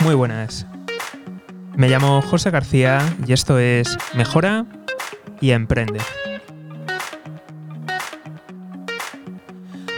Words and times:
Muy 0.00 0.14
buenas. 0.14 0.66
Me 1.76 1.88
llamo 1.88 2.22
José 2.22 2.50
García 2.50 3.00
y 3.26 3.32
esto 3.32 3.58
es 3.58 3.96
Mejora 4.14 4.66
y 5.40 5.50
Emprende. 5.50 6.00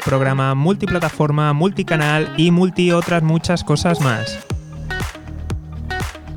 Programa 0.04 0.54
multiplataforma, 0.54 1.52
multicanal 1.52 2.32
y 2.36 2.50
multi 2.50 2.92
otras 2.92 3.22
muchas 3.22 3.64
cosas 3.64 4.00
más. 4.00 4.38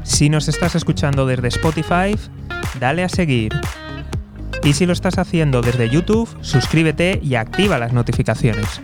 Si 0.04 0.30
nos 0.30 0.48
estás 0.48 0.76
escuchando 0.76 1.26
desde 1.26 1.48
Spotify, 1.50 2.18
dale 2.80 3.04
a 3.04 3.10
seguir. 3.10 3.54
Y 4.64 4.74
si 4.74 4.86
lo 4.86 4.94
estás 4.94 5.18
haciendo 5.18 5.62
desde 5.62 5.90
YouTube, 5.90 6.30
suscríbete 6.42 7.20
y 7.22 7.36
activa 7.36 7.78
las 7.78 7.92
notificaciones. 7.92 8.82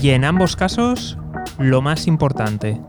Y 0.00 0.10
en 0.10 0.24
ambos 0.24 0.54
casos, 0.54 1.18
lo 1.58 1.82
más 1.82 2.06
importante, 2.06 2.80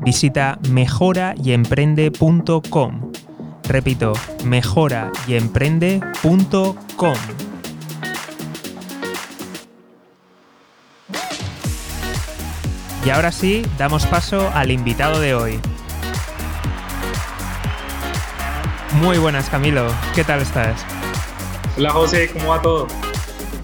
visita 0.00 0.58
mejorayemprende.com. 0.70 3.12
Repito, 3.62 4.14
mejorayemprende.com. 4.44 7.14
Y 13.04 13.10
ahora 13.10 13.30
sí, 13.30 13.64
damos 13.78 14.04
paso 14.06 14.50
al 14.52 14.72
invitado 14.72 15.20
de 15.20 15.36
hoy. 15.36 15.60
Muy 18.94 19.18
buenas, 19.18 19.48
Camilo. 19.48 19.86
¿Qué 20.16 20.24
tal 20.24 20.40
estás? 20.40 20.84
Hola, 21.76 21.90
José. 21.90 22.28
¿Cómo 22.32 22.48
va 22.48 22.60
todo? 22.60 22.88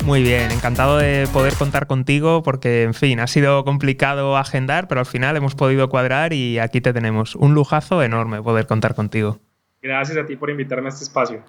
Muy 0.05 0.23
bien, 0.23 0.51
encantado 0.51 0.99
de 0.99 1.29
poder 1.33 1.55
contar 1.55 1.87
contigo 1.87 2.43
porque, 2.43 2.83
en 2.83 2.93
fin, 2.93 3.21
ha 3.21 3.29
sido 3.29 3.65
complicado 3.65 4.37
agendar, 4.37 4.89
pero 4.89 5.01
al 5.01 5.07
final 5.07 5.37
hemos 5.37 5.55
podido 5.55 5.89
cuadrar 5.89 6.33
y 6.33 6.59
aquí 6.59 6.81
te 6.81 6.93
tenemos. 6.93 7.37
Un 7.37 7.55
lujazo 7.55 8.03
enorme 8.03 8.43
poder 8.43 8.67
contar 8.67 8.97
contigo. 8.97 9.39
Gracias 9.81 10.19
a 10.19 10.27
ti 10.27 10.35
por 10.35 10.51
invitarme 10.51 10.89
a 10.89 10.91
este 10.91 11.05
espacio. 11.05 11.43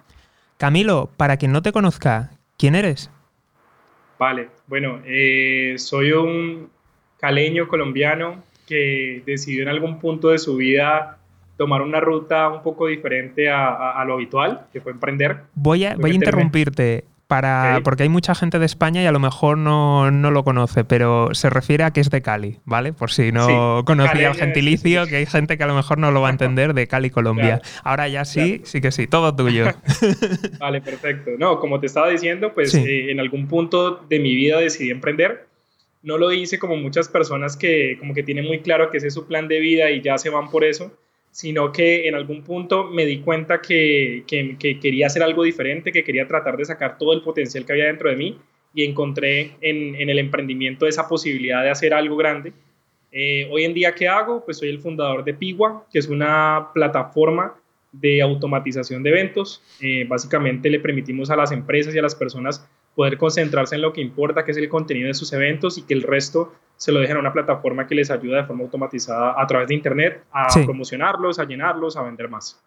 Camilo, 0.56 1.10
para 1.16 1.36
quien 1.36 1.50
no 1.50 1.62
te 1.62 1.72
conozca, 1.72 2.30
¿quién 2.56 2.76
eres? 2.76 3.10
Vale, 4.20 4.48
bueno, 4.68 5.00
eh, 5.04 5.74
soy 5.78 6.12
un 6.12 6.70
caleño 7.18 7.66
colombiano 7.66 8.44
que 8.68 9.22
decidió 9.26 9.62
en 9.62 9.68
algún 9.68 9.98
punto 9.98 10.28
de 10.28 10.38
su 10.38 10.56
vida 10.56 11.18
tomar 11.56 11.82
una 11.82 11.98
ruta 11.98 12.48
un 12.48 12.62
poco 12.62 12.86
diferente 12.86 13.50
a, 13.50 14.02
lo 14.06 14.14
habitual, 14.14 14.66
que 14.72 14.80
fue 14.80 14.92
emprender. 14.92 15.42
Voy 15.54 15.84
a, 15.84 15.96
voy 15.96 16.12
a 16.12 16.14
interrumpirte 16.14 17.04
para, 17.26 17.80
porque 17.84 18.02
hay 18.02 18.08
mucha 18.08 18.34
gente 18.34 18.58
de 18.58 18.66
España 18.66 19.02
y 19.02 19.06
a 19.06 19.12
lo 19.12 19.20
mejor 19.20 19.56
no, 19.58 20.10
lo 20.10 20.44
conoce, 20.44 20.84
pero 20.84 21.34
se 21.34 21.50
refiere 21.50 21.84
a 21.84 21.92
que 21.92 22.00
es 22.00 22.10
de 22.10 22.22
Cali, 22.22 22.60
¿vale? 22.64 22.92
Por 22.92 23.10
si 23.10 23.32
no 23.32 23.82
conocía 23.84 24.28
el 24.28 24.34
gentilicio, 24.34 25.06
que 25.06 25.16
hay 25.16 25.26
gente 25.26 25.56
que 25.56 25.64
a 25.64 25.66
lo 25.66 25.74
mejor 25.74 25.98
no 25.98 26.10
lo 26.10 26.20
va 26.20 26.28
a 26.28 26.30
entender 26.30 26.74
de 26.74 26.86
Cali, 26.86 27.10
Colombia. 27.10 27.60
Ahora 27.82 28.08
ya 28.08 28.24
sí, 28.24 28.60
sí 28.64 28.80
que 28.80 28.90
sí, 28.90 29.06
todo 29.06 29.34
tuyo. 29.34 29.66
vale, 30.58 30.80
perfecto. 30.80 31.32
No, 31.38 31.58
como 31.58 31.80
te 31.80 31.86
estaba 31.86 32.08
diciendo, 32.08 32.52
pues 32.54 32.74
eh, 32.74 33.10
en 33.10 33.20
algún 33.20 33.48
punto 33.48 34.04
de 34.08 34.18
mi 34.18 34.34
vida 34.34 34.60
decidí 34.60 34.90
emprender. 34.90 35.46
No 36.02 36.18
lo 36.18 36.32
hice 36.32 36.58
como 36.58 36.76
muchas 36.76 37.08
personas 37.08 37.56
que 37.56 37.96
como 37.98 38.12
que 38.12 38.22
tienen 38.22 38.46
muy 38.46 38.60
claro 38.60 38.90
que 38.90 38.98
ese 38.98 39.06
es 39.06 39.14
su 39.14 39.26
plan 39.26 39.48
de 39.48 39.58
vida 39.60 39.90
y 39.90 40.02
ya 40.02 40.18
se 40.18 40.28
van 40.28 40.50
por 40.50 40.64
eso 40.64 40.92
sino 41.34 41.72
que 41.72 42.06
en 42.06 42.14
algún 42.14 42.44
punto 42.44 42.84
me 42.84 43.04
di 43.04 43.18
cuenta 43.18 43.60
que, 43.60 44.22
quería 44.24 45.08
hacer 45.08 45.20
algo 45.20 45.42
diferente, 45.42 45.90
que 45.90 46.04
quería 46.04 46.28
tratar 46.28 46.56
de 46.56 46.64
sacar 46.64 46.96
todo 46.96 47.12
el 47.12 47.22
potencial 47.22 47.66
que 47.66 47.72
había 47.72 47.86
dentro 47.86 48.08
de 48.08 48.14
mí 48.14 48.38
y 48.72 48.84
encontré 48.84 49.56
en, 49.60 49.96
el 50.08 50.20
emprendimiento 50.20 50.86
esa 50.86 51.08
posibilidad 51.08 51.64
de 51.64 51.70
hacer 51.70 51.92
algo 51.92 52.14
grande. 52.16 52.52
Eh, 53.10 53.48
hoy 53.50 53.64
en 53.64 53.74
día, 53.74 53.96
¿qué 53.96 54.06
hago? 54.06 54.44
Pues 54.44 54.58
soy 54.58 54.68
el 54.68 54.78
fundador 54.78 55.24
de 55.24 55.34
Pigua, 55.34 55.84
que 55.92 55.98
es 55.98 56.06
una 56.06 56.68
plataforma 56.72 57.56
de 57.90 58.22
automatización 58.22 59.02
de 59.02 59.10
eventos. 59.10 59.60
Eh, 59.80 60.04
básicamente 60.08 60.70
le 60.70 60.78
permitimos 60.78 61.30
a 61.30 61.36
las 61.36 61.50
empresas 61.50 61.92
y 61.96 61.98
a 61.98 62.02
las 62.02 62.14
personas 62.14 62.64
poder 62.94 63.18
concentrarse 63.18 63.74
en 63.74 63.82
lo 63.82 63.92
que 63.92 64.00
importa, 64.00 64.44
que 64.44 64.52
es 64.52 64.56
el 64.56 64.68
contenido 64.68 65.08
de 65.08 65.14
sus 65.14 65.32
eventos 65.32 65.78
y 65.78 65.82
que 65.82 65.94
el 65.94 66.02
resto 66.02 66.52
se 66.76 66.92
lo 66.92 67.00
dejen 67.00 67.16
a 67.16 67.20
una 67.20 67.32
plataforma 67.32 67.86
que 67.86 67.94
les 67.94 68.10
ayuda 68.10 68.38
de 68.38 68.44
forma 68.44 68.64
automatizada 68.64 69.40
a 69.40 69.46
través 69.46 69.68
de 69.68 69.74
Internet 69.74 70.24
a 70.32 70.48
promocionarlos, 70.64 71.38
a 71.38 71.44
llenarlos, 71.44 71.96
a 71.96 72.02
vender 72.02 72.28
más. 72.28 72.62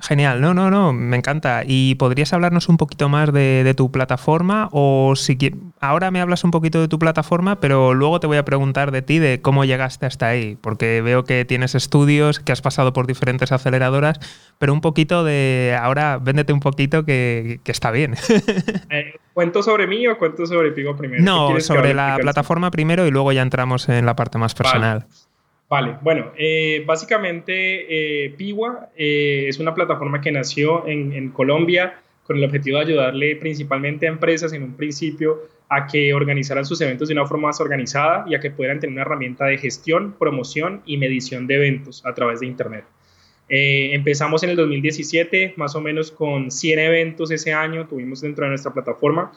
Genial, 0.00 0.40
no, 0.40 0.54
no, 0.54 0.70
no, 0.70 0.92
me 0.92 1.16
encanta. 1.16 1.62
¿Y 1.64 1.94
podrías 1.94 2.32
hablarnos 2.32 2.68
un 2.68 2.76
poquito 2.76 3.08
más 3.08 3.32
de, 3.32 3.72
tu 3.76 3.90
plataforma? 3.90 4.68
O 4.72 5.14
si 5.16 5.38
ahora 5.80 6.10
me 6.10 6.20
hablas 6.20 6.44
un 6.44 6.50
poquito 6.50 6.80
de 6.80 6.88
tu 6.88 6.98
plataforma, 6.98 7.60
pero 7.60 7.94
luego 7.94 8.20
te 8.20 8.26
voy 8.26 8.36
a 8.36 8.44
preguntar 8.44 8.90
de 8.90 9.02
ti, 9.02 9.18
de 9.18 9.40
cómo 9.40 9.64
llegaste 9.64 10.04
hasta 10.04 10.26
ahí, 10.26 10.58
porque 10.60 11.00
veo 11.00 11.24
que 11.24 11.44
tienes 11.44 11.74
estudios, 11.74 12.40
que 12.40 12.52
has 12.52 12.60
pasado 12.60 12.92
por 12.92 13.06
diferentes 13.06 13.52
aceleradoras, 13.52 14.18
pero 14.58 14.72
un 14.72 14.80
poquito 14.80 15.24
de, 15.24 15.78
ahora 15.80 16.18
véndete 16.20 16.52
un 16.52 16.60
poquito 16.60 17.04
que, 17.04 17.60
está 17.64 17.90
bien. 17.90 18.14
Eh, 18.90 19.14
¿Cuento 19.32 19.62
sobre 19.62 19.86
mí 19.86 20.06
o 20.06 20.18
cuento 20.18 20.46
sobre 20.46 20.70
Pigo 20.72 20.96
primero? 20.96 21.22
No, 21.22 21.60
sobre 21.60 21.94
la 21.94 22.16
plataforma 22.20 22.70
primero 22.70 23.06
y 23.06 23.10
luego 23.10 23.32
ya 23.32 23.42
entramos 23.42 23.88
en 23.88 24.04
la 24.06 24.14
parte 24.14 24.38
más 24.38 24.54
personal. 24.54 25.00
Vale, 25.00 25.33
bueno, 26.02 26.32
eh, 26.36 26.84
básicamente 26.86 28.24
eh, 28.24 28.30
Piwa 28.36 28.90
eh, 28.96 29.46
es 29.48 29.58
una 29.58 29.74
plataforma 29.74 30.20
que 30.20 30.30
nació 30.30 30.86
en, 30.86 31.30
Colombia 31.30 32.00
con 32.24 32.36
el 32.36 32.44
objetivo 32.44 32.78
de 32.78 32.84
ayudarle 32.84 33.36
principalmente 33.36 34.06
a 34.06 34.10
empresas 34.10 34.52
en 34.52 34.62
un 34.62 34.74
principio 34.74 35.48
a 35.68 35.86
que 35.86 36.14
organizaran 36.14 36.64
sus 36.64 36.80
eventos 36.80 37.08
de 37.08 37.14
una 37.14 37.26
forma 37.26 37.48
más 37.48 37.60
organizada 37.60 38.24
y 38.28 38.34
a 38.34 38.40
que 38.40 38.50
pudieran 38.50 38.78
tener 38.78 38.92
una 38.92 39.02
herramienta 39.02 39.46
de 39.46 39.58
gestión, 39.58 40.14
promoción 40.18 40.82
y 40.86 40.96
medición 40.96 41.46
de 41.46 41.56
eventos 41.56 42.04
a 42.06 42.14
través 42.14 42.40
de 42.40 42.46
Internet. 42.46 42.84
empezamos 43.48 44.42
en 44.42 44.50
el 44.50 44.56
2017, 44.56 45.54
más 45.56 45.74
o 45.74 45.80
menos 45.80 46.10
con 46.10 46.50
100 46.50 46.78
eventos 46.78 47.30
ese 47.30 47.52
año, 47.52 47.86
tuvimos 47.86 48.20
dentro 48.20 48.44
de 48.44 48.50
nuestra 48.50 48.72
plataforma 48.72 49.32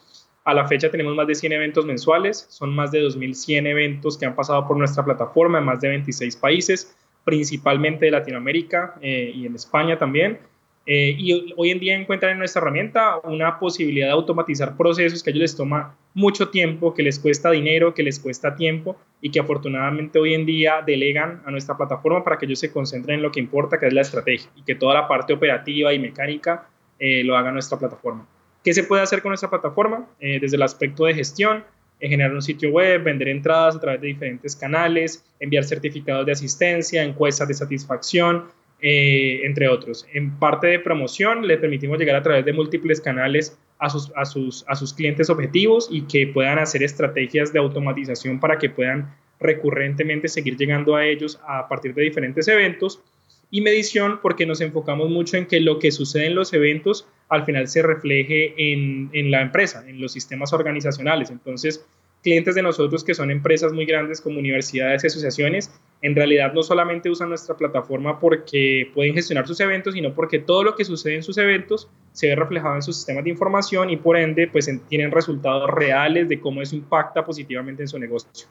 a 0.47 0.53
la 0.53 0.65
fecha 0.65 0.89
tenemos 0.89 1.13
más 1.13 1.27
de 1.27 1.35
100 1.35 1.51
eventos 1.51 1.85
mensuales, 1.85 2.47
son 2.49 2.73
más 2.73 2.89
de 2.91 3.01
2.100 3.01 3.67
eventos 3.67 4.17
que 4.17 4.25
han 4.25 4.33
pasado 4.33 4.65
por 4.65 4.77
nuestra 4.77 5.03
plataforma 5.03 5.59
en 5.59 5.65
más 5.65 5.81
de 5.81 5.89
26 5.89 6.37
países, 6.37 6.95
principalmente 7.25 8.05
de 8.05 8.11
Latinoamérica 8.11 8.95
eh, 9.01 9.29
y 9.35 9.45
en 9.45 9.55
España 9.55 9.97
también. 9.97 10.39
Eh, 10.85 11.13
y 11.17 11.53
hoy 11.57 11.71
en 11.71 11.79
día 11.79 11.97
encuentran 11.97 12.31
en 12.31 12.37
nuestra 12.37 12.61
herramienta 12.61 13.17
una 13.25 13.59
posibilidad 13.59 14.07
de 14.07 14.13
automatizar 14.13 14.77
procesos 14.77 15.21
que 15.21 15.31
a 15.31 15.33
ellos 15.33 15.41
les 15.41 15.57
toma 15.57 15.97
mucho 16.13 16.47
tiempo, 16.47 16.93
que 16.93 17.03
les 17.03 17.19
cuesta 17.19 17.51
dinero, 17.51 17.93
que 17.93 18.03
les 18.03 18.17
cuesta 18.17 18.55
tiempo 18.55 18.95
y 19.19 19.31
que 19.31 19.41
afortunadamente 19.41 20.17
hoy 20.17 20.33
en 20.33 20.45
día 20.45 20.81
delegan 20.85 21.41
a 21.45 21.51
nuestra 21.51 21.75
plataforma 21.75 22.23
para 22.23 22.37
que 22.37 22.45
ellos 22.45 22.59
se 22.59 22.71
concentren 22.71 23.17
en 23.17 23.21
lo 23.21 23.33
que 23.33 23.41
importa, 23.41 23.77
que 23.77 23.87
es 23.87 23.93
la 23.93 23.99
estrategia, 23.99 24.49
y 24.55 24.63
que 24.63 24.75
toda 24.75 24.93
la 24.93 25.09
parte 25.09 25.33
operativa 25.33 25.93
y 25.93 25.99
mecánica 25.99 26.69
eh, 26.99 27.21
lo 27.25 27.35
haga 27.35 27.51
nuestra 27.51 27.77
plataforma. 27.77 28.25
¿Qué 28.67 28.73
se 28.73 28.83
puede 28.83 29.01
hacer 29.01 29.21
con 29.21 29.29
nuestra 29.29 29.49
plataforma? 29.49 30.09
Eh, 30.19 30.39
desde 30.41 30.57
el 30.57 30.61
aspecto 30.61 31.05
de 31.05 31.13
gestión, 31.13 31.63
eh, 32.01 32.09
generar 32.09 32.33
un 32.33 32.41
sitio 32.41 32.69
web, 32.69 33.01
vender 33.01 33.29
entradas 33.29 33.77
a 33.77 33.79
través 33.79 34.01
de 34.01 34.07
diferentes 34.07 34.57
canales, 34.57 35.23
enviar 35.39 35.63
certificados 35.63 36.25
de 36.25 36.33
asistencia, 36.33 37.01
encuestas 37.01 37.47
de 37.47 37.53
satisfacción, 37.53 38.47
eh, 38.81 39.39
entre 39.45 39.69
otros. 39.69 40.05
En 40.13 40.37
parte 40.37 40.67
de 40.67 40.79
promoción, 40.79 41.47
le 41.47 41.57
permitimos 41.57 41.97
llegar 41.97 42.17
a 42.17 42.21
través 42.21 42.43
de 42.43 42.51
múltiples 42.51 42.99
canales 42.99 43.57
a 43.79 43.89
sus, 43.89 44.11
a, 44.17 44.25
sus, 44.25 44.65
a 44.67 44.75
sus 44.75 44.93
clientes 44.93 45.29
objetivos 45.29 45.87
y 45.89 46.01
que 46.01 46.27
puedan 46.27 46.59
hacer 46.59 46.83
estrategias 46.83 47.53
de 47.53 47.59
automatización 47.59 48.41
para 48.41 48.57
que 48.57 48.69
puedan 48.69 49.15
recurrentemente 49.39 50.27
seguir 50.27 50.57
llegando 50.57 50.97
a 50.97 51.05
ellos 51.05 51.39
a 51.47 51.69
partir 51.69 51.93
de 51.93 52.01
diferentes 52.01 52.45
eventos 52.49 53.01
y 53.49 53.61
medición 53.61 54.19
porque 54.21 54.45
nos 54.45 54.61
enfocamos 54.61 55.09
mucho 55.09 55.37
en 55.37 55.45
que 55.45 55.59
lo 55.59 55.79
que 55.79 55.91
sucede 55.91 56.27
en 56.27 56.35
los 56.35 56.53
eventos 56.53 57.07
al 57.29 57.45
final 57.45 57.67
se 57.67 57.81
refleje 57.81 58.53
en, 58.57 59.09
en, 59.13 59.31
la 59.31 59.41
empresa, 59.41 59.83
en 59.87 60.01
los 60.01 60.11
sistemas 60.11 60.53
organizacionales. 60.53 61.29
Entonces, 61.29 61.85
clientes 62.23 62.55
de 62.55 62.61
nosotros 62.61 63.03
que 63.03 63.13
son 63.13 63.31
empresas 63.31 63.73
muy 63.73 63.85
grandes 63.85 64.21
como 64.21 64.39
universidades 64.39 65.03
y 65.03 65.07
asociaciones, 65.07 65.71
en 66.01 66.15
realidad 66.15 66.53
no 66.53 66.63
solamente 66.63 67.09
usan 67.09 67.29
nuestra 67.29 67.55
plataforma 67.55 68.19
porque 68.19 68.91
pueden 68.93 69.13
gestionar 69.13 69.47
sus 69.47 69.59
eventos, 69.59 69.93
sino 69.93 70.13
porque 70.13 70.39
todo 70.39 70.63
lo 70.63 70.75
que 70.75 70.85
sucede 70.85 71.15
en 71.15 71.23
sus 71.23 71.37
eventos 71.37 71.89
se 72.11 72.27
ve 72.27 72.35
reflejado 72.35 72.75
en 72.75 72.81
sus 72.81 72.97
sistemas 72.97 73.23
de 73.23 73.29
información 73.29 73.89
y 73.89 73.97
por 73.97 74.17
ende 74.17 74.47
pues 74.47 74.69
tienen 74.89 75.11
resultados 75.11 75.69
reales 75.69 76.27
de 76.29 76.39
cómo 76.39 76.61
eso 76.61 76.75
impacta 76.75 77.23
positivamente 77.23 77.83
en 77.83 77.87
su 77.87 77.97
negocio. 77.99 78.47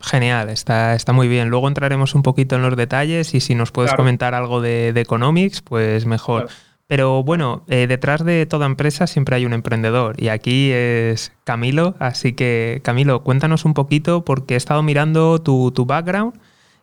Genial, 0.00 0.50
está, 0.50 0.94
está 0.94 1.12
muy 1.12 1.28
bien. 1.28 1.48
Luego 1.48 1.68
entraremos 1.68 2.14
un 2.14 2.22
poquito 2.22 2.56
en 2.56 2.62
los 2.62 2.76
detalles 2.76 3.34
y 3.34 3.40
si 3.40 3.54
nos 3.54 3.72
puedes 3.72 3.94
comentar 3.94 4.34
algo 4.34 4.60
de, 4.60 4.88
economics, 4.96 5.62
pues 5.62 6.06
mejor. 6.06 6.48
Pero 6.86 7.24
bueno, 7.24 7.64
eh, 7.66 7.86
detrás 7.88 8.24
de 8.24 8.46
toda 8.46 8.66
empresa 8.66 9.06
siempre 9.06 9.36
hay 9.36 9.44
un 9.44 9.52
emprendedor 9.52 10.22
y 10.22 10.28
aquí 10.28 10.70
es 10.72 11.32
Camilo. 11.44 11.96
Así 11.98 12.34
que 12.34 12.80
Camilo, 12.84 13.22
cuéntanos 13.22 13.64
un 13.64 13.74
poquito 13.74 14.24
porque 14.24 14.54
he 14.54 14.56
estado 14.56 14.82
mirando 14.82 15.40
tu, 15.40 15.72
background, 15.86 16.38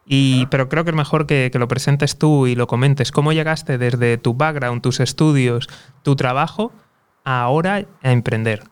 y, 0.05 0.47
pero 0.47 0.67
creo 0.67 0.83
que 0.83 0.89
es 0.89 0.95
mejor 0.95 1.25
que, 1.25 1.49
que, 1.53 1.59
lo 1.59 1.69
presentes 1.69 2.17
tú 2.17 2.47
y 2.47 2.55
lo 2.55 2.67
comentes. 2.67 3.11
¿Cómo 3.11 3.31
llegaste 3.31 3.77
desde 3.77 4.17
tu 4.17 4.33
background, 4.33 4.81
tus 4.81 4.99
estudios, 4.99 5.69
tu 6.01 6.17
trabajo 6.17 6.73
ahora 7.23 7.85
a 8.01 8.11
emprender. 8.11 8.63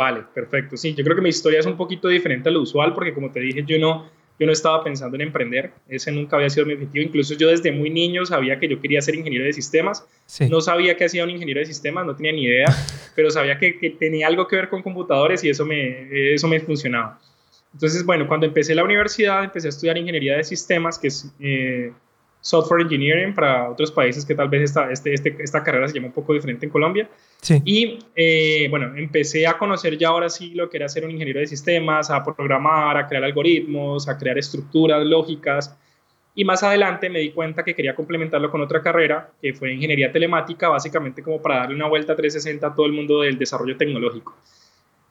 Vale, 0.00 0.24
perfecto. 0.34 0.78
Sí, 0.78 0.94
yo 0.94 1.04
creo 1.04 1.14
que 1.14 1.20
mi 1.20 1.28
historia 1.28 1.60
es 1.60 1.66
un 1.66 1.76
poquito 1.76 2.08
diferente 2.08 2.48
a 2.48 2.52
lo 2.52 2.62
usual 2.62 2.94
porque 2.94 3.12
como 3.12 3.30
te 3.30 3.38
dije, 3.38 3.64
yo 3.66 3.78
no, 3.78 4.08
yo 4.38 4.46
no 4.46 4.52
estaba 4.52 4.82
pensando 4.82 5.14
en 5.16 5.20
emprender, 5.20 5.72
ese 5.90 6.10
nunca 6.10 6.36
había 6.36 6.48
sido 6.48 6.64
mi 6.64 6.72
objetivo, 6.72 7.04
incluso 7.04 7.34
yo 7.34 7.48
desde 7.48 7.70
muy 7.70 7.90
niño 7.90 8.24
sabía 8.24 8.58
que 8.58 8.66
yo 8.66 8.80
quería 8.80 9.02
ser 9.02 9.16
ingeniero 9.16 9.44
de 9.44 9.52
sistemas, 9.52 10.06
no 10.48 10.62
sabía 10.62 10.96
qué 10.96 11.04
hacía 11.04 11.22
un 11.22 11.28
ingeniero 11.28 11.60
de 11.60 11.66
sistemas, 11.66 12.06
no 12.06 12.16
tenía 12.16 12.32
ni 12.32 12.44
idea, 12.44 12.74
pero 13.14 13.30
sabía 13.30 13.58
que, 13.58 13.94
tenía 13.98 14.26
algo 14.26 14.48
que 14.48 14.56
ver 14.56 14.70
con 14.70 14.82
computadores 14.82 15.44
y 15.44 15.50
eso 15.50 15.66
me, 15.66 16.32
eso 16.32 16.48
me 16.48 16.60
funcionaba. 16.60 17.20
Entonces, 17.74 18.02
bueno, 18.02 18.26
cuando 18.26 18.46
empecé 18.46 18.74
la 18.74 18.84
universidad, 18.84 19.44
empecé 19.44 19.68
a 19.68 19.68
estudiar 19.68 19.98
ingeniería 19.98 20.34
de 20.34 20.44
sistemas, 20.44 20.98
que 20.98 21.08
es 21.08 21.30
eh, 21.40 21.92
software 22.40 22.82
engineering 22.82 23.34
para 23.34 23.70
otros 23.70 23.92
países 23.92 24.24
que 24.24 24.34
tal 24.34 24.48
vez 24.48 24.62
esta, 24.62 24.90
este, 24.90 25.12
este, 25.12 25.36
esta 25.40 25.62
carrera 25.62 25.86
se 25.88 25.94
llama 25.94 26.08
un 26.08 26.12
poco 26.12 26.32
diferente 26.32 26.66
en 26.66 26.72
Colombia. 26.72 27.08
Sí. 27.40 27.60
Y 27.64 27.98
eh, 28.16 28.68
bueno, 28.70 28.96
empecé 28.96 29.46
a 29.46 29.58
conocer 29.58 29.98
ya 29.98 30.08
ahora 30.08 30.30
sí 30.30 30.54
lo 30.54 30.70
que 30.70 30.78
era 30.78 30.88
ser 30.88 31.04
un 31.04 31.10
ingeniero 31.10 31.40
de 31.40 31.46
sistemas, 31.46 32.10
a 32.10 32.24
programar, 32.24 32.96
a 32.96 33.06
crear 33.06 33.24
algoritmos, 33.24 34.08
a 34.08 34.16
crear 34.18 34.38
estructuras 34.38 35.04
lógicas. 35.04 35.76
Y 36.34 36.44
más 36.44 36.62
adelante 36.62 37.10
me 37.10 37.18
di 37.18 37.32
cuenta 37.32 37.64
que 37.64 37.74
quería 37.74 37.94
complementarlo 37.94 38.50
con 38.50 38.60
otra 38.60 38.80
carrera, 38.80 39.30
que 39.42 39.52
fue 39.52 39.72
ingeniería 39.72 40.12
telemática, 40.12 40.68
básicamente 40.68 41.22
como 41.22 41.42
para 41.42 41.58
darle 41.58 41.74
una 41.74 41.88
vuelta 41.88 42.14
360 42.14 42.66
a 42.66 42.74
todo 42.74 42.86
el 42.86 42.92
mundo 42.92 43.20
del 43.20 43.36
desarrollo 43.36 43.76
tecnológico. 43.76 44.34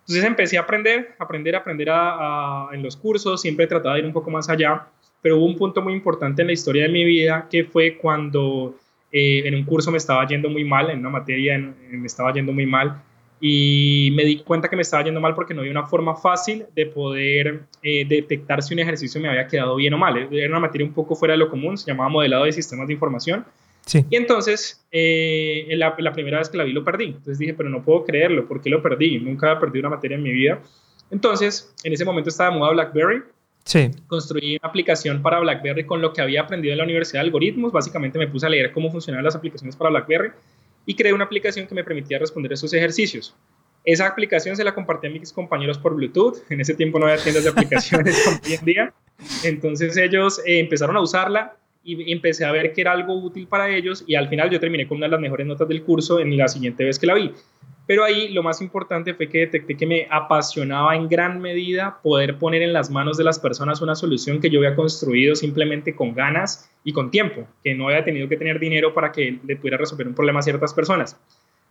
Entonces 0.02 0.24
empecé 0.26 0.58
a 0.58 0.62
aprender, 0.62 1.16
aprender, 1.20 1.56
aprender 1.56 1.90
a, 1.92 2.70
en 2.72 2.81
los 2.81 2.98
cursos, 2.98 3.42
siempre 3.42 3.68
trataba 3.68 3.94
de 3.94 4.02
ir 4.02 4.08
un 4.08 4.14
poco 4.14 4.31
más 4.31 4.50
allá 4.50 4.88
pero 5.21 5.38
hubo 5.38 5.45
un 5.45 5.57
punto 5.57 5.81
muy 5.81 5.94
importante 5.94 6.42
en 6.42 6.48
la 6.48 6.54
historia 6.54 6.83
de 6.83 6.89
mi 6.89 7.04
vida 7.04 7.48
que 7.50 7.63
fue 7.66 7.98
cuando 7.98 8.75
eh, 9.12 9.44
en 9.45 9.56
un 9.56 9.63
curso 9.63 9.92
me 9.92 9.98
estaba 9.98 10.25
yendo 10.27 10.50
muy 10.50 10.63
mal, 10.63 10.89
en 10.89 11.00
una 11.00 11.10
materia 11.10 11.57
me 11.57 12.06
estaba 12.06 12.33
yendo 12.33 12.54
muy 12.54 12.66
mal 12.66 13.01
y 13.42 14.12
me 14.16 14.25
di 14.25 14.39
cuenta 14.39 14.68
que 14.68 14.75
me 14.75 14.81
estaba 14.81 15.04
yendo 15.04 15.21
mal 15.21 15.33
porque 15.33 15.54
no 15.54 15.62
había 15.62 15.71
una 15.71 15.86
forma 15.86 16.16
fácil 16.16 16.66
de 16.75 16.86
poder 16.86 17.62
eh, 17.81 18.06
detectar 18.07 18.62
si 18.62 18.74
un 18.74 18.81
ejercicio 18.81 19.21
me 19.21 19.30
había 19.30 19.48
quedado 19.48 19.75
bien 19.77 19.94
o 19.94 19.98
mal. 19.98 20.27
Era 20.31 20.50
una 20.50 20.60
materia 20.60 20.86
un 20.86 20.94
poco 20.94 21.16
fuera 21.16 21.33
de 21.33 21.38
lo 21.38 21.50
común, 21.50 21.77
se 21.77 21.88
llamaba 21.88 22.10
modelado 22.10 22.44
de 22.44 22.51
sistemas 22.51 22.88
de 22.88 22.94
información. 22.94 23.45
Sí. 23.86 24.06
Y 24.10 24.18
entonces, 24.18 24.86
eh, 24.92 25.66
la, 25.71 25.95
la, 25.98 26.12
primera 26.12 26.39
vez 26.39 26.50
que 26.50 26.57
la 26.57 26.66
vi 26.66 26.74
lo 26.74 26.83
perdí. 26.83 27.06
Entonces 27.06 27.39
dije, 27.39 27.54
pero 27.54 27.69
no 27.69 27.81
puedo 27.81 28.04
creerlo, 28.04 28.45
¿por 28.45 28.62
qué 28.62 28.69
lo 28.69 28.83
perdí? 28.83 29.18
Nunca 29.19 29.50
había 29.50 29.60
perdido 29.62 29.88
una 29.88 29.95
materia 29.95 30.16
en 30.16 30.24
mi 30.24 30.31
vida. 30.31 30.62
Entonces, 31.10 31.74
en 31.83 31.94
ese 31.94 32.06
momento 32.06 32.30
estaba 32.30 32.51
de 32.51 32.60
moda 32.60 32.71
BlackBerry 32.71 33.24
Sí. 33.69 33.92
Construí 34.07 34.57
una 34.57 34.68
aplicación 34.68 35.21
para 35.21 35.39
BlackBerry 35.42 35.86
con 35.86 36.01
lo 36.01 36.12
que 36.12 36.24
había 36.24 36.42
aprendido 36.42 36.71
en 36.71 36.80
la 36.80 36.86
Universidad 36.86 37.21
de 37.21 37.27
Algoritmos. 37.27 37.71
Básicamente 37.71 38.18
me 38.18 38.27
puse 38.27 38.48
a 38.48 38.50
leer 38.50 38.71
cómo 38.71 38.89
funcionaban 38.89 39.24
las 39.24 39.36
aplicaciones 39.36 39.75
para 39.75 39.92
BlackBerry 39.92 40.31
y 40.88 40.95
creé 40.95 41.13
una 41.13 41.25
aplicación 41.25 41.68
que 41.68 41.75
me 41.75 41.83
permitía 41.83 42.18
responder 42.18 42.51
esos 42.51 42.74
ejercicios. 42.74 43.36
Esa 43.86 44.07
aplicación 44.07 44.56
se 44.56 44.63
la 44.63 44.74
compartí 44.74 45.06
a 45.06 45.12
mis 45.12 45.31
compañeros 45.31 45.77
por 45.77 45.94
Bluetooth. 45.94 46.38
En 46.50 46.62
ese 46.62 46.74
tiempo 46.74 46.98
no 46.98 47.06
había 47.06 47.21
tiendas 47.21 47.44
de 47.44 47.51
aplicaciones 47.51 48.19
como 48.25 48.39
hoy 48.44 48.54
en 48.56 48.66
día. 48.66 48.94
Entonces 49.44 49.95
ellos 49.98 50.39
eh, 50.48 50.62
empezaron 50.62 50.98
a 50.98 51.01
usarla 51.01 51.59
y 51.84 52.12
empecé 52.12 52.46
a 52.46 52.52
ver 52.52 52.74
que 52.74 52.81
era 52.81 52.92
algo 52.92 53.16
útil 53.16 53.48
para 53.48 53.70
ellos 53.70 54.04
y 54.06 54.16
al 54.16 54.28
final 54.28 54.50
yo 54.50 54.60
terminé 54.60 54.88
con 54.88 54.98
una 54.98 55.08
de 55.08 55.12
las 55.12 55.22
mejores 55.22 55.48
notas 55.48 55.68
del 55.68 55.84
curso 55.84 56.20
en 56.20 56.38
la 56.38 56.48
siguiente 56.48 56.84
vez 56.84 57.00
que 57.00 57.08
la 57.08 57.16
vi. 57.16 57.31
Pero 57.90 58.04
ahí 58.04 58.30
lo 58.30 58.44
más 58.44 58.62
importante 58.62 59.16
fue 59.16 59.28
que 59.30 59.40
detecté 59.40 59.76
que 59.76 59.88
me 59.88 60.08
apasionaba 60.12 60.96
en 60.96 61.08
gran 61.08 61.42
medida 61.42 62.00
poder 62.04 62.38
poner 62.38 62.62
en 62.62 62.72
las 62.72 62.92
manos 62.92 63.18
de 63.18 63.24
las 63.24 63.40
personas 63.40 63.81
una 63.81 63.96
solución 63.96 64.40
que 64.40 64.52
yo 64.52 64.60
había 64.60 64.76
construido 64.76 65.36
simplemente 65.36 65.96
con 65.96 66.14
ganas 66.14 66.70
y 66.84 66.94
con 66.94 67.10
tiempo, 67.10 67.48
que 67.64 67.74
no 67.74 67.88
había 67.88 68.04
tenido 68.04 68.30
que 68.30 68.38
tener 68.38 68.60
dinero 68.60 68.94
para 68.94 69.12
que 69.12 69.40
le 69.44 69.56
pudiera 69.56 69.78
resolver 69.78 70.08
un 70.08 70.14
problema 70.14 70.40
a 70.40 70.44
ciertas 70.44 70.72
personas. 70.72 71.20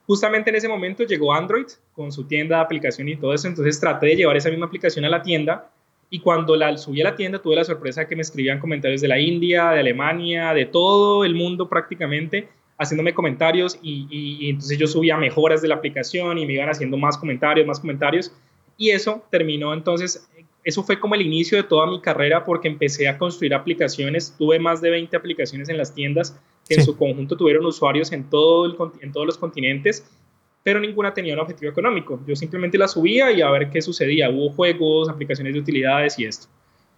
Justamente 0.08 0.50
en 0.50 0.56
ese 0.56 0.69
momento 0.69 1.05
llegó 1.05 1.32
Android 1.32 1.66
con 1.93 2.10
su 2.10 2.26
tienda 2.26 2.56
de 2.56 2.62
aplicación 2.62 3.08
y 3.08 3.16
todo 3.16 3.32
eso, 3.32 3.46
entonces 3.46 3.78
traté 3.78 4.06
de 4.06 4.16
llevar 4.16 4.37
esa 4.37 4.50
misma 4.50 4.66
aplicación 4.66 5.05
a 5.05 5.10
la 5.10 5.22
tienda 5.22 5.70
y 6.10 6.20
cuando 6.20 6.56
la 6.56 6.76
subí 6.78 7.00
a 7.00 7.05
la 7.05 7.16
tienda 7.16 7.40
tuve 7.40 7.56
la 7.56 7.64
sorpresa 7.64 8.02
de 8.02 8.08
que 8.08 8.16
me 8.16 8.22
escribían 8.22 8.58
comentarios 8.58 9.00
de 9.00 9.08
la 9.08 9.19
India, 9.19 9.70
de 9.70 9.81
Alemania, 9.81 10.55
de 10.55 10.64
todo 10.64 11.25
el 11.25 11.34
mundo 11.34 11.69
prácticamente 11.69 12.49
haciéndome 12.78 13.12
comentarios 13.12 13.78
y, 13.82 14.49
entonces 14.49 14.78
yo 14.78 14.87
subía 14.87 15.16
mejoras 15.16 15.60
de 15.60 15.69
la 15.69 15.75
aplicación 15.75 16.38
y 16.38 16.46
me 16.46 16.55
iban 16.55 16.69
haciendo 16.69 16.96
más 16.96 17.19
comentarios, 17.19 17.66
más 17.66 17.81
comentarios. 17.81 18.32
Y 18.76 18.90
eso 18.90 19.25
terminó 19.31 19.75
entonces, 19.75 20.28
eso 20.62 20.84
fue 20.84 21.00
como 21.00 21.16
el 21.16 21.22
inicio 21.22 21.58
de 21.58 21.64
toda 21.64 21.87
mi 21.87 22.00
carrera 22.00 22.44
porque 22.44 22.69
empecé 22.69 23.08
a 23.08 23.19
construir 23.19 23.52
aplicaciones, 23.52 24.34
tuve 24.38 24.60
más 24.60 24.81
de 24.81 24.90
20 24.90 25.16
aplicaciones 25.16 25.69
en 25.69 25.76
las 25.76 25.93
tiendas 25.93 26.38
que 26.69 26.76
en 26.76 26.84
su 26.84 26.96
conjunto 26.96 27.37
tuvieron 27.37 27.66
usuarios 27.66 28.12
en, 28.12 28.31
todo 28.31 28.66
el, 28.66 28.76
en 29.00 29.10
todos 29.10 29.26
los 29.26 29.38
continentes 29.38 30.08
pero 30.69 30.81
ninguna 30.81 31.15
tenía 31.15 31.32
un 31.32 31.41
objetivo 31.41 31.73
económico. 31.73 32.20
Yo 32.26 32.37
simplemente 32.37 32.76
la 32.76 32.87
subía 32.87 33.32
y 33.32 33.41
a 33.41 33.50
ver 33.50 33.70
qué 33.70 33.81
sucedía. 33.81 34.29
Hubo 34.29 34.50
juegos, 34.50 35.09
aplicaciones 35.09 35.55
de 35.55 35.61
utilidades 35.61 36.19
y 36.19 36.26
esto. 36.26 36.47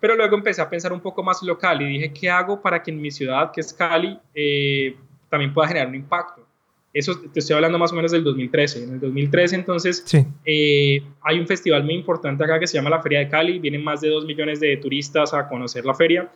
Pero 0.01 0.17
luego 0.17 0.35
empecé 0.35 0.61
a 0.61 0.69
pensar 0.69 0.93
un 0.93 0.99
poco 0.99 1.23
más 1.23 1.41
local 1.45 1.81
y 1.81 1.87
dije, 1.87 2.13
¿qué 2.13 2.29
hago 2.29 2.61
para 2.61 2.83
que 2.83 2.91
en 2.91 3.01
mi 3.01 3.13
ciudad, 3.13 3.53
que 3.53 3.61
es 3.61 3.73
Cali, 3.73 4.19
eh, 4.35 4.97
también 5.29 5.55
pueda 5.55 5.69
generar 5.69 5.87
un 5.87 5.95
impacto. 5.95 6.45
Eso 6.93 7.17
te 7.33 7.39
estoy 7.39 7.55
hablando 7.55 7.79
más 7.79 7.93
o 7.93 7.95
menos 7.95 8.11
del 8.11 8.25
2013. 8.25 8.83
En 8.83 8.95
el 8.95 8.99
2013 8.99 9.55
entonces 9.55 10.05
eh, 10.45 11.01
hay 11.23 11.39
un 11.39 11.47
festival 11.47 11.85
muy 11.85 11.95
importante 11.95 12.43
acá 12.43 12.59
que 12.59 12.67
se 12.67 12.77
llama 12.77 12.91
la 12.91 13.01
Feria 13.01 13.21
de 13.21 13.29
Cali. 13.29 13.61
Vienen 13.61 13.85
más 13.85 14.01
de 14.01 14.09
2 14.09 14.27
millones 14.27 14.59
de 14.59 14.79
turistas 14.79 15.33
a 15.33 15.47
conocer 15.47 15.85
la 15.85 15.95
feria. 15.95 16.29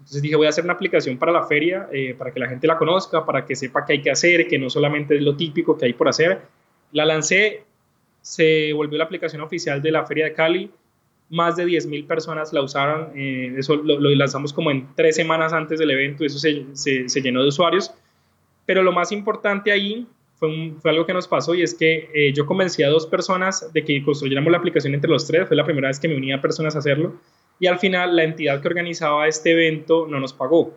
Entonces 0.00 0.22
dije, 0.22 0.34
voy 0.34 0.46
a 0.46 0.48
hacer 0.48 0.64
una 0.64 0.72
aplicación 0.72 1.18
para 1.18 1.30
la 1.30 1.44
feria, 1.44 1.88
eh, 1.92 2.16
para 2.18 2.32
que 2.32 2.40
la 2.40 2.48
gente 2.48 2.66
la 2.66 2.78
conozca, 2.78 3.24
para 3.24 3.44
que 3.44 3.54
sepa 3.54 3.84
qué 3.84 3.92
hay 3.92 4.02
que 4.02 4.10
hacer, 4.10 4.48
que 4.48 4.58
no 4.58 4.68
solamente 4.70 5.14
es 5.14 5.22
lo 5.22 5.36
típico 5.36 5.76
que 5.76 5.84
hay 5.84 5.92
por 5.92 6.08
hacer. 6.08 6.40
La 6.92 7.04
lancé, 7.04 7.64
se 8.20 8.72
volvió 8.72 8.98
la 8.98 9.04
aplicación 9.04 9.42
oficial 9.42 9.80
de 9.82 9.90
la 9.90 10.06
Feria 10.06 10.26
de 10.26 10.32
Cali. 10.32 10.70
Más 11.28 11.56
de 11.56 11.64
10.000 11.64 12.06
personas 12.06 12.52
la 12.52 12.62
usaron. 12.62 13.12
Eh, 13.14 13.54
eso 13.56 13.76
lo, 13.76 13.98
lanzamos 14.00 14.52
como 14.52 14.70
en 14.70 14.88
tres 14.96 15.16
semanas 15.16 15.52
antes 15.52 15.78
del 15.78 15.90
evento. 15.90 16.24
Eso 16.24 16.38
se, 16.38 16.66
se, 16.72 17.08
se 17.08 17.20
llenó 17.20 17.42
de 17.42 17.48
usuarios. 17.48 17.92
Pero 18.66 18.82
lo 18.82 18.92
más 18.92 19.12
importante 19.12 19.70
ahí 19.70 20.06
fue, 20.34 20.72
fue 20.80 20.90
algo 20.90 21.06
que 21.06 21.12
nos 21.14 21.28
pasó 21.28 21.54
y 21.54 21.62
es 21.62 21.74
que 21.74 22.10
eh, 22.14 22.32
yo 22.32 22.46
convencí 22.46 22.82
a 22.82 22.88
dos 22.88 23.06
personas 23.06 23.72
de 23.72 23.84
que 23.84 24.02
construyéramos 24.02 24.50
la 24.50 24.58
aplicación 24.58 24.94
entre 24.94 25.10
los 25.10 25.26
tres. 25.26 25.46
Fue 25.46 25.56
la 25.56 25.64
primera 25.64 25.88
vez 25.88 26.00
que 26.00 26.08
me 26.08 26.16
unía 26.16 26.36
a 26.36 26.40
personas 26.40 26.74
a 26.74 26.80
hacerlo. 26.80 27.14
Y 27.60 27.66
al 27.66 27.78
final 27.78 28.16
la 28.16 28.24
entidad 28.24 28.60
que 28.60 28.68
organizaba 28.68 29.28
este 29.28 29.52
evento 29.52 30.06
no 30.08 30.18
nos 30.18 30.32
pagó. 30.32 30.74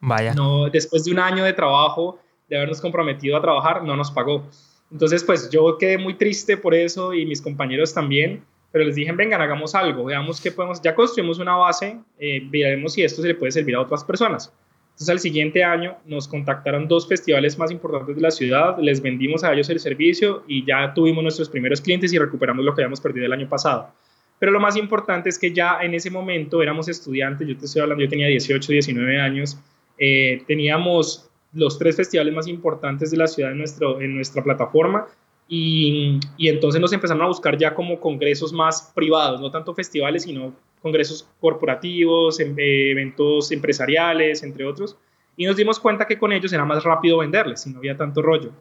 Vaya. 0.00 0.34
No, 0.34 0.68
después 0.70 1.04
de 1.04 1.10
un 1.10 1.18
año 1.18 1.42
de 1.42 1.54
trabajo, 1.54 2.20
de 2.48 2.56
habernos 2.56 2.80
comprometido 2.80 3.36
a 3.36 3.40
trabajar, 3.40 3.82
no 3.82 3.96
nos 3.96 4.10
pagó. 4.10 4.46
Entonces, 4.90 5.22
pues 5.22 5.50
yo 5.50 5.76
quedé 5.78 5.98
muy 5.98 6.14
triste 6.14 6.56
por 6.56 6.74
eso 6.74 7.12
y 7.12 7.26
mis 7.26 7.42
compañeros 7.42 7.92
también, 7.92 8.42
pero 8.72 8.84
les 8.84 8.94
dije, 8.94 9.12
vengan, 9.12 9.40
hagamos 9.40 9.74
algo, 9.74 10.04
veamos 10.04 10.40
qué 10.40 10.50
podemos, 10.50 10.80
ya 10.82 10.94
construimos 10.94 11.38
una 11.38 11.56
base, 11.56 11.98
eh, 12.18 12.42
veremos 12.50 12.94
si 12.94 13.02
esto 13.02 13.22
se 13.22 13.28
le 13.28 13.34
puede 13.34 13.52
servir 13.52 13.74
a 13.74 13.80
otras 13.80 14.04
personas. 14.04 14.52
Entonces 14.98 15.10
al 15.10 15.20
siguiente 15.20 15.62
año 15.62 15.96
nos 16.06 16.26
contactaron 16.26 16.88
dos 16.88 17.06
festivales 17.06 17.56
más 17.56 17.70
importantes 17.70 18.16
de 18.16 18.20
la 18.20 18.32
ciudad, 18.32 18.76
les 18.80 19.00
vendimos 19.00 19.44
a 19.44 19.52
ellos 19.52 19.70
el 19.70 19.78
servicio 19.78 20.42
y 20.48 20.64
ya 20.64 20.92
tuvimos 20.92 21.22
nuestros 21.22 21.48
primeros 21.48 21.80
clientes 21.80 22.12
y 22.12 22.18
recuperamos 22.18 22.64
lo 22.64 22.74
que 22.74 22.82
habíamos 22.82 23.00
perdido 23.00 23.26
el 23.26 23.32
año 23.32 23.48
pasado. 23.48 23.92
Pero 24.40 24.52
lo 24.52 24.58
más 24.58 24.76
importante 24.76 25.28
es 25.28 25.38
que 25.38 25.52
ya 25.52 25.78
en 25.82 25.94
ese 25.94 26.10
momento 26.10 26.62
éramos 26.62 26.88
estudiantes, 26.88 27.46
yo 27.46 27.56
te 27.56 27.66
estoy 27.66 27.82
hablando, 27.82 28.02
yo 28.02 28.10
tenía 28.10 28.26
18, 28.26 28.72
19 28.72 29.20
años, 29.20 29.58
eh, 29.98 30.42
teníamos 30.46 31.30
los 31.52 31.78
tres 31.78 31.96
festivales 31.96 32.34
más 32.34 32.46
importantes 32.46 33.10
de 33.10 33.16
la 33.16 33.26
ciudad 33.26 33.52
en, 33.52 33.58
nuestro, 33.58 34.00
en 34.00 34.14
nuestra 34.14 34.42
plataforma. 34.42 35.06
Y, 35.48 36.20
y, 36.36 36.48
entonces 36.48 36.80
nos 36.80 36.92
empezaron 36.92 37.22
a 37.22 37.26
buscar 37.26 37.56
ya 37.56 37.74
como 37.74 37.98
congresos 38.00 38.52
más 38.52 38.92
privados, 38.94 39.40
no 39.40 39.50
tanto 39.50 39.74
festivales, 39.74 40.24
sino 40.24 40.52
congresos 40.82 41.26
corporativos, 41.40 42.38
em, 42.40 42.54
eh, 42.58 42.90
eventos 42.90 43.50
empresariales, 43.50 44.42
entre 44.42 44.66
otros, 44.66 44.96
y 45.36 45.46
nos 45.46 45.56
dimos 45.56 45.80
cuenta 45.80 46.06
que 46.06 46.18
con 46.18 46.32
ellos 46.32 46.52
era 46.52 46.64
más 46.64 46.84
rápido 46.84 47.18
venderles 47.18 47.66
y 47.66 47.70
no 47.70 47.78
había 47.78 47.96
tanto 47.96 48.20
rollo. 48.20 48.52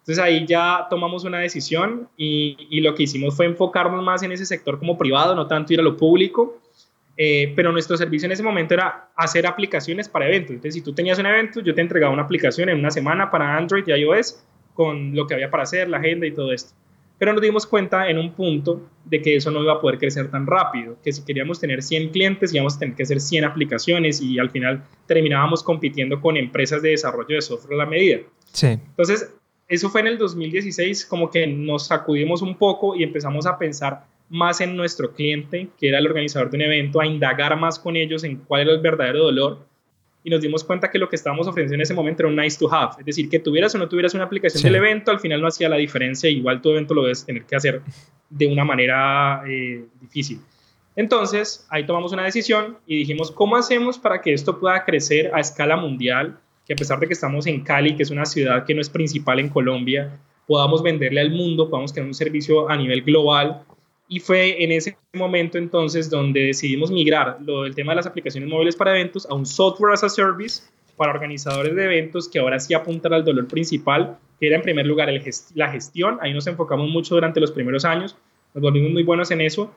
Entonces 0.00 0.22
ahí 0.22 0.44
ya 0.46 0.86
tomamos 0.90 1.24
una 1.24 1.38
decisión 1.38 2.08
y, 2.16 2.58
y, 2.68 2.82
lo 2.82 2.94
que 2.94 3.04
hicimos 3.04 3.34
fue 3.34 3.46
enfocarnos 3.46 4.04
más 4.04 4.22
en 4.22 4.32
ese 4.32 4.44
sector 4.44 4.78
como 4.78 4.98
privado, 4.98 5.34
no 5.34 5.46
tanto 5.46 5.72
ir 5.72 5.80
a 5.80 5.82
lo 5.82 5.96
público, 5.96 6.60
eh, 7.16 7.52
pero 7.54 7.70
nuestro 7.70 7.96
servicio 7.96 8.26
en 8.26 8.32
ese 8.32 8.42
momento 8.42 8.74
era 8.74 9.10
hacer 9.16 9.46
aplicaciones 9.46 10.08
para 10.08 10.26
eventos. 10.26 10.50
Entonces 10.50 10.74
si 10.74 10.80
tú 10.80 10.92
tenías 10.92 11.18
un 11.18 11.26
evento, 11.26 11.60
yo 11.60 11.74
te 11.74 11.80
entregaba 11.80 12.12
una 12.12 12.22
aplicación 12.22 12.68
en 12.68 12.78
una 12.78 12.90
semana 12.90 13.30
para 13.30 13.56
Android 13.56 13.84
y 13.86 13.92
iOS 13.92 14.44
con 14.74 15.14
lo 15.14 15.26
que 15.26 15.34
había 15.34 15.50
para 15.50 15.62
hacer, 15.62 15.88
la 15.88 15.98
agenda 15.98 16.26
y 16.26 16.32
todo 16.32 16.52
esto. 16.52 16.74
Pero 17.16 17.32
nos 17.32 17.42
dimos 17.42 17.64
cuenta 17.66 18.08
en 18.08 18.18
un 18.18 18.32
punto 18.32 18.88
de 19.04 19.22
que 19.22 19.36
eso 19.36 19.50
no 19.52 19.62
iba 19.62 19.74
a 19.74 19.80
poder 19.80 19.98
crecer 19.98 20.30
tan 20.30 20.46
rápido, 20.46 20.96
que 21.02 21.12
si 21.12 21.24
queríamos 21.24 21.60
tener 21.60 21.82
100 21.82 22.10
clientes 22.10 22.52
íbamos 22.52 22.74
a 22.74 22.78
tener 22.80 22.96
que 22.96 23.04
hacer 23.04 23.20
100 23.20 23.44
aplicaciones 23.44 24.20
y 24.20 24.38
al 24.40 24.50
final 24.50 24.82
terminábamos 25.06 25.62
compitiendo 25.62 26.20
con 26.20 26.36
empresas 26.36 26.82
de 26.82 26.90
desarrollo 26.90 27.36
de 27.36 27.42
software 27.42 27.74
a 27.74 27.84
la 27.84 27.86
medida. 27.86 28.18
Sí. 28.52 28.66
Entonces, 28.66 29.32
eso 29.68 29.90
fue 29.90 30.00
en 30.00 30.08
el 30.08 30.18
2016, 30.18 31.06
como 31.06 31.30
que 31.30 31.46
nos 31.46 31.86
sacudimos 31.86 32.42
un 32.42 32.56
poco 32.56 32.96
y 32.96 33.04
empezamos 33.04 33.46
a 33.46 33.58
pensar 33.58 34.04
más 34.28 34.60
en 34.60 34.76
nuestro 34.76 35.12
cliente, 35.12 35.68
que 35.78 35.88
era 35.88 35.98
el 35.98 36.06
organizador 36.06 36.50
de 36.50 36.56
un 36.56 36.62
evento, 36.62 37.00
a 37.00 37.06
indagar 37.06 37.58
más 37.58 37.78
con 37.78 37.96
ellos 37.96 38.24
en 38.24 38.36
cuál 38.36 38.62
era 38.62 38.72
el 38.72 38.80
verdadero 38.80 39.24
dolor 39.24 39.66
y 40.24 40.30
nos 40.30 40.40
dimos 40.40 40.64
cuenta 40.64 40.90
que 40.90 40.98
lo 40.98 41.08
que 41.08 41.16
estábamos 41.16 41.46
ofreciendo 41.46 41.74
en 41.74 41.82
ese 41.82 41.92
momento 41.92 42.22
era 42.22 42.30
un 42.30 42.36
nice 42.36 42.58
to 42.58 42.72
have, 42.72 42.94
es 42.98 43.04
decir, 43.04 43.28
que 43.28 43.38
tuvieras 43.38 43.74
o 43.74 43.78
no 43.78 43.88
tuvieras 43.88 44.14
una 44.14 44.24
aplicación 44.24 44.62
del 44.62 44.74
evento, 44.76 45.10
al 45.10 45.20
final 45.20 45.40
no 45.42 45.46
hacía 45.46 45.68
la 45.68 45.76
diferencia, 45.76 46.30
igual 46.30 46.62
tu 46.62 46.70
evento 46.70 46.94
lo 46.94 47.02
debes 47.02 47.26
tener 47.26 47.44
que 47.44 47.54
hacer 47.54 47.82
de 48.30 48.46
una 48.46 48.64
manera 48.64 49.42
eh, 49.46 49.84
difícil. 50.00 50.40
Entonces, 50.96 51.66
ahí 51.68 51.84
tomamos 51.84 52.12
una 52.12 52.24
decisión 52.24 52.78
y 52.86 52.96
dijimos, 52.96 53.30
¿cómo 53.30 53.56
hacemos 53.56 53.98
para 53.98 54.22
que 54.22 54.32
esto 54.32 54.58
pueda 54.58 54.84
crecer 54.84 55.30
a 55.34 55.40
escala 55.40 55.76
mundial? 55.76 56.38
Que 56.66 56.72
a 56.72 56.76
pesar 56.76 56.98
de 56.98 57.06
que 57.06 57.12
estamos 57.12 57.46
en 57.46 57.60
Cali, 57.62 57.94
que 57.94 58.04
es 58.04 58.10
una 58.10 58.24
ciudad 58.24 58.64
que 58.64 58.74
no 58.74 58.80
es 58.80 58.88
principal 58.88 59.40
en 59.40 59.50
Colombia, 59.50 60.18
podamos 60.46 60.82
venderle 60.82 61.20
al 61.20 61.32
mundo, 61.32 61.68
podamos 61.68 61.92
tener 61.92 62.06
un 62.06 62.14
servicio 62.14 62.70
a 62.70 62.76
nivel 62.76 63.02
global. 63.02 63.64
Y 64.14 64.20
fue 64.20 64.62
en 64.62 64.70
ese 64.70 64.96
momento 65.12 65.58
entonces 65.58 66.08
donde 66.08 66.38
decidimos 66.38 66.92
migrar 66.92 67.38
lo 67.40 67.64
del 67.64 67.74
tema 67.74 67.90
de 67.90 67.96
las 67.96 68.06
aplicaciones 68.06 68.48
móviles 68.48 68.76
para 68.76 68.92
eventos 68.92 69.26
a 69.28 69.34
un 69.34 69.44
software 69.44 69.92
as 69.92 70.04
a 70.04 70.08
service 70.08 70.62
para 70.96 71.10
organizadores 71.10 71.74
de 71.74 71.84
eventos 71.84 72.28
que 72.28 72.38
ahora 72.38 72.60
sí 72.60 72.74
apuntan 72.74 73.12
al 73.12 73.24
dolor 73.24 73.48
principal, 73.48 74.16
que 74.38 74.46
era 74.46 74.54
en 74.54 74.62
primer 74.62 74.86
lugar 74.86 75.08
la 75.56 75.68
gestión. 75.72 76.18
Ahí 76.20 76.32
nos 76.32 76.46
enfocamos 76.46 76.88
mucho 76.88 77.16
durante 77.16 77.40
los 77.40 77.50
primeros 77.50 77.84
años, 77.84 78.16
nos 78.54 78.62
volvimos 78.62 78.92
muy 78.92 79.02
buenos 79.02 79.32
en 79.32 79.40
eso 79.40 79.74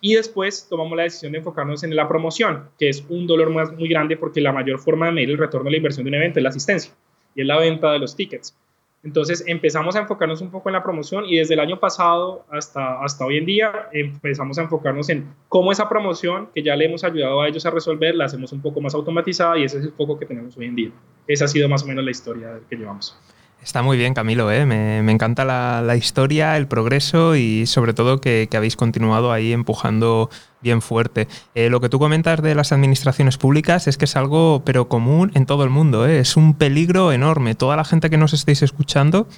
y 0.00 0.14
después 0.14 0.68
tomamos 0.70 0.96
la 0.96 1.02
decisión 1.02 1.32
de 1.32 1.38
enfocarnos 1.38 1.82
en 1.82 1.96
la 1.96 2.06
promoción, 2.06 2.68
que 2.78 2.90
es 2.90 3.04
un 3.08 3.26
dolor 3.26 3.50
más, 3.50 3.72
muy 3.72 3.88
grande 3.88 4.16
porque 4.16 4.40
la 4.40 4.52
mayor 4.52 4.78
forma 4.78 5.06
de 5.06 5.12
medir 5.12 5.30
el 5.30 5.38
retorno 5.38 5.64
de 5.64 5.72
la 5.72 5.76
inversión 5.78 6.04
de 6.04 6.10
un 6.10 6.14
evento 6.14 6.38
es 6.38 6.44
la 6.44 6.50
asistencia 6.50 6.92
y 7.34 7.40
es 7.40 7.46
la 7.48 7.58
venta 7.58 7.90
de 7.90 7.98
los 7.98 8.14
tickets. 8.14 8.56
Entonces 9.02 9.42
empezamos 9.46 9.96
a 9.96 10.00
enfocarnos 10.00 10.42
un 10.42 10.50
poco 10.50 10.68
en 10.68 10.74
la 10.74 10.82
promoción 10.82 11.24
y 11.24 11.38
desde 11.38 11.54
el 11.54 11.60
año 11.60 11.80
pasado 11.80 12.44
hasta, 12.50 13.02
hasta 13.02 13.24
hoy 13.24 13.38
en 13.38 13.46
día 13.46 13.88
empezamos 13.92 14.58
a 14.58 14.62
enfocarnos 14.62 15.08
en 15.08 15.26
cómo 15.48 15.72
esa 15.72 15.88
promoción 15.88 16.48
que 16.54 16.62
ya 16.62 16.76
le 16.76 16.84
hemos 16.84 17.02
ayudado 17.02 17.40
a 17.40 17.48
ellos 17.48 17.64
a 17.64 17.70
resolver 17.70 18.14
la 18.14 18.26
hacemos 18.26 18.52
un 18.52 18.60
poco 18.60 18.80
más 18.82 18.94
automatizada 18.94 19.58
y 19.58 19.64
ese 19.64 19.78
es 19.78 19.84
el 19.84 19.92
foco 19.92 20.18
que 20.18 20.26
tenemos 20.26 20.56
hoy 20.58 20.66
en 20.66 20.76
día. 20.76 20.90
Esa 21.26 21.46
ha 21.46 21.48
sido 21.48 21.68
más 21.68 21.82
o 21.82 21.86
menos 21.86 22.04
la 22.04 22.10
historia 22.10 22.60
que 22.68 22.76
llevamos. 22.76 23.18
Está 23.62 23.82
muy 23.82 23.98
bien, 23.98 24.14
Camilo. 24.14 24.50
¿eh? 24.50 24.64
Me, 24.64 25.12
encanta 25.12 25.44
la, 25.44 25.96
historia, 25.96 26.56
el 26.56 26.66
progreso 26.66 27.36
y 27.36 27.66
sobre 27.66 27.92
todo 27.92 28.20
que, 28.20 28.48
habéis 28.54 28.74
continuado 28.74 29.32
ahí 29.32 29.52
empujando 29.52 30.30
bien 30.62 30.80
fuerte. 30.80 31.28
Eh, 31.54 31.68
lo 31.68 31.80
que 31.80 31.90
tú 31.90 31.98
comentas 31.98 32.40
de 32.42 32.54
las 32.54 32.72
administraciones 32.72 33.36
públicas 33.36 33.86
es 33.86 33.98
que 33.98 34.06
es 34.06 34.16
algo, 34.16 34.62
pero 34.64 34.88
común 34.88 35.30
en 35.34 35.44
todo 35.44 35.64
el 35.64 35.70
mundo. 35.70 36.06
¿eh? 36.06 36.20
Es 36.20 36.36
un 36.36 36.54
peligro 36.54 37.12
enorme. 37.12 37.54
Toda 37.54 37.76
la 37.76 37.84
gente 37.84 38.08
que 38.08 38.16
nos 38.16 38.32
estéis 38.32 38.62
escuchando 38.62 39.28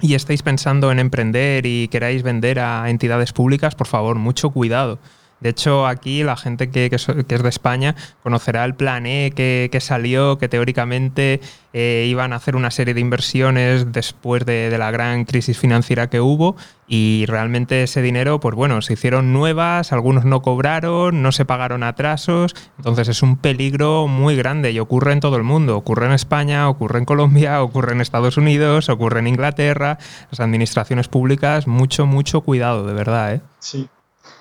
y 0.00 0.14
estáis 0.14 0.42
pensando 0.42 0.90
en 0.90 0.98
emprender 0.98 1.64
y 1.64 1.86
queráis 1.88 2.24
vender 2.24 2.58
a 2.58 2.90
entidades 2.90 3.32
públicas, 3.32 3.76
por 3.76 3.86
favor, 3.86 4.16
mucho 4.16 4.50
cuidado. 4.50 4.98
De 5.44 5.50
hecho, 5.50 5.86
aquí 5.86 6.22
la 6.22 6.36
gente 6.36 6.70
que, 6.70 6.88
es 6.90 7.06
de 7.06 7.48
España 7.50 7.94
conocerá 8.22 8.64
el 8.64 8.74
plan 8.74 9.04
E 9.04 9.30
que, 9.30 9.78
salió, 9.78 10.38
que 10.38 10.48
teóricamente 10.48 11.42
eh, 11.74 12.06
iban 12.08 12.32
a 12.32 12.36
hacer 12.36 12.56
una 12.56 12.70
serie 12.70 12.94
de 12.94 13.02
inversiones 13.02 13.92
después 13.92 14.46
de, 14.46 14.74
la 14.78 14.90
gran 14.90 15.26
crisis 15.26 15.58
financiera 15.58 16.08
que 16.08 16.22
hubo 16.22 16.56
y 16.88 17.26
realmente 17.26 17.82
ese 17.82 18.00
dinero, 18.00 18.40
pues 18.40 18.54
bueno, 18.54 18.80
se 18.80 18.94
hicieron 18.94 19.34
nuevas, 19.34 19.92
algunos 19.92 20.24
no 20.24 20.40
cobraron, 20.40 21.20
no 21.20 21.30
se 21.30 21.44
pagaron 21.44 21.82
atrasos, 21.82 22.56
entonces 22.78 23.08
es 23.08 23.22
un 23.22 23.36
peligro 23.36 24.06
muy 24.06 24.36
grande 24.36 24.72
y 24.72 24.78
ocurre 24.78 25.12
en 25.12 25.20
todo 25.20 25.36
el 25.36 25.42
mundo, 25.42 25.76
ocurre 25.76 26.06
en 26.06 26.12
España, 26.12 26.70
ocurre 26.70 27.00
en 27.00 27.04
Colombia, 27.04 27.62
ocurre 27.62 27.92
en 27.92 28.00
Estados 28.00 28.38
Unidos, 28.38 28.88
ocurre 28.88 29.20
en 29.20 29.26
Inglaterra, 29.26 29.98
las 30.30 30.40
administraciones 30.40 31.08
públicas, 31.08 31.66
mucho, 31.66 32.06
mucho 32.06 32.40
cuidado, 32.40 32.86
de 32.86 32.94
verdad. 32.94 33.34
¿eh? 33.34 33.40
Sí, 33.58 33.90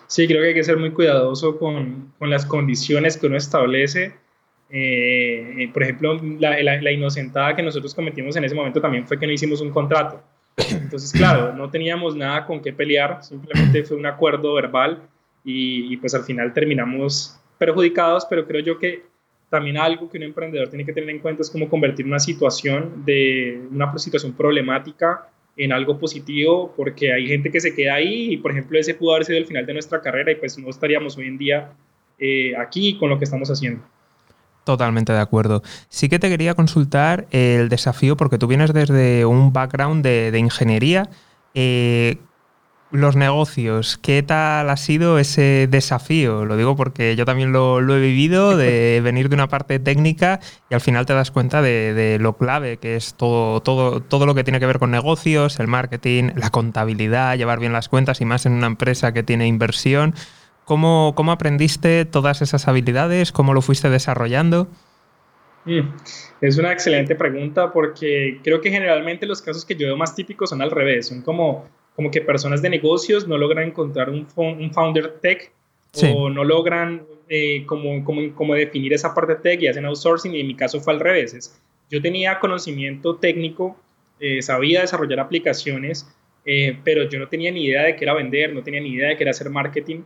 Sí, 0.07 0.27
creo 0.27 0.41
que 0.41 0.49
hay 0.49 0.53
que 0.53 0.63
ser 0.63 0.77
muy 0.77 0.91
cuidadoso 0.91 1.57
con, 1.57 2.13
con 2.19 2.29
las 2.29 2.45
condiciones 2.45 3.17
que 3.17 3.27
uno 3.27 3.37
establece. 3.37 4.13
Eh, 4.69 5.69
por 5.73 5.83
ejemplo, 5.83 6.19
la, 6.39 6.61
la, 6.61 6.91
inocentada 6.91 7.55
que 7.55 7.61
nosotros 7.61 7.93
cometimos 7.93 8.35
en 8.35 8.43
ese 8.43 8.55
momento 8.55 8.81
también 8.81 9.07
fue 9.07 9.19
que 9.19 9.27
no 9.27 9.33
hicimos 9.33 9.61
un 9.61 9.71
contrato. 9.71 10.21
Entonces, 10.57 11.11
claro, 11.11 11.53
no 11.53 11.69
teníamos 11.69 12.15
nada 12.15 12.45
con 12.45 12.61
qué 12.61 12.73
pelear, 12.73 13.23
simplemente 13.23 13.83
fue 13.83 13.97
un 13.97 14.05
acuerdo 14.05 14.53
verbal 14.53 15.01
y, 15.43 15.93
y 15.93 15.97
pues 15.97 16.13
al 16.13 16.23
final 16.23 16.53
terminamos 16.53 17.39
perjudicados, 17.57 18.25
pero 18.25 18.45
creo 18.47 18.61
yo 18.61 18.79
que 18.79 19.03
también 19.49 19.77
algo 19.77 20.09
que 20.09 20.17
un 20.17 20.23
emprendedor 20.23 20.67
tiene 20.69 20.83
que 20.83 20.93
tener 20.93 21.11
en 21.11 21.19
cuenta 21.19 21.43
es 21.43 21.49
cómo 21.51 21.69
convertir 21.69 22.07
una 22.07 22.19
situación 22.19 23.05
de 23.05 23.61
una 23.71 23.95
situación 23.99 24.33
problemática 24.33 25.27
en 25.55 25.71
algo 25.71 25.99
positivo, 25.99 26.73
porque 26.75 27.13
hay 27.13 27.27
gente 27.27 27.51
que 27.51 27.59
se 27.59 27.75
queda 27.75 27.95
ahí 27.95 28.33
y, 28.33 28.37
por 28.37 28.51
ejemplo, 28.51 28.79
ese 28.79 28.95
pudo 28.95 29.13
haber 29.13 29.25
sido 29.25 29.37
el 29.37 29.45
final 29.45 29.65
de 29.65 29.73
nuestra 29.73 30.01
carrera 30.01 30.31
y 30.31 30.35
pues 30.35 30.57
no 30.57 30.69
estaríamos 30.69 31.17
hoy 31.17 31.27
en 31.27 31.37
día 31.37 31.71
eh, 32.17 32.53
aquí 32.57 32.97
con 32.97 33.09
lo 33.09 33.19
que 33.19 33.25
estamos 33.25 33.49
haciendo. 33.49 33.83
Totalmente 34.63 35.11
de 35.11 35.19
acuerdo. 35.19 35.61
Sí 35.89 36.09
que 36.09 36.19
te 36.19 36.29
quería 36.29 36.53
consultar 36.53 37.27
el 37.31 37.69
desafío, 37.69 38.15
porque 38.15 38.37
tú 38.37 38.47
vienes 38.47 38.73
desde 38.73 39.25
un 39.25 39.51
background 39.51 40.03
de, 40.03 40.31
de 40.31 40.39
ingeniería. 40.39 41.09
Eh, 41.53 42.17
los 42.93 43.15
negocios, 43.15 43.97
¿qué 43.97 44.21
tal 44.21 44.69
ha 44.69 44.77
sido 44.77 45.17
ese 45.17 45.67
desafío? 45.67 46.45
Lo 46.45 46.55
digo 46.55 46.75
porque 46.75 47.15
yo 47.15 47.25
también 47.25 47.51
lo, 47.51 47.79
he 47.79 47.99
vivido, 47.99 48.55
de 48.55 49.01
venir 49.03 49.29
de 49.29 49.35
una 49.35 49.47
parte 49.47 49.79
técnica 49.79 50.39
y 50.69 50.75
al 50.75 50.81
final 50.81 51.07
te 51.07 51.13
das 51.13 51.31
cuenta 51.31 51.63
de, 51.63 52.17
lo 52.21 52.37
clave 52.37 52.77
que 52.77 52.95
es 52.95 53.15
todo, 53.15 53.61
todo, 53.61 53.99
todo 53.99 54.27
lo 54.27 54.35
que 54.35 54.43
tiene 54.43 54.59
que 54.59 54.67
ver 54.67 54.77
con 54.77 54.91
negocios, 54.91 55.59
el 55.59 55.67
marketing, 55.67 56.33
la 56.35 56.51
contabilidad, 56.51 57.35
llevar 57.35 57.59
bien 57.59 57.73
las 57.73 57.89
cuentas 57.89 58.21
y 58.21 58.25
más 58.25 58.45
en 58.45 58.53
una 58.53 58.67
empresa 58.67 59.11
que 59.11 59.23
tiene 59.23 59.47
inversión. 59.47 60.13
¿Cómo, 60.63 61.13
cómo 61.15 61.31
aprendiste 61.31 62.05
todas 62.05 62.43
esas 62.43 62.67
habilidades? 62.67 63.31
¿Cómo 63.31 63.55
lo 63.55 63.63
fuiste 63.63 63.89
desarrollando? 63.89 64.67
Mm, 65.65 65.95
es 66.41 66.57
una 66.59 66.71
excelente 66.71 67.15
pregunta 67.15 67.73
porque 67.73 68.39
creo 68.43 68.61
que 68.61 68.69
generalmente 68.69 69.25
los 69.25 69.41
casos 69.41 69.65
que 69.65 69.75
yo 69.75 69.87
veo 69.87 69.97
más 69.97 70.13
típicos 70.13 70.51
son 70.51 70.61
al 70.61 70.69
revés, 70.69 71.07
son 71.07 71.23
como 71.23 71.67
como 71.95 72.11
que 72.11 72.21
personas 72.21 72.61
de 72.61 72.69
negocios 72.69 73.27
no 73.27 73.37
logran 73.37 73.67
encontrar 73.67 74.09
un, 74.09 74.27
un 74.35 74.73
founder 74.73 75.19
tech 75.21 75.51
o 76.01 76.29
no 76.29 76.43
logran 76.43 77.03
eh, 77.29 77.65
como, 77.65 78.03
como, 78.03 78.33
como, 78.33 78.55
definir 78.55 78.93
esa 78.93 79.13
parte 79.13 79.35
tech 79.35 79.61
y 79.61 79.67
hacen 79.67 79.85
outsourcing 79.85 80.33
y 80.33 80.39
en 80.39 80.47
mi 80.47 80.55
caso 80.55 80.79
fue 80.79 80.93
al 80.93 80.99
revés. 80.99 81.59
yo 81.89 82.01
tenía 82.01 82.39
conocimiento 82.39 83.15
técnico, 83.17 83.77
eh, 84.19 84.41
sabía 84.41 84.81
desarrollar 84.81 85.19
aplicaciones, 85.19 86.07
eh, 86.45 86.77
pero 86.83 87.07
yo 87.07 87.19
no 87.19 87.27
tenía 87.27 87.51
ni 87.51 87.65
idea 87.65 87.83
de 87.83 87.95
qué 87.95 88.05
era 88.05 88.13
vender, 88.15 88.53
no 88.53 88.63
tenía 88.63 88.81
ni 88.81 88.89
idea 88.89 89.09
de 89.09 89.17
qué 89.17 89.23
era 89.23 89.31
hacer 89.31 89.49
marketing. 89.49 90.01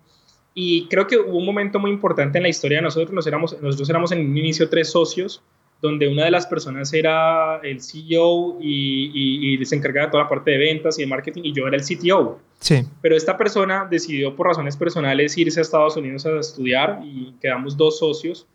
Y 0.53 0.87
creo 0.87 1.07
que 1.07 1.17
hubo 1.17 1.37
un 1.37 1.45
momento 1.45 1.79
muy 1.79 1.91
importante 1.91 2.39
en 2.39 2.43
la 2.43 2.49
historia 2.49 2.79
de 2.79 2.81
nosotros. 2.81 3.13
Nos 3.13 3.27
éramos, 3.27 3.61
nosotros 3.61 3.89
éramos 3.89 4.11
en 4.11 4.19
un 4.21 4.37
inicio 4.37 4.69
tres 4.69 4.89
socios 4.89 5.41
donde 5.81 6.07
una 6.07 6.25
de 6.25 6.31
las 6.31 6.47
personas 6.47 6.91
era 6.93 7.59
el 7.63 7.81
CEO 7.81 8.57
y, 8.59 9.57
y, 9.59 9.65
se 9.65 9.75
encargaba 9.75 10.07
de 10.07 10.11
toda 10.11 10.23
la 10.23 10.29
parte 10.29 10.51
de 10.51 10.57
ventas 10.57 10.97
y 10.97 11.03
de 11.03 11.07
marketing 11.07 11.41
y 11.43 11.53
yo 11.53 11.67
era 11.67 11.77
el 11.77 11.83
CTO. 11.83 12.39
Sí. 12.59 12.83
Pero 13.01 13.15
esta 13.15 13.37
persona 13.37 13.87
decidió 13.89 14.35
por 14.35 14.47
razones 14.47 14.75
personales 14.75 15.37
irse 15.37 15.59
a 15.59 15.63
Estados 15.63 15.95
Unidos 15.95 16.25
a 16.25 16.39
estudiar 16.39 17.01
y 17.03 17.33
quedamos 17.39 17.77
dos 17.77 17.99
socios 17.99 18.47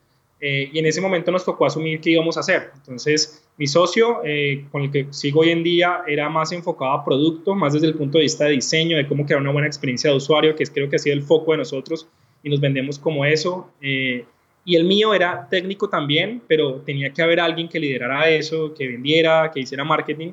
eh, 0.45 0.69
y 0.73 0.81
en 0.81 0.87
ese 0.87 1.01
momento 1.01 1.31
nos 1.31 1.45
tocó 1.45 1.67
asumir 1.67 2.01
qué 2.01 2.11
íbamos 2.11 2.37
a 2.37 2.41
hacer. 2.41 2.73
Entonces 2.75 3.45
mi 3.57 3.69
socio 3.69 4.23
eh, 4.25 4.65
con 4.73 4.83
el 4.83 4.91
que 4.91 5.07
sigo 5.11 5.41
hoy 5.41 5.51
en 5.51 5.63
día 5.63 6.03
era 6.09 6.29
más 6.29 6.51
enfocado 6.51 6.91
a 6.91 7.05
producto, 7.05 7.55
más 7.55 7.75
desde 7.75 7.87
el 7.87 7.95
punto 7.95 8.19
de 8.19 8.23
vista 8.23 8.47
de 8.47 8.51
diseño, 8.51 8.97
de 8.97 9.07
cómo 9.07 9.25
crear 9.25 9.41
una 9.41 9.53
buena 9.53 9.69
experiencia 9.69 10.11
de 10.11 10.17
usuario, 10.17 10.57
que 10.57 10.65
es 10.65 10.71
creo 10.71 10.91
que 10.91 10.97
ha 10.97 10.99
sido 10.99 11.15
el 11.15 11.23
foco 11.23 11.53
de 11.53 11.59
nosotros 11.59 12.09
y 12.43 12.51
nos 12.51 12.61
vendemos 12.61 12.99
como 12.99 13.25
eso. 13.25 13.71
Eh, 13.81 14.25
y 14.65 14.77
el 14.77 14.85
mío 14.85 15.13
era 15.15 15.49
técnico 15.49 15.89
también, 15.89 16.43
pero 16.47 16.81
tenía 16.83 17.13
que 17.13 17.23
haber 17.23 17.41
alguien 17.41 17.69
que 17.69 17.81
liderara 17.81 18.29
eso, 18.29 18.73
que 18.75 18.87
vendiera, 18.87 19.51
que 19.53 19.61
hiciera 19.61 19.85
marketing. 19.85 20.33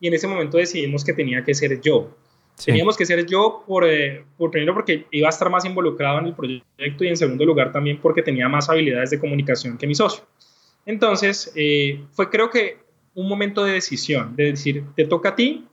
Y 0.00 0.08
en 0.08 0.14
ese 0.14 0.26
momento 0.26 0.58
decidimos 0.58 1.04
que 1.04 1.12
tenía 1.12 1.44
que 1.44 1.54
ser 1.54 1.80
yo. 1.80 2.16
Teníamos 2.64 2.96
que 2.96 3.04
ser 3.04 3.26
yo 3.26 3.64
por, 3.66 3.84
eh, 3.84 4.24
por, 4.38 4.50
primero 4.50 4.72
porque 4.72 5.06
iba 5.10 5.26
a 5.26 5.30
estar 5.30 5.50
más 5.50 5.66
involucrado 5.66 6.20
en 6.20 6.26
el 6.26 6.34
proyecto 6.34 7.04
y 7.04 7.08
en 7.08 7.16
segundo 7.16 7.44
lugar 7.44 7.70
también 7.70 7.98
porque 8.00 8.22
tenía 8.22 8.48
más 8.48 8.70
habilidades 8.70 9.10
de 9.10 9.18
comunicación 9.18 9.76
que 9.76 9.86
mi 9.86 9.94
socio. 9.94 10.24
Entonces, 10.86 11.52
eh, 11.54 12.00
fue 12.12 12.30
creo 12.30 12.48
que 12.48 12.78
un 13.14 13.28
momento 13.28 13.64
de 13.64 13.72
decisión, 13.72 14.36
de 14.36 14.52
decir, 14.52 14.84
te 14.94 15.04
toca 15.04 15.30
a 15.30 15.36
ti 15.36 15.66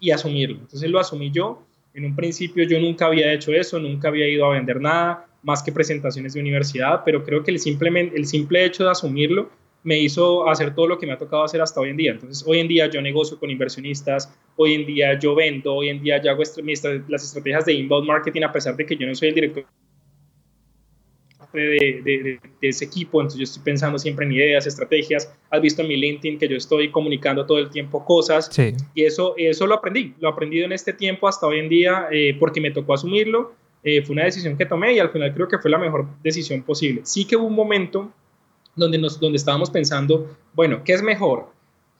y 0.00 0.10
asumirlo. 0.10 0.58
Entonces 0.60 0.88
lo 0.90 0.98
asumí 0.98 1.30
yo. 1.30 1.66
En 1.94 2.04
un 2.04 2.16
principio 2.16 2.64
yo 2.64 2.80
nunca 2.80 3.06
había 3.06 3.32
hecho 3.32 3.52
eso, 3.52 3.78
nunca 3.78 4.08
había 4.08 4.28
ido 4.28 4.46
a 4.46 4.54
vender 4.54 4.80
nada, 4.80 5.26
más 5.42 5.62
que 5.62 5.72
presentaciones 5.72 6.34
de 6.34 6.40
universidad, 6.40 7.02
pero 7.04 7.24
creo 7.24 7.42
que 7.42 7.50
el, 7.50 7.58
simplemente, 7.58 8.16
el 8.16 8.26
simple 8.26 8.64
hecho 8.64 8.84
de 8.84 8.90
asumirlo 8.90 9.50
me 9.82 9.98
hizo 9.98 10.48
hacer 10.48 10.74
todo 10.74 10.86
lo 10.86 10.98
que 10.98 11.06
me 11.06 11.12
ha 11.12 11.18
tocado 11.18 11.44
hacer 11.44 11.60
hasta 11.60 11.80
hoy 11.80 11.90
en 11.90 11.96
día. 11.96 12.12
Entonces, 12.12 12.44
hoy 12.46 12.60
en 12.60 12.68
día 12.68 12.88
yo 12.88 13.02
negocio 13.02 13.38
con 13.38 13.50
inversionistas, 13.50 14.32
hoy 14.56 14.74
en 14.74 14.86
día 14.86 15.18
yo 15.18 15.34
vendo, 15.34 15.74
hoy 15.74 15.88
en 15.88 16.02
día 16.02 16.22
yo 16.22 16.30
hago 16.30 16.42
las 17.08 17.24
estrategias 17.24 17.64
de 17.66 17.72
inbound 17.72 18.06
marketing, 18.06 18.42
a 18.42 18.52
pesar 18.52 18.76
de 18.76 18.86
que 18.86 18.96
yo 18.96 19.06
no 19.06 19.14
soy 19.14 19.28
el 19.28 19.34
director 19.34 19.64
de, 21.52 22.40
ese 22.60 22.84
equipo, 22.84 23.20
entonces 23.20 23.38
yo 23.38 23.44
estoy 23.44 23.62
pensando 23.62 23.98
siempre 23.98 24.26
en 24.26 24.32
ideas, 24.32 24.66
estrategias. 24.66 25.32
Has 25.50 25.60
visto 25.60 25.82
en 25.82 25.88
mi 25.88 25.96
LinkedIn 25.96 26.38
que 26.38 26.48
yo 26.48 26.56
estoy 26.56 26.90
comunicando 26.90 27.44
todo 27.46 27.58
el 27.58 27.70
tiempo 27.70 28.04
cosas 28.04 28.50
y 28.94 29.04
eso, 29.04 29.34
eso 29.36 29.66
lo 29.66 29.74
aprendí, 29.74 30.14
lo 30.20 30.28
he 30.28 30.32
aprendido 30.32 30.64
en 30.64 30.72
este 30.72 30.92
tiempo 30.92 31.28
hasta 31.28 31.46
hoy 31.46 31.58
en 31.58 31.68
día 31.68 32.06
eh, 32.10 32.36
porque 32.38 32.60
me 32.60 32.70
tocó 32.70 32.94
asumirlo 32.94 33.52
eh, 33.84 34.02
fue 34.02 34.14
una 34.14 34.24
decisión 34.24 34.56
que 34.56 34.64
tomé 34.64 34.94
y 34.94 34.98
al 35.00 35.10
final 35.10 35.34
creo 35.34 35.48
que 35.48 35.58
fue 35.58 35.70
la 35.70 35.78
mejor 35.78 36.06
decisión 36.22 36.62
posible. 36.62 37.00
Sí 37.04 37.24
que 37.24 37.36
hubo 37.36 37.46
un 37.46 37.54
momento 37.54 38.10
donde, 38.76 38.96
nos, 38.96 39.18
donde 39.18 39.36
estábamos 39.36 39.70
pensando, 39.70 40.36
bueno, 40.54 40.82
¿qué 40.84 40.92
es 40.92 41.02
mejor? 41.02 41.50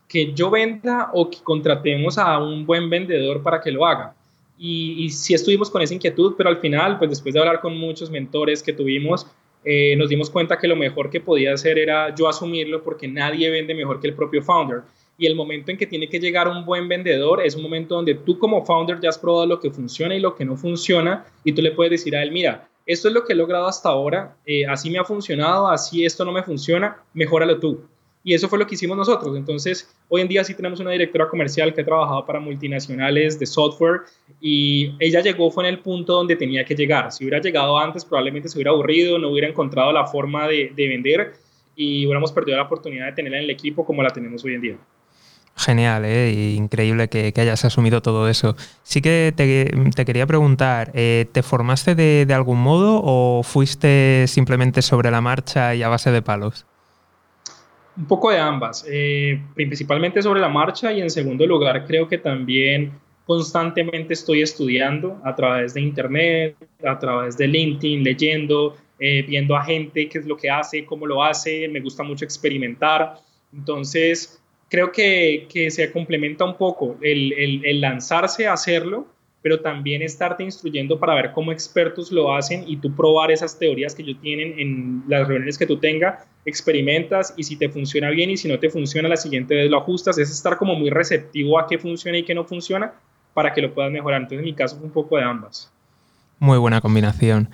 ¿Que 0.09 0.33
yo 0.33 0.51
venda 0.51 1.11
o 1.13 1.29
que 1.29 1.39
contratemos 1.43 2.19
a 2.19 2.39
un 2.39 2.65
buen 2.65 2.89
vendedor 2.89 3.43
para 3.43 3.61
que 3.61 3.73
lo 3.73 3.85
haga? 3.85 4.15
Y, 4.57 5.05
y 5.05 5.11
sí 5.11 5.35
estuvimos 5.35 5.71
con 5.71 5.83
esa 5.83 5.95
inquietud, 5.95 6.35
pero 6.37 6.51
al 6.51 6.59
final, 6.59 6.99
pues 6.99 7.11
después 7.11 7.35
de 7.35 7.41
hablar 7.41 7.61
con 7.61 7.77
muchos 7.77 8.11
mentores 8.11 8.63
que 8.63 8.73
tuvimos, 8.73 9.27
eh, 9.65 9.95
nos 9.97 10.09
dimos 10.09 10.31
cuenta 10.31 10.59
que 10.59 10.69
lo 10.69 10.77
mejor 10.77 11.11
que 11.11 11.21
podía 11.21 11.55
hacer 11.55 11.79
era 11.79 12.15
yo 12.15 12.29
asumirlo 12.29 12.83
porque 12.83 13.09
nadie 13.09 13.51
vende 13.51 13.75
mejor 13.75 14.01
que 14.01 14.09
el 14.09 14.15
propio 14.15 14.43
founder. 14.43 14.83
Y 15.19 15.27
el 15.27 15.37
momento 15.37 15.71
en 15.71 15.77
que 15.77 15.87
tiene 15.87 16.09
que 16.09 16.19
llegar 16.19 16.49
un 16.49 16.65
buen 16.65 16.89
vendedor 16.89 17.45
es 17.45 17.55
un 17.55 17.63
momento 17.63 17.95
donde 17.95 18.15
tú 18.15 18.39
como 18.39 18.65
founder 18.65 18.99
ya 19.01 19.11
has 19.11 19.19
probado 19.19 19.47
lo 19.47 19.61
que 19.61 19.71
funciona 19.71 20.17
y 20.17 20.21
lo 20.21 20.35
que 20.35 20.45
no 20.45 20.57
funciona 20.57 21.27
y 21.45 21.53
tú 21.53 21.63
le 21.63 21.73
puedes 21.73 21.91
decir 21.91 22.17
a 22.17 22.23
él, 22.23 22.33
mira, 22.33 22.69
esto 22.87 23.09
es 23.09 23.15
lo 23.15 23.25
que 23.25 23.35
he 23.35 23.37
logrado 23.37 23.67
hasta 23.67 23.91
ahora, 23.91 24.37
eh, 24.45 24.67
así 24.67 24.91
me 24.91 24.99
ha 24.99 25.05
funcionado, 25.05 25.69
así 25.69 26.05
esto 26.05 26.25
no 26.25 26.33
me 26.33 26.43
funciona, 26.43 26.97
mejóralo 27.15 27.61
tú. 27.61 27.85
Y 28.25 28.35
eso 28.35 28.49
fue 28.49 28.59
lo 28.59 28.67
que 28.67 28.77
hicimos 28.77 28.97
nosotros. 28.97 29.37
Entonces, 29.37 29.93
hoy 30.09 30.21
en 30.21 30.29
día 30.29 30.45
sí 30.45 30.55
tenemos 30.55 30.79
una 30.81 30.93
directora 30.93 31.29
comercial 31.29 31.75
que 31.75 31.81
ha 31.81 31.85
trabajado 31.85 32.25
para 32.25 32.39
multinacionales 32.39 33.39
de 33.39 33.47
software 33.47 34.03
y 34.41 34.95
ella 35.01 35.21
llegó 35.21 35.51
fue 35.51 35.65
en 35.65 35.75
el 35.75 35.81
punto 35.81 36.15
donde 36.15 36.37
tenía 36.37 36.65
que 36.65 36.75
llegar. 36.75 37.11
Si 37.11 37.25
hubiera 37.25 37.41
llegado 37.41 37.79
antes, 37.79 38.05
probablemente 38.05 38.49
se 38.49 38.57
hubiera 38.57 38.71
aburrido, 38.71 39.19
no 39.19 39.31
hubiera 39.31 39.49
encontrado 39.49 39.93
la 39.93 40.07
forma 40.07 40.47
de, 40.47 40.73
vender 40.77 41.35
y 41.75 42.07
hubiéramos 42.07 42.31
perdido 42.33 42.59
la 42.59 42.65
oportunidad 42.65 43.07
de 43.07 43.13
tenerla 43.13 43.39
en 43.39 43.45
el 43.45 43.51
equipo 43.51 43.85
como 43.85 44.03
la 44.03 44.11
tenemos 44.11 44.45
hoy 44.45 44.55
en 44.55 44.61
día. 44.61 44.77
Genial, 45.55 46.05
¿eh? 46.07 46.55
increíble 46.57 47.09
que, 47.09 47.33
hayas 47.37 47.65
asumido 47.65 48.03
todo 48.03 48.29
eso. 48.29 48.57
Sí 48.85 49.03
que 49.03 49.35
te, 49.37 50.05
quería 50.05 50.27
preguntar, 50.27 50.93
eh, 50.95 51.27
¿te 51.31 51.43
formaste 51.43 51.95
de, 51.95 52.25
de, 52.25 52.35
algún 52.35 52.63
modo 52.63 53.01
o 53.03 53.43
fuiste 53.43 54.27
simplemente 54.29 54.81
sobre 54.81 55.11
la 55.11 55.21
marcha 55.21 55.75
y 55.75 55.83
a 55.83 55.89
base 55.89 56.11
de 56.11 56.23
palos? 56.23 56.67
Un 57.97 58.07
poco 58.07 58.31
de 58.31 58.39
ambas, 58.39 58.87
eh, 58.89 59.39
principalmente 59.55 60.23
sobre 60.23 60.41
la 60.41 60.49
marcha 60.49 60.93
y 60.93 61.01
en 61.01 61.11
segundo 61.11 61.47
lugar 61.47 61.87
creo 61.87 62.09
que 62.09 62.17
también 62.17 62.93
constantemente 63.27 64.15
estoy 64.15 64.43
estudiando 64.43 65.21
a 65.25 65.35
través 65.35 65.75
de 65.75 65.83
internet, 65.83 66.57
a 66.85 66.99
través 66.99 67.37
de 67.37 67.47
LinkedIn, 67.49 68.03
leyendo, 68.03 68.77
eh, 68.99 69.23
viendo 69.23 69.55
a 69.57 69.65
gente 69.65 70.09
qué 70.09 70.19
es 70.19 70.27
lo 70.27 70.37
que 70.37 70.51
hace, 70.51 70.85
cómo 70.87 71.07
lo 71.07 71.23
hace, 71.23 71.69
me 71.69 71.81
gusta 71.81 72.03
mucho 72.03 72.25
experimentar. 72.25 73.17
Entonces, 73.53 74.43
creo 74.71 74.91
que, 74.91 75.47
que 75.53 75.71
se 75.71 75.93
complementa 75.93 76.45
un 76.45 76.57
poco 76.57 76.97
el, 77.03 77.33
el, 77.35 77.65
el 77.65 77.81
lanzarse 77.81 78.47
a 78.47 78.55
hacerlo 78.55 79.07
pero 79.43 79.61
también 79.61 80.03
estarte 80.03 80.45
instruyendo 80.45 80.99
para 80.99 81.15
ver 81.15 81.33
cómo 81.33 81.53
expertos 81.53 82.13
lo 82.13 82.35
hacen 82.35 82.65
y 82.67 82.77
tú 82.77 82.95
probar 82.95 83.31
esas 83.31 83.59
teorías 83.59 83.95
que 83.95 84.03
ellos 84.03 84.17
tienen 84.23 84.59
en 84.59 85.03
las 85.09 85.27
reuniones 85.27 85.59
que 85.59 85.67
tú 85.67 85.79
tengas, 85.79 86.25
experimentas 86.45 87.35
y 87.37 87.43
si 87.43 87.57
te 87.57 87.69
funciona 87.69 88.11
bien 88.11 88.31
y 88.31 88.37
si 88.37 88.49
no 88.49 88.59
te 88.59 88.71
funciona 88.71 89.09
la 89.09 89.17
siguiente 89.17 89.55
vez 89.55 89.71
lo 89.71 89.79
ajustas, 89.79 90.17
es 90.19 90.31
estar 90.31 90.57
como 90.57 90.75
muy 90.77 90.91
receptivo 90.91 91.59
a 91.59 91.67
qué 91.67 91.79
funciona 91.79 92.19
y 92.19 92.25
qué 92.25 92.35
no 92.35 92.45
funciona 92.45 92.93
para 93.35 93.53
que 93.53 93.63
lo 93.63 93.75
puedas 93.75 93.91
mejorar. 93.91 94.23
Entonces 94.23 94.39
en 94.39 94.45
mi 94.45 94.55
caso 94.55 94.77
fue 94.77 94.87
un 94.87 94.93
poco 94.93 95.17
de 95.17 95.25
ambas. 95.25 95.73
Muy 96.39 96.59
buena 96.59 96.81
combinación. 96.81 97.51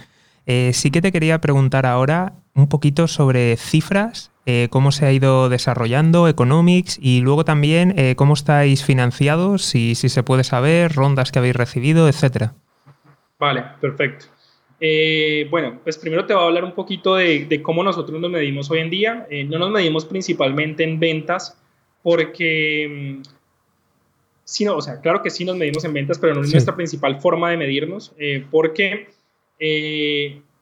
Eh, 0.47 0.73
sí 0.75 0.90
que 0.90 1.00
te 1.00 1.12
quería 1.12 1.40
preguntar 1.40 1.87
ahora 1.87 2.35
un 2.54 2.68
poquito 2.68 3.07
sobre 3.07 3.57
cifras 3.57 4.30
eh, 4.50 4.69
cómo 4.71 4.93
se 4.93 5.05
ha 5.05 5.12
ido 5.12 5.50
desarrollando 5.50 6.26
Economics 6.26 6.99
y 7.02 7.21
luego 7.21 7.45
también 7.45 7.93
eh, 7.99 8.14
cómo 8.17 8.33
estáis 8.33 8.83
financiados, 8.83 9.61
si, 9.61 9.95
si, 9.95 10.09
se 10.09 10.23
puede 10.23 10.43
saber, 10.43 10.95
rondas 10.95 11.31
que 11.31 11.38
habéis 11.38 11.55
recibido, 11.55 12.09
etcétera. 12.09 12.55
Vale, 13.38 13.62
perfecto. 13.78 14.25
Eh, 14.81 15.47
bueno, 15.50 15.78
pues 15.85 15.99
primero 15.99 16.25
te 16.25 16.33
voy 16.33 16.43
a 16.43 16.47
hablar 16.47 16.64
un 16.64 16.73
poquito 16.73 17.17
de, 17.17 17.61
cómo 17.62 17.85
nosotros 17.85 18.19
nos 18.19 18.31
medimos 18.31 18.71
hoy 18.71 18.78
en 18.78 18.88
día. 18.88 19.26
no 19.49 19.59
nos 19.59 19.71
medimos 19.71 20.07
principalmente 20.07 20.83
en 20.83 20.99
ventas 20.99 21.61
porque, 22.02 23.21
mm, 23.21 23.28
sí, 24.45 24.64
no, 24.64 24.76
o 24.76 24.81
sea, 24.81 25.02
claro 25.02 25.23
que 25.23 25.28
sí 25.28 25.45
nos 25.45 25.57
medimos 25.57 25.85
en 25.85 25.93
ventas, 25.93 26.19
pero 26.19 26.35
no 26.35 26.40
es 26.40 26.50
nuestra 26.50 26.75
principal 26.75 27.21
forma 27.21 27.50
de 27.50 27.59
medirnos 27.59 28.14
porque 28.50 29.11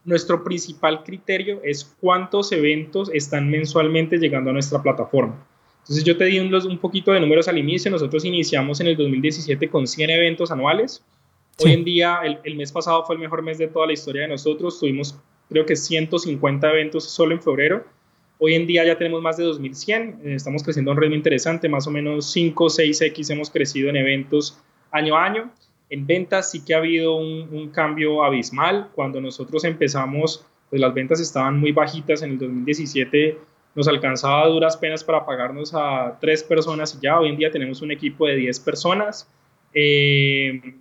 nuestro 0.06 0.42
principal 0.42 1.02
criterio 1.04 1.60
es 1.62 1.96
cuántos 2.00 2.52
eventos 2.52 3.10
están 3.12 3.50
mensualmente 3.50 4.16
llegando 4.16 4.50
a 4.50 4.52
nuestra 4.52 4.80
plataforma. 4.80 5.46
Entonces 5.80 6.04
yo 6.04 6.16
te 6.16 6.24
di 6.24 6.38
un, 6.38 6.52
un 6.54 6.78
poquito 6.78 7.12
de 7.12 7.20
números 7.20 7.48
al 7.48 7.58
inicio. 7.58 7.90
Nosotros 7.90 8.24
iniciamos 8.24 8.80
en 8.80 8.86
el 8.86 8.96
2017 8.96 9.68
con 9.68 9.86
100 9.86 10.10
eventos 10.10 10.50
anuales. 10.50 11.04
Hoy 11.58 11.72
en 11.72 11.84
día, 11.84 12.20
el, 12.44 12.56
mes 12.56 12.70
pasado 12.70 13.04
fue 13.04 13.16
el 13.16 13.20
mejor 13.20 13.42
mes 13.42 13.58
de 13.58 13.66
toda 13.66 13.86
la 13.86 13.92
historia 13.92 14.22
de 14.22 14.28
nosotros. 14.28 14.78
Tuvimos 14.78 15.18
creo 15.48 15.64
que 15.64 15.74
150 15.74 16.70
eventos 16.70 17.04
solo 17.04 17.34
en 17.34 17.42
febrero. 17.42 17.84
Hoy 18.38 18.54
en 18.54 18.66
día 18.66 18.84
ya 18.84 18.98
tenemos 18.98 19.22
más 19.22 19.38
de 19.38 19.44
2100. 19.44 20.20
Eh, 20.24 20.34
estamos 20.34 20.62
creciendo 20.62 20.90
a 20.90 20.94
un 20.94 21.00
ritmo 21.00 21.16
interesante. 21.16 21.68
Más 21.68 21.86
o 21.86 21.90
menos 21.90 22.30
5 22.30 22.64
o 22.64 22.68
6x 22.68 23.30
hemos 23.30 23.50
crecido 23.50 23.88
en 23.88 23.96
eventos 23.96 24.60
año 24.92 25.16
a 25.16 25.24
año. 25.24 25.50
En 25.88 26.06
ventas 26.06 26.50
sí 26.50 26.64
que 26.64 26.74
ha 26.74 26.78
habido 26.78 27.16
un, 27.16 27.70
cambio 27.70 28.24
abismal. 28.24 28.88
Cuando 28.94 29.20
nosotros 29.20 29.64
empezamos, 29.64 30.44
pues 30.70 30.80
las 30.80 30.92
ventas 30.94 31.20
estaban 31.20 31.60
muy 31.60 31.72
bajitas. 31.72 32.22
En 32.22 32.32
el 32.32 32.38
2017 32.38 33.38
nos 33.74 33.86
alcanzaba 33.88 34.42
a 34.42 34.48
duras 34.48 34.76
penas 34.76 35.04
para 35.04 35.24
pagarnos 35.24 35.72
a 35.74 36.16
tres 36.20 36.42
personas 36.42 36.94
y 36.94 37.02
ya 37.02 37.20
hoy 37.20 37.28
en 37.28 37.36
día 37.36 37.50
tenemos 37.50 37.82
un 37.82 37.92
equipo 37.92 38.26
de 38.26 38.36
10 38.36 38.60
personas. 38.60 39.28
Eh, 39.74 40.74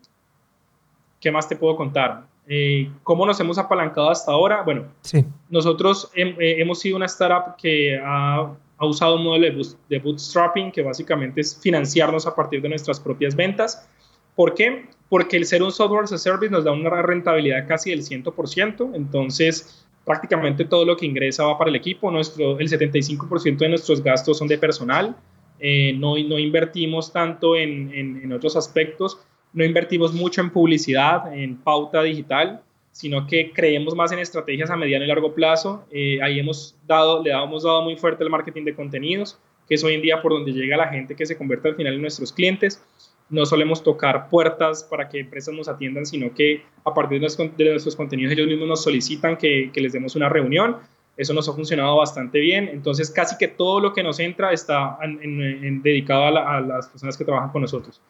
¿Qué 1.20 1.32
más 1.32 1.48
te 1.48 1.56
puedo 1.56 1.76
contar? 1.76 2.26
Eh, 2.48 2.90
¿Cómo 3.04 3.26
nos 3.26 3.40
hemos 3.40 3.58
apalancado 3.58 4.10
hasta 4.10 4.32
ahora? 4.32 4.62
Bueno, 4.64 4.86
sí. 5.02 5.26
nosotros 5.50 6.10
eh, 6.16 6.36
hemos 6.38 6.80
sido 6.80 6.96
una 6.96 7.08
startup 7.08 7.56
que 7.58 8.00
ha, 8.02 8.56
ha 8.78 8.86
usado 8.86 9.16
un 9.16 9.24
modelo 9.24 9.62
de 9.90 10.00
bootstrapping, 10.00 10.72
que 10.72 10.82
básicamente 10.82 11.42
es 11.42 11.60
financiarnos 11.60 12.26
a 12.28 12.36
partir 12.36 12.62
de 12.62 12.70
nuestras 12.70 13.00
propias 13.00 13.36
ventas. 13.36 13.88
¿Por 14.36 14.54
qué? 14.54 14.86
Porque 15.10 15.38
el 15.38 15.46
ser 15.46 15.64
un 15.64 15.72
software 15.72 16.04
as 16.04 16.14
a 16.14 16.18
service 16.18 16.52
nos 16.52 16.64
da 16.64 16.72
una 16.72 17.02
rentabilidad 17.02 17.68
casi 17.68 17.92
del 17.92 18.02
100%, 18.02 18.92
entonces 18.96 19.86
prácticamente 20.04 20.66
todo 20.66 20.86
lo 20.86 20.98
que 20.98 21.06
ingresa 21.06 21.46
va 21.46 21.58
para 21.58 21.70
el 21.70 21.76
equipo, 21.76 22.12
Nuestro, 22.12 22.60
el 22.60 22.70
75% 22.70 23.58
de 23.58 23.70
nuestros 23.70 24.04
gastos 24.04 24.38
son 24.38 24.48
de 24.48 24.58
personal, 24.58 25.16
eh, 25.60 25.94
no, 25.94 26.18
no 26.18 26.38
invertimos 26.38 27.12
tanto 27.12 27.56
en, 27.56 27.92
en, 27.94 28.32
otros 28.34 28.56
aspectos, 28.56 29.20
no 29.54 29.64
invertimos 29.64 30.14
mucho 30.14 30.42
en 30.42 30.52
publicidad, 30.52 31.34
en 31.34 31.56
pauta 31.56 32.04
digital, 32.04 32.62
sino 32.92 33.26
que 33.26 33.52
creemos 33.52 33.96
más 33.96 34.12
en 34.12 34.20
estrategias 34.20 34.70
a 34.70 34.76
mediano 34.76 35.06
y 35.06 35.08
largo 35.08 35.34
plazo. 35.34 35.86
Eh, 35.92 36.20
ahí 36.22 36.40
hemos 36.40 36.76
dado, 36.86 37.24
le 37.24 37.32
hemos 37.32 37.64
dado 37.64 37.82
muy 37.82 37.96
fuerte 37.96 38.24
al 38.24 38.30
marketing 38.30 38.64
de 38.64 38.76
contenidos, 38.76 39.40
que 39.68 39.76
es 39.76 39.84
hoy 39.84 39.96
en 39.96 40.02
día 40.02 40.22
por 40.22 40.34
donde 40.34 40.52
llega 40.52 40.78
la 40.78 40.90
gente 40.90 41.16
que 41.16 41.26
se 41.26 41.38
convierte 41.38 41.70
al 41.70 41.76
final 41.76 41.94
en 41.94 42.02
nuestros 42.02 42.32
clientes 42.32 42.82
no 43.30 43.46
solemos 43.46 43.84
tocar 43.84 44.30
puertas 44.30 44.84
para 44.84 45.10
que 45.10 45.20
empresas 45.20 45.54
nos 45.54 45.68
atiendan, 45.68 46.06
sino 46.06 46.34
que 46.34 46.64
a 46.84 46.94
partir 46.94 47.20
de 47.20 47.28
nuestros, 47.62 47.96
contenidos 47.96 48.34
ellos 48.34 48.48
mismos 48.48 48.68
nos 48.68 48.84
solicitan 48.84 49.38
que, 49.38 49.72
les 49.74 49.94
demos 49.94 50.16
una 50.16 50.30
reunión. 50.30 50.78
Eso 51.18 51.34
nos 51.34 51.48
ha 51.48 51.54
funcionado 51.54 51.96
bastante 51.96 52.40
bien. 52.40 52.70
Entonces, 52.72 53.10
casi 53.10 53.38
que 53.38 53.48
todo 53.48 53.80
lo 53.80 53.94
que 53.94 54.04
nos 54.04 54.20
entra 54.20 54.52
está 54.52 54.98
dedicado 55.02 56.26
a, 56.26 56.60
las 56.62 56.88
personas 56.88 57.18
que 57.18 57.26
trabajan 57.26 57.52
con 57.52 57.62
nosotros. 57.62 58.02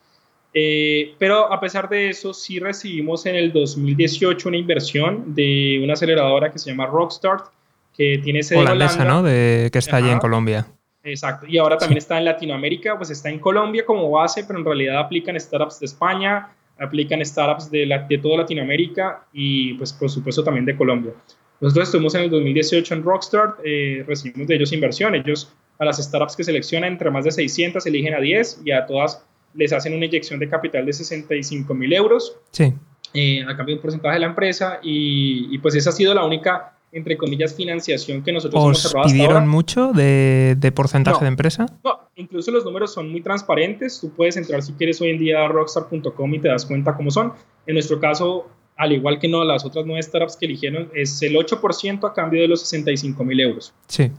Eh, 0.53 1.13
pero 1.19 1.51
a 1.51 1.59
pesar 1.59 1.87
de 1.89 2.09
eso, 2.09 2.33
sí 2.33 2.59
recibimos 2.59 3.25
en 3.25 3.35
el 3.35 3.51
2018 3.51 4.47
una 4.47 4.57
inversión 4.57 5.35
de 5.35 5.81
una 5.83 5.93
aceleradora 5.93 6.51
que 6.51 6.59
se 6.59 6.71
llama 6.71 6.87
Rockstart, 6.87 7.47
que 7.95 8.19
tiene 8.23 8.41
sede 8.41 8.59
Holandesa, 8.59 9.05
¿no? 9.05 9.21
De, 9.21 9.69
que 9.71 9.79
está 9.79 9.97
allí 9.97 10.09
en 10.09 10.19
Colombia. 10.19 10.65
Exacto, 11.05 11.45
y 11.47 11.59
ahora 11.59 11.77
también 11.77 11.99
está 11.99 12.17
en 12.17 12.25
Latinoamérica, 12.25 12.97
pues 12.97 13.11
está 13.11 13.29
en 13.29 13.37
Colombia 13.37 13.85
como 13.85 14.09
base, 14.09 14.43
pero 14.43 14.57
en 14.57 14.65
realidad 14.65 14.97
aplican 14.97 15.39
startups 15.39 15.79
de 15.79 15.85
España, 15.85 16.49
aplican 16.79 17.23
startups 17.23 17.69
de, 17.69 17.85
la, 17.85 17.99
de 17.99 18.17
toda 18.17 18.37
Latinoamérica 18.37 19.23
y 19.31 19.75
pues 19.75 19.93
por 19.93 20.09
supuesto 20.09 20.43
también 20.43 20.65
de 20.65 20.75
Colombia. 20.75 21.13
Nosotros 21.61 21.89
estuvimos 21.89 22.15
en 22.15 22.21
el 22.21 22.29
2018 22.31 22.95
en 22.95 23.03
Rockstart, 23.03 23.59
eh, 23.63 24.03
recibimos 24.07 24.47
de 24.47 24.55
ellos 24.55 24.73
inversión, 24.73 25.13
ellos 25.13 25.53
a 25.77 25.85
las 25.85 25.97
startups 25.97 26.35
que 26.35 26.43
seleccionan 26.43 26.93
entre 26.93 27.11
más 27.11 27.23
de 27.23 27.31
600 27.31 27.85
eligen 27.85 28.15
a 28.15 28.19
10 28.19 28.61
y 28.65 28.71
a 28.71 28.87
todas 28.87 29.23
les 29.53 29.71
hacen 29.73 29.93
una 29.93 30.05
inyección 30.05 30.39
de 30.39 30.49
capital 30.49 30.87
de 30.87 30.93
65 30.93 31.73
mil 31.75 31.93
euros 31.93 32.35
sí. 32.49 32.73
Eh, 33.13 33.43
a 33.43 33.55
cambio 33.55 33.67
de 33.67 33.73
un 33.75 33.81
porcentaje 33.81 34.15
de 34.15 34.19
la 34.21 34.27
empresa 34.27 34.79
y, 34.81 35.53
y 35.53 35.57
pues 35.59 35.75
esa 35.75 35.91
ha 35.91 35.93
sido 35.93 36.13
la 36.15 36.25
única 36.25 36.74
entre 36.95 37.17
comillas, 37.17 37.53
financiación 37.53 38.23
que 38.23 38.31
nosotros 38.31 38.63
hemos 38.63 38.81
cerrado 38.81 39.09
pidieron 39.09 39.49
mucho 39.49 39.91
de, 39.91 40.71
porcentaje 40.73 41.25
de 41.25 41.27
empresa? 41.27 41.65
No, 41.83 41.99
incluso 42.15 42.51
los 42.51 42.63
números 42.63 42.93
son 42.93 43.11
muy 43.11 43.21
transparentes. 43.21 43.99
Tú 43.99 44.11
puedes 44.11 44.37
entrar 44.37 44.63
si 44.63 44.71
quieres 44.73 45.01
hoy 45.01 45.09
en 45.09 45.17
día 45.17 45.43
a 45.43 45.47
rockstar.com 45.49 46.33
y 46.33 46.39
te 46.39 46.47
das 46.47 46.65
cuenta 46.65 46.95
cómo 46.95 47.11
son. 47.11 47.33
En 47.67 47.73
nuestro 47.73 47.99
caso, 47.99 48.47
al 48.77 48.93
igual 48.93 49.19
que 49.19 49.27
no 49.27 49.43
las 49.43 49.65
otras 49.65 49.85
nueve 49.85 50.01
startups 50.01 50.37
que 50.37 50.45
eligieron, 50.45 50.89
es 50.93 51.21
el 51.21 51.35
8% 51.35 52.09
a 52.09 52.13
cambio 52.13 52.41
de 52.41 52.47
los 52.47 52.61
65 52.61 53.25
mil 53.25 53.41
euros. 53.41 53.73
Sí. 53.87 54.09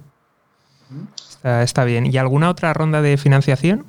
está, 1.43 1.85
bien. 1.87 2.05
¿Y 2.13 2.19
alguna 2.19 2.51
otra 2.51 2.75
ronda 2.75 3.01
de 3.01 3.17
financiación? 3.17 3.87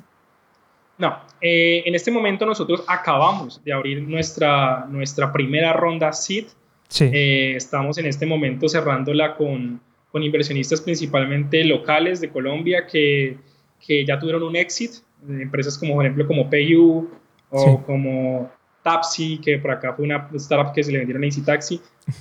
No, 0.96 1.14
eh, 1.42 1.82
en 1.84 1.94
este 1.94 2.10
momento 2.10 2.46
nosotros 2.46 2.84
acabamos 2.86 3.62
de 3.62 3.74
abrir 3.74 4.02
nuestra, 4.02 4.86
nuestra 4.88 5.30
primera 5.30 5.74
ronda 5.74 6.10
SEED, 6.14 6.46
Sí. 6.88 7.04
Eh, 7.12 7.54
estamos 7.54 7.98
en 7.98 8.06
este 8.06 8.24
momento 8.24 8.68
cerrándola 8.68 9.36
con, 9.36 9.80
con 10.10 10.22
inversionistas 10.22 10.80
principalmente 10.80 11.62
locales 11.64 12.20
de 12.20 12.30
Colombia 12.30 12.86
que, 12.86 13.36
que 13.86 14.06
ya 14.06 14.18
tuvieron 14.18 14.42
un 14.42 14.56
exit, 14.56 14.92
empresas 15.28 15.76
como 15.76 15.94
por 15.94 16.04
ejemplo 16.04 16.26
como 16.26 16.48
PayU 16.48 17.10
o 17.50 17.82
como 17.82 18.50
Tapsi, 18.82 19.38
que 19.38 19.58
por 19.58 19.72
acá 19.72 19.92
fue 19.92 20.06
una 20.06 20.28
startup 20.34 20.72
que 20.72 20.82
se 20.82 20.92
le 20.92 20.98
vendieron 20.98 21.22
a 21.22 21.26
Easy 21.26 21.42
Taxi. 21.42 21.80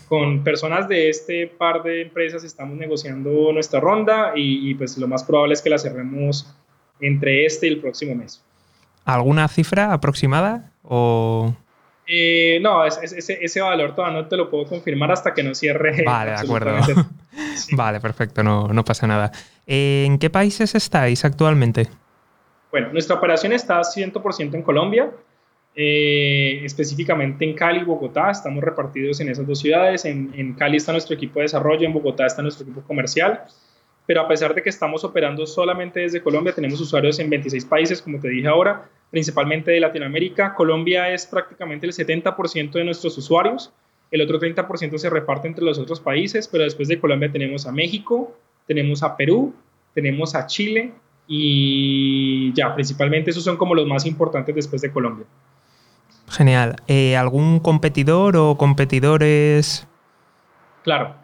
Con 0.09 0.43
personas 0.43 0.89
de 0.89 1.09
este 1.09 1.47
par 1.47 1.81
de 1.81 2.01
empresas 2.01 2.43
estamos 2.43 2.77
negociando 2.77 3.53
nuestra 3.53 3.79
ronda 3.79 4.33
y, 4.35 4.69
y 4.69 4.73
pues 4.73 4.97
lo 4.97 5.07
más 5.07 5.23
probable 5.23 5.53
es 5.53 5.61
que 5.61 5.69
la 5.69 5.77
cerremos 5.77 6.53
entre 6.99 7.45
este 7.45 7.67
y 7.67 7.69
el 7.69 7.79
próximo 7.79 8.15
mes. 8.15 8.43
¿Alguna 9.05 9.47
cifra 9.47 9.93
aproximada 9.93 10.73
o...? 10.83 11.55
Eh, 12.07 12.59
no, 12.61 12.85
ese, 12.85 13.37
ese, 13.41 13.61
valor 13.61 13.93
todavía 13.93 14.21
no 14.21 14.27
te 14.27 14.37
lo 14.37 14.49
puedo 14.49 14.65
confirmar 14.65 15.11
hasta 15.11 15.33
que 15.33 15.43
no 15.43 15.53
cierre. 15.53 16.03
Vale, 16.05 16.31
de 16.31 16.37
acuerdo. 16.37 16.75
Vale, 17.73 17.99
perfecto, 17.99 18.43
no, 18.43 18.67
no 18.69 18.85
pasa 18.85 19.07
nada. 19.07 19.31
¿En 19.65 20.17
qué 20.17 20.29
países 20.29 20.73
estáis 20.73 21.25
actualmente? 21.25 21.87
Bueno, 22.71 22.89
nuestra 22.93 23.15
operación 23.15 23.51
está 23.53 23.81
100% 23.81 24.53
en 24.53 24.61
Colombia, 24.61 25.11
eh, 25.75 26.61
específicamente 26.63 27.43
en 27.43 27.53
Cali 27.53 27.81
y 27.81 27.83
Bogotá. 27.83 28.31
Estamos 28.31 28.63
repartidos 28.63 29.19
en 29.19 29.29
esas 29.29 29.45
dos 29.45 29.59
ciudades. 29.59 30.05
En, 30.05 30.31
en 30.35 30.53
Cali 30.53 30.77
está 30.77 30.93
nuestro 30.93 31.15
equipo 31.15 31.39
de 31.39 31.43
desarrollo, 31.43 31.85
en 31.85 31.93
Bogotá 31.93 32.25
está 32.25 32.41
nuestro 32.41 32.63
equipo 32.63 32.81
comercial 32.81 33.43
pero 34.07 34.21
a 34.21 34.27
pesar 34.27 34.55
de 34.55 34.63
que 34.63 34.69
estamos 34.69 35.03
operando 35.03 35.45
solamente 35.45 35.99
desde 35.99 36.23
Colombia, 36.23 36.53
tenemos 36.53 36.79
usuarios 36.79 37.19
en 37.19 37.29
26 37.29 37.65
países, 37.65 38.01
como 38.01 38.19
te 38.19 38.29
dije 38.29 38.47
ahora, 38.47 38.89
principalmente 39.11 39.71
de 39.71 39.79
Latinoamérica. 39.79 40.53
Colombia 40.53 41.11
es 41.11 41.25
prácticamente 41.25 41.85
el 41.85 41.93
70% 41.93 42.71
de 42.71 42.83
nuestros 42.83 43.17
usuarios, 43.17 43.71
el 44.11 44.21
otro 44.21 44.39
30% 44.39 44.97
se 44.97 45.09
reparte 45.09 45.47
entre 45.47 45.65
los 45.65 45.77
otros 45.79 45.99
países, 45.99 46.47
pero 46.47 46.63
después 46.63 46.87
de 46.87 46.99
Colombia 46.99 47.31
tenemos 47.31 47.67
a 47.67 47.71
México, 47.71 48.37
tenemos 48.65 49.03
a 49.03 49.17
Perú, 49.17 49.53
tenemos 49.93 50.33
a 50.35 50.47
Chile 50.47 50.93
y 51.27 52.53
ya, 52.53 52.73
principalmente 52.73 53.31
esos 53.31 53.43
son 53.43 53.57
como 53.57 53.75
los 53.75 53.85
más 53.85 54.05
importantes 54.05 54.55
después 54.55 54.81
de 54.81 54.91
Colombia. 54.91 55.25
Genial. 56.29 56.75
Eh, 56.87 57.17
¿Algún 57.17 57.59
competidor 57.59 58.37
o 58.37 58.57
competidores? 58.57 59.87
Claro, 60.83 61.15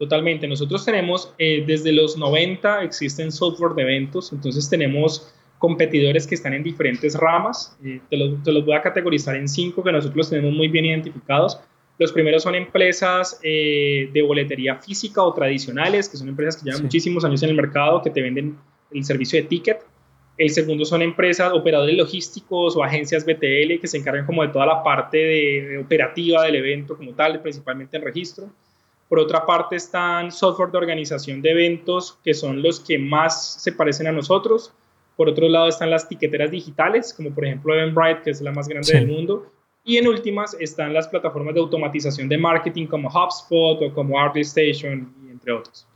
Totalmente. 0.00 0.48
Nosotros 0.48 0.82
tenemos, 0.86 1.34
eh, 1.36 1.62
desde 1.66 1.92
los 1.92 2.16
90 2.16 2.84
existen 2.84 3.30
software 3.30 3.74
de 3.74 3.82
eventos, 3.82 4.32
entonces 4.32 4.66
tenemos 4.70 5.30
competidores 5.60 6.26
que 6.26 6.34
están 6.34 6.54
en 6.54 6.62
diferentes 6.62 7.14
ramas. 7.14 7.76
Eh, 7.84 8.00
te, 8.08 8.16
los, 8.16 8.64
voy 8.64 8.74
a 8.74 8.80
categorizar 8.80 9.36
en 9.36 9.46
cinco 9.46 9.84
que 9.84 9.92
nosotros 9.92 10.30
tenemos 10.30 10.54
muy 10.54 10.68
bien 10.68 10.86
identificados. 10.86 11.60
Los 11.98 12.12
primeros 12.12 12.42
son 12.42 12.54
empresas 12.54 13.38
eh, 13.42 14.08
de 14.10 14.22
boletería 14.22 14.76
física 14.76 15.22
o 15.22 15.34
tradicionales, 15.34 16.08
que 16.08 16.16
son 16.16 16.30
empresas 16.30 16.56
que 16.56 16.64
llevan 16.64 16.82
muchísimos 16.82 17.26
años 17.26 17.42
en 17.42 17.50
el 17.50 17.56
mercado, 17.56 18.00
que 18.00 18.08
te 18.08 18.22
venden 18.22 18.56
el 18.90 19.04
servicio 19.04 19.38
de 19.38 19.48
ticket. 19.48 19.84
El 20.38 20.48
segundo 20.48 20.86
son 20.86 21.02
empresas, 21.02 21.52
operadores 21.52 21.94
logísticos 21.94 22.74
o 22.74 22.82
agencias 22.82 23.26
BTL 23.26 23.80
que 23.82 23.86
se 23.86 23.98
encargan 23.98 24.24
como 24.24 24.40
de 24.40 24.48
toda 24.48 24.64
la 24.64 24.82
parte 24.82 25.18
de 25.18 25.78
operativa 25.78 26.44
del 26.44 26.56
evento 26.56 26.96
como 26.96 27.12
tal, 27.12 27.38
principalmente 27.42 27.98
el 27.98 28.02
registro. 28.02 28.48
Por 29.10 29.18
otra 29.18 29.44
parte 29.44 29.76
están 29.76 30.32
software 30.32 30.70
de 30.70 30.78
organización 30.78 31.42
de 31.42 31.50
eventos, 31.50 32.16
que 32.24 32.32
son 32.32 32.62
los 32.62 32.80
que 32.80 32.98
más 32.98 33.60
se 33.60 33.72
parecen 33.72 34.06
a 34.06 34.12
nosotros. 34.12 34.72
Por 35.20 35.28
otro 35.28 35.50
lado 35.50 35.68
están 35.68 35.90
las 35.90 36.08
tiqueteras 36.08 36.50
digitales, 36.50 37.12
como 37.12 37.28
por 37.34 37.44
ejemplo 37.44 37.74
Eventbrite, 37.74 38.22
que 38.24 38.30
es 38.30 38.40
la 38.40 38.52
más 38.52 38.66
grande 38.66 38.90
del 38.90 39.06
mundo. 39.06 39.52
Y 39.84 39.98
en 39.98 40.08
últimas 40.08 40.56
están 40.58 40.94
las 40.94 41.08
plataformas 41.08 41.52
de 41.52 41.60
automatización 41.60 42.26
de 42.26 42.38
marketing 42.38 42.86
como 42.86 43.10
HubSpot 43.10 43.82
o 43.82 43.92
como 43.92 44.18
ArtStation, 44.18 45.12
entre 45.30 45.52
otros. 45.52 45.86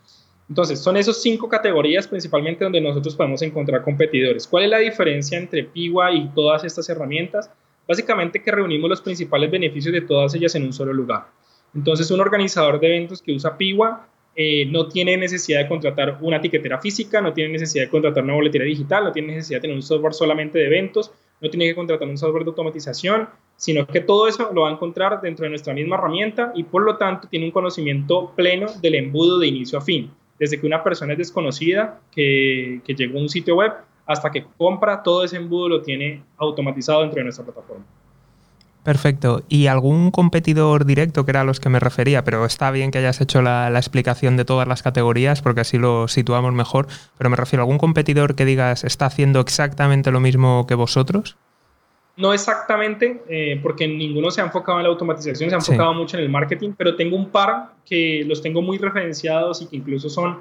Entonces, 0.47 0.79
son 0.79 0.99
esas 0.99 1.23
cinco 1.23 1.49
categorías 1.49 2.07
principalmente 2.07 2.65
donde 2.65 2.83
nosotros 2.83 3.17
podemos 3.17 3.41
encontrar 3.41 3.81
competidores. 3.81 4.47
¿Cuál 4.47 4.65
es 4.65 4.71
la 4.71 4.79
diferencia 4.81 5.39
entre 5.39 5.65
Piwa 5.65 6.13
y 6.13 6.29
todas 6.35 6.63
estas 6.63 6.87
herramientas? 6.91 7.51
Básicamente 7.89 8.43
que 8.43 8.53
reunimos 8.53 8.91
los 8.91 9.01
principales 9.01 9.51
beneficios 9.51 9.95
de 9.95 10.03
todas 10.03 10.35
ellas 10.35 10.55
en 10.55 10.65
un 10.65 10.75
solo 10.75 10.93
lugar. 10.93 11.29
Entonces, 11.75 12.11
un 12.11 12.21
organizador 12.21 12.79
de 12.79 12.89
eventos 12.89 13.23
que 13.23 13.33
usa 13.33 13.57
Piwa 13.57 14.07
eh, 14.37 14.67
no 14.67 14.89
tiene 14.89 15.17
necesidad 15.17 15.61
de 15.61 15.69
contratar 15.69 16.19
una 16.21 16.39
etiquetera 16.39 16.81
física, 16.81 17.21
no 17.21 17.33
tiene 17.33 17.53
necesidad 17.53 17.85
de 17.85 17.91
contratar 17.91 18.25
una 18.25 18.35
boletera 18.35 18.65
digital, 18.65 19.05
no 19.05 19.13
tiene 19.13 19.35
necesidad 19.35 19.59
de 19.59 19.63
tener 19.63 19.77
un 19.77 19.83
software 19.83 20.13
solamente 20.13 20.59
de 20.59 20.67
eventos, 20.67 21.13
no 21.41 21.51
tiene 21.51 21.67
que 21.67 21.75
contratar 21.75 22.09
un 22.09 22.19
software 22.19 22.45
de 22.45 22.51
automatización, 22.51 23.29
sino 23.57 23.87
que 23.87 24.01
todo 24.01 24.27
eso 24.27 24.51
lo 24.53 24.63
va 24.63 24.71
a 24.71 24.73
encontrar 24.73 25.21
dentro 25.21 25.45
de 25.45 25.51
nuestra 25.51 25.73
misma 25.73 25.97
herramienta 25.97 26.53
y 26.55 26.65
por 26.65 26.83
lo 26.83 26.97
tanto 26.97 27.29
tiene 27.29 27.47
un 27.47 27.53
conocimiento 27.53 28.33
pleno 28.35 28.67
del 28.81 28.97
embudo 28.97 29.39
de 29.39 29.47
inicio 29.47 29.79
a 29.79 29.83
fin. 29.83 30.11
Desde 30.39 30.61
que 30.61 30.67
una 30.67 30.83
persona 30.83 31.13
es 31.13 31.19
desconocida, 31.19 32.01
que, 32.11 32.81
que 32.85 32.95
llegó 32.95 33.19
a 33.19 33.23
un 33.23 33.29
sitio 33.29 33.55
web, 33.55 33.73
hasta 34.05 34.31
que 34.31 34.45
compra, 34.57 35.03
todo 35.03 35.25
ese 35.25 35.37
embudo 35.37 35.69
lo 35.69 35.83
tiene 35.83 36.23
automatizado 36.39 37.03
dentro 37.03 37.19
de 37.19 37.25
nuestra 37.25 37.45
plataforma. 37.45 37.85
Perfecto. 38.85 39.43
¿Y 39.49 39.67
algún 39.67 40.11
competidor 40.11 40.85
directo, 40.85 41.25
que 41.25 41.31
era 41.31 41.41
a 41.41 41.45
los 41.45 41.59
que 41.59 41.71
me 41.71 41.81
refería? 41.81 42.23
Pero 42.23 42.45
está 42.45 42.71
bien 42.71 42.91
que 42.91 42.99
hayas 42.99 43.21
hecho 43.23 43.41
la, 43.41 43.69
explicación 43.75 44.37
de 44.37 44.45
todas 44.45 44.69
las 44.69 44.83
categorías 44.83 45.41
porque 45.41 45.63
así 45.63 45.79
lo 45.79 46.07
situamos 46.07 46.53
mejor. 46.53 46.87
Pero 47.17 47.31
me 47.31 47.37
refiero 47.37 47.63
a 47.63 47.65
algún 47.65 47.79
competidor 47.79 48.35
que 48.35 48.45
digas 48.45 48.85
está 48.85 49.07
haciendo 49.07 49.41
exactamente 49.41 50.11
lo 50.11 50.21
mismo 50.21 50.67
que 50.67 50.75
vosotros. 50.75 51.37
No 52.17 52.33
exactamente, 52.33 53.23
eh, 53.29 53.59
porque 53.61 53.89
ninguno 53.89 54.31
se 54.31 54.41
ha 54.41 54.45
enfocado 54.45 54.79
en 54.79 54.85
la 54.85 54.91
automatización, 54.91 55.51
se 55.51 55.57
ha 55.57 55.59
enfocado 55.59 55.95
mucho 55.95 56.17
en 56.17 56.23
el 56.23 56.29
marketing, 56.29 56.73
pero 56.77 56.95
tengo 56.95 57.17
un 57.17 57.31
par 57.31 57.73
que 57.85 58.23
los 58.25 58.41
tengo 58.41 58.63
muy 58.63 58.79
referenciados 58.79 59.63
y 59.63 59.67
que 59.67 59.77
incluso 59.77 60.09
son 60.09 60.41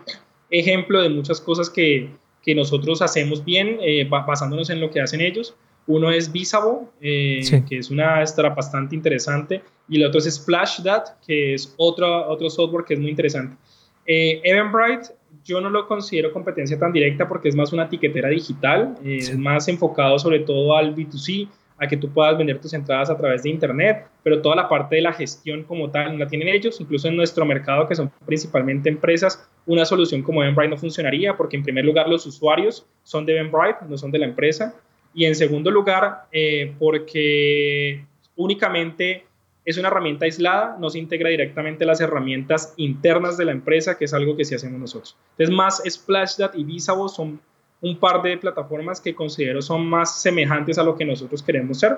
ejemplo 0.51 1.01
de 1.01 1.09
muchas 1.09 1.41
cosas 1.41 1.69
que, 1.69 2.09
nosotros 2.45 3.01
hacemos 3.01 3.43
bien 3.45 3.77
eh, 3.81 4.05
basándonos 4.07 4.69
en 4.69 4.81
lo 4.81 4.91
que 4.91 4.99
hacen 4.99 5.21
ellos. 5.21 5.55
Uno 5.87 6.11
es 6.11 6.31
Visabo, 6.31 6.91
eh, 7.01 7.41
que 7.67 7.77
es 7.77 7.89
una 7.91 8.21
startup 8.23 8.55
bastante 8.55 8.95
interesante, 8.95 9.61
y 9.89 9.97
el 9.97 10.05
otro 10.05 10.19
es 10.19 10.33
Splashdot, 10.33 11.19
que 11.25 11.53
es 11.53 11.73
otro, 11.77 12.29
otro 12.29 12.49
software 12.49 12.85
que 12.85 12.93
es 12.93 12.99
muy 12.99 13.09
interesante. 13.09 13.57
Eh, 14.05 14.41
Eventbrite, 14.43 15.13
yo 15.43 15.59
no 15.59 15.69
lo 15.69 15.87
considero 15.87 16.31
competencia 16.31 16.77
tan 16.79 16.91
directa 16.91 17.27
porque 17.27 17.49
es 17.49 17.55
más 17.55 17.73
una 17.73 17.85
etiquetera 17.85 18.29
digital, 18.29 18.95
eh, 19.03 19.17
es 19.17 19.37
más 19.37 19.67
enfocado 19.67 20.17
sobre 20.19 20.39
todo 20.39 20.75
al 20.75 20.95
B2C, 20.95 21.49
a 21.77 21.87
que 21.87 21.97
tú 21.97 22.09
puedas 22.09 22.37
vender 22.37 22.59
tus 22.59 22.73
entradas 22.73 23.09
a 23.09 23.17
través 23.17 23.43
de 23.43 23.49
Internet, 23.49 24.05
pero 24.23 24.41
toda 24.41 24.55
la 24.55 24.69
parte 24.69 24.97
de 24.97 25.01
la 25.01 25.11
gestión 25.11 25.63
como 25.63 25.89
tal 25.89 26.17
la 26.17 26.27
tienen 26.27 26.47
ellos, 26.47 26.79
incluso 26.79 27.07
en 27.07 27.15
nuestro 27.15 27.45
mercado, 27.45 27.87
que 27.87 27.95
son 27.95 28.11
principalmente 28.25 28.89
empresas, 28.89 29.49
una 29.65 29.83
solución 29.85 30.21
como 30.21 30.41
Eventbrite 30.41 30.69
no 30.69 30.77
funcionaría 30.77 31.35
porque 31.35 31.57
en 31.57 31.63
primer 31.63 31.83
lugar 31.85 32.07
los 32.07 32.25
usuarios 32.25 32.85
son 33.03 33.25
de 33.25 33.33
Eventbrite, 33.33 33.85
no 33.89 33.97
son 33.97 34.11
de 34.11 34.19
la 34.19 34.25
empresa. 34.25 34.75
Y 35.13 35.25
en 35.25 35.35
segundo 35.35 35.69
lugar, 35.71 36.27
eh, 36.31 36.73
porque 36.79 38.05
únicamente 38.35 39.25
es 39.65 39.77
una 39.77 39.87
herramienta 39.87 40.25
aislada, 40.25 40.77
no 40.79 40.89
se 40.89 40.99
integra 40.99 41.29
directamente 41.29 41.85
las 41.85 42.01
herramientas 42.01 42.73
internas 42.77 43.37
de 43.37 43.45
la 43.45 43.51
empresa, 43.51 43.97
que 43.97 44.05
es 44.05 44.13
algo 44.13 44.35
que 44.35 44.43
sí 44.43 44.55
hacemos 44.55 44.79
nosotros. 44.79 45.15
Entonces, 45.31 45.55
más 45.55 45.81
Splashdot 45.87 46.55
y 46.55 46.63
Visabo 46.63 47.07
son 47.07 47.39
un 47.81 47.97
par 47.97 48.21
de 48.21 48.37
plataformas 48.37 49.01
que 49.01 49.13
considero 49.13 49.61
son 49.61 49.85
más 49.85 50.21
semejantes 50.21 50.77
a 50.77 50.83
lo 50.83 50.95
que 50.95 51.03
nosotros 51.03 51.43
queremos 51.43 51.79
ser, 51.79 51.97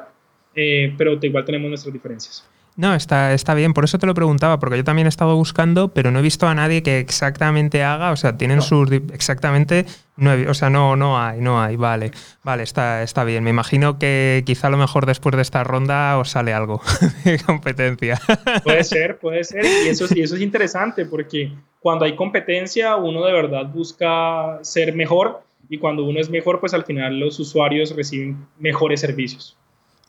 eh, 0.55 0.93
pero 0.97 1.17
igual 1.21 1.45
tenemos 1.45 1.69
nuestras 1.69 1.93
diferencias. 1.93 2.47
No, 2.77 2.93
está, 2.93 3.33
está 3.33 3.53
bien, 3.53 3.73
por 3.73 3.85
eso 3.85 3.99
te 3.99 4.05
lo 4.05 4.13
preguntaba, 4.13 4.59
porque 4.59 4.75
yo 4.75 4.83
también 4.83 5.05
he 5.05 5.09
estado 5.09 5.35
buscando, 5.35 5.93
pero 5.93 6.11
no 6.11 6.19
he 6.19 6.21
visto 6.21 6.45
a 6.45 6.53
nadie 6.53 6.83
que 6.83 6.99
exactamente 6.99 7.83
haga, 7.83 8.11
o 8.11 8.17
sea, 8.17 8.35
tienen 8.35 8.61
sus 8.61 8.91
exactamente, 8.91 9.85
no 10.17 10.31
o 10.49 10.53
sea, 10.53 10.69
no, 10.69 10.97
no 10.97 11.17
hay, 11.17 11.39
no 11.39 11.61
hay, 11.61 11.77
vale, 11.77 12.11
vale, 12.43 12.63
está, 12.63 13.01
está 13.01 13.23
bien. 13.23 13.45
Me 13.45 13.49
imagino 13.49 13.97
que 13.97 14.43
quizá 14.45 14.67
a 14.67 14.71
lo 14.71 14.77
mejor 14.77 15.05
después 15.05 15.35
de 15.37 15.41
esta 15.41 15.63
ronda 15.63 16.17
os 16.17 16.31
sale 16.31 16.53
algo 16.53 16.81
de 17.23 17.39
competencia. 17.39 18.19
Puede 18.63 18.83
ser, 18.83 19.19
puede 19.19 19.45
ser, 19.45 19.63
y 19.63 19.87
eso, 19.87 20.07
y 20.13 20.21
eso 20.21 20.35
es 20.35 20.41
interesante, 20.41 21.05
porque 21.05 21.53
cuando 21.79 22.03
hay 22.03 22.17
competencia 22.17 22.97
uno 22.97 23.25
de 23.25 23.31
verdad 23.31 23.67
busca 23.67 24.59
ser 24.63 24.93
mejor, 24.93 25.43
y 25.69 25.77
cuando 25.77 26.03
uno 26.03 26.19
es 26.19 26.29
mejor, 26.29 26.59
pues 26.59 26.73
al 26.73 26.83
final 26.83 27.19
los 27.19 27.39
usuarios 27.39 27.95
reciben 27.95 28.45
mejores 28.59 28.99
servicios. 28.99 29.57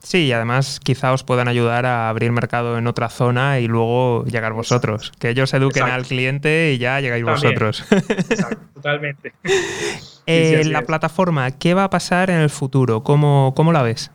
Sí, 0.03 0.27
y 0.27 0.33
además 0.33 0.79
quizá 0.83 1.13
os 1.13 1.25
puedan 1.25 1.49
ayudar 1.49 1.85
a 1.85 2.09
abrir 2.09 2.31
mercado 2.31 2.79
en 2.79 2.87
otra 2.87 3.09
zona 3.09 3.59
y 3.59 3.67
luego 3.67 4.25
llegar 4.25 4.53
vosotros. 4.53 5.13
Que 5.19 5.31
ellos 5.31 5.53
eduquen 5.53 5.85
al 5.85 6.05
cliente 6.05 6.73
y 6.73 6.79
ya 6.79 7.01
llegáis 7.01 7.25
vosotros. 7.25 7.85
Exacto, 7.91 8.59
totalmente. 8.75 9.33
Eh, 10.27 10.63
la 10.67 10.83
plataforma, 10.83 11.51
¿qué 11.59 11.75
va 11.75 11.85
a 11.85 11.91
pasar 11.91 12.31
en 12.31 12.41
el 12.41 12.51
futuro? 12.51 13.03
¿Cómo, 13.03 13.53
cómo 13.57 13.73
la 13.73 13.83
ves? 13.83 14.13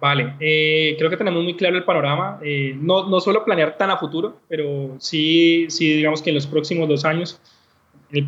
Vale, 0.00 0.34
eh, 0.38 0.96
creo 0.98 1.08
que 1.08 1.16
tenemos 1.16 1.42
muy 1.42 1.56
claro 1.56 1.76
el 1.76 1.84
panorama. 1.84 2.38
Eh, 2.42 2.76
no, 2.78 3.08
no 3.08 3.20
suelo 3.20 3.44
planear 3.44 3.78
tan 3.78 3.90
a 3.90 3.96
futuro, 3.96 4.36
pero 4.48 4.96
sí, 4.98 5.66
sí, 5.70 5.94
digamos 5.94 6.20
que 6.20 6.30
en 6.30 6.34
los 6.36 6.46
próximos 6.46 6.88
dos 6.88 7.04
años 7.04 7.40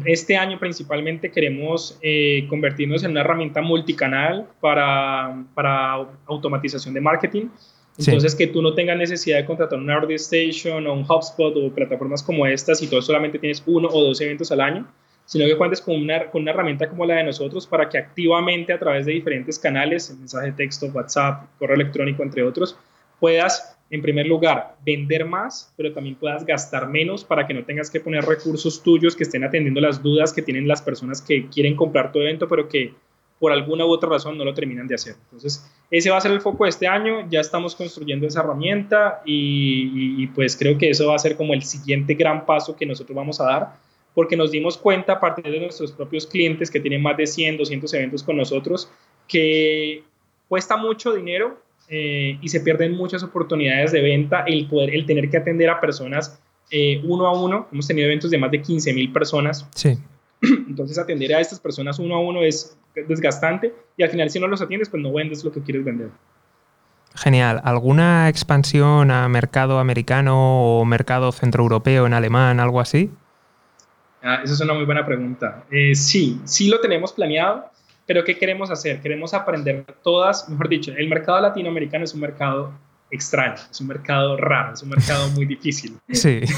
este 0.06 0.36
año 0.36 0.58
principalmente 0.58 1.30
queremos 1.30 1.98
eh, 2.02 2.46
convertirnos 2.48 3.04
en 3.04 3.12
una 3.12 3.20
herramienta 3.20 3.60
multicanal 3.60 4.46
para, 4.60 5.44
para 5.54 6.06
automatización 6.26 6.94
de 6.94 7.00
marketing. 7.00 7.48
Entonces, 7.98 8.34
que 8.34 8.46
tú 8.46 8.60
no 8.60 8.74
tengas 8.74 8.98
necesidad 8.98 9.38
de 9.38 9.46
contratar 9.46 9.78
una 9.78 9.96
Order 9.96 10.16
Station 10.16 10.86
o 10.86 10.92
un 10.92 11.04
HubSpot 11.08 11.56
o 11.56 11.74
plataformas 11.74 12.22
como 12.22 12.46
estas 12.46 12.82
y 12.82 12.88
tú 12.88 13.00
solamente 13.00 13.38
tienes 13.38 13.62
uno 13.66 13.88
o 13.88 14.04
dos 14.04 14.20
eventos 14.20 14.52
al 14.52 14.60
año, 14.60 14.86
sino 15.24 15.46
que 15.46 15.56
cuentes 15.56 15.80
con 15.80 15.96
una, 15.96 16.30
con 16.30 16.42
una 16.42 16.50
herramienta 16.50 16.88
como 16.88 17.06
la 17.06 17.16
de 17.16 17.24
nosotros 17.24 17.66
para 17.66 17.88
que 17.88 17.96
activamente 17.96 18.72
a 18.72 18.78
través 18.78 19.06
de 19.06 19.12
diferentes 19.12 19.58
canales, 19.58 20.14
mensaje 20.18 20.48
de 20.48 20.52
texto, 20.52 20.86
WhatsApp, 20.92 21.48
correo 21.58 21.76
electrónico, 21.76 22.22
entre 22.22 22.42
otros, 22.42 22.76
puedas 23.18 23.75
en 23.90 24.02
primer 24.02 24.26
lugar, 24.26 24.76
vender 24.84 25.24
más, 25.24 25.72
pero 25.76 25.92
también 25.92 26.16
puedas 26.16 26.44
gastar 26.44 26.88
menos 26.88 27.24
para 27.24 27.46
que 27.46 27.54
no 27.54 27.64
tengas 27.64 27.88
que 27.88 28.00
poner 28.00 28.24
recursos 28.24 28.82
tuyos 28.82 29.14
que 29.14 29.22
estén 29.22 29.44
atendiendo 29.44 29.80
las 29.80 30.02
dudas 30.02 30.32
que 30.32 30.42
tienen 30.42 30.66
las 30.66 30.82
personas 30.82 31.22
que 31.22 31.46
quieren 31.48 31.76
comprar 31.76 32.10
tu 32.10 32.20
evento, 32.20 32.48
pero 32.48 32.68
que 32.68 32.92
por 33.38 33.52
alguna 33.52 33.84
u 33.84 33.90
otra 33.90 34.08
razón 34.08 34.38
no 34.38 34.44
lo 34.44 34.54
terminan 34.54 34.88
de 34.88 34.94
hacer. 34.94 35.14
Entonces, 35.24 35.70
ese 35.90 36.10
va 36.10 36.16
a 36.16 36.20
ser 36.20 36.32
el 36.32 36.40
foco 36.40 36.64
de 36.64 36.70
este 36.70 36.88
año, 36.88 37.28
ya 37.30 37.40
estamos 37.40 37.76
construyendo 37.76 38.26
esa 38.26 38.40
herramienta 38.40 39.22
y, 39.24 40.26
pues 40.28 40.56
creo 40.56 40.78
que 40.78 40.90
eso 40.90 41.08
va 41.08 41.14
a 41.14 41.18
ser 41.18 41.36
como 41.36 41.54
el 41.54 41.62
siguiente 41.62 42.14
gran 42.14 42.46
paso 42.46 42.74
que 42.74 42.86
nosotros 42.86 43.14
vamos 43.14 43.40
a 43.40 43.44
dar, 43.44 43.76
porque 44.14 44.36
nos 44.36 44.50
dimos 44.50 44.78
cuenta 44.78 45.14
a 45.14 45.20
partir 45.20 45.44
de 45.44 45.60
nuestros 45.60 45.92
propios 45.92 46.26
clientes 46.26 46.70
que 46.70 46.80
tienen 46.80 47.02
más 47.02 47.16
de 47.16 47.26
100, 47.26 47.58
200 47.58 47.92
eventos 47.94 48.22
con 48.22 48.36
nosotros, 48.36 48.90
que 49.28 50.02
cuesta 50.48 50.76
mucho 50.76 51.12
dinero 51.12 51.60
eh, 51.88 52.38
y 52.40 52.48
se 52.48 52.60
pierden 52.60 52.96
muchas 52.96 53.22
oportunidades 53.22 53.92
de 53.92 54.02
venta, 54.02 54.44
el 54.46 54.66
poder, 54.66 54.94
el 54.94 55.06
tener 55.06 55.30
que 55.30 55.36
atender 55.36 55.70
a 55.70 55.80
personas 55.80 56.40
eh, 56.70 57.00
uno 57.04 57.26
a 57.26 57.40
uno. 57.40 57.68
Hemos 57.72 57.86
tenido 57.86 58.06
eventos 58.06 58.30
de 58.30 58.38
más 58.38 58.50
de 58.50 58.60
15 58.60 58.92
mil 58.92 59.12
personas. 59.12 59.66
Sí. 59.74 59.98
Entonces 60.42 60.98
atender 60.98 61.34
a 61.34 61.40
estas 61.40 61.60
personas 61.60 61.98
uno 61.98 62.16
a 62.16 62.20
uno 62.20 62.42
es 62.42 62.76
desgastante 63.08 63.74
y 63.96 64.02
al 64.02 64.10
final 64.10 64.30
si 64.30 64.40
no 64.40 64.46
los 64.46 64.62
atiendes 64.62 64.88
pues 64.88 65.02
no 65.02 65.12
vendes 65.12 65.44
lo 65.44 65.52
que 65.52 65.60
quieres 65.62 65.84
vender. 65.84 66.10
Genial. 67.14 67.60
¿Alguna 67.64 68.28
expansión 68.28 69.10
a 69.10 69.28
mercado 69.28 69.78
americano 69.78 70.80
o 70.80 70.84
mercado 70.84 71.32
centroeuropeo 71.32 72.06
en 72.06 72.12
alemán, 72.12 72.60
algo 72.60 72.80
así? 72.80 73.10
Ah, 74.22 74.40
esa 74.42 74.54
es 74.54 74.60
una 74.60 74.74
muy 74.74 74.84
buena 74.84 75.06
pregunta. 75.06 75.64
Eh, 75.70 75.94
sí, 75.94 76.40
sí 76.44 76.68
lo 76.68 76.80
tenemos 76.80 77.12
planeado. 77.12 77.70
Pero 78.06 78.24
¿qué 78.24 78.38
queremos 78.38 78.70
hacer? 78.70 79.00
Queremos 79.00 79.34
aprender 79.34 79.84
todas, 80.02 80.48
mejor 80.48 80.68
dicho, 80.68 80.92
el 80.96 81.08
mercado 81.08 81.40
latinoamericano 81.40 82.04
es 82.04 82.14
un 82.14 82.20
mercado 82.20 82.72
extraño, 83.10 83.60
es 83.70 83.80
un 83.80 83.88
mercado 83.88 84.36
raro, 84.36 84.74
es 84.74 84.82
un 84.82 84.90
mercado 84.90 85.28
muy 85.30 85.46
difícil. 85.46 85.96
Sí. 86.12 86.40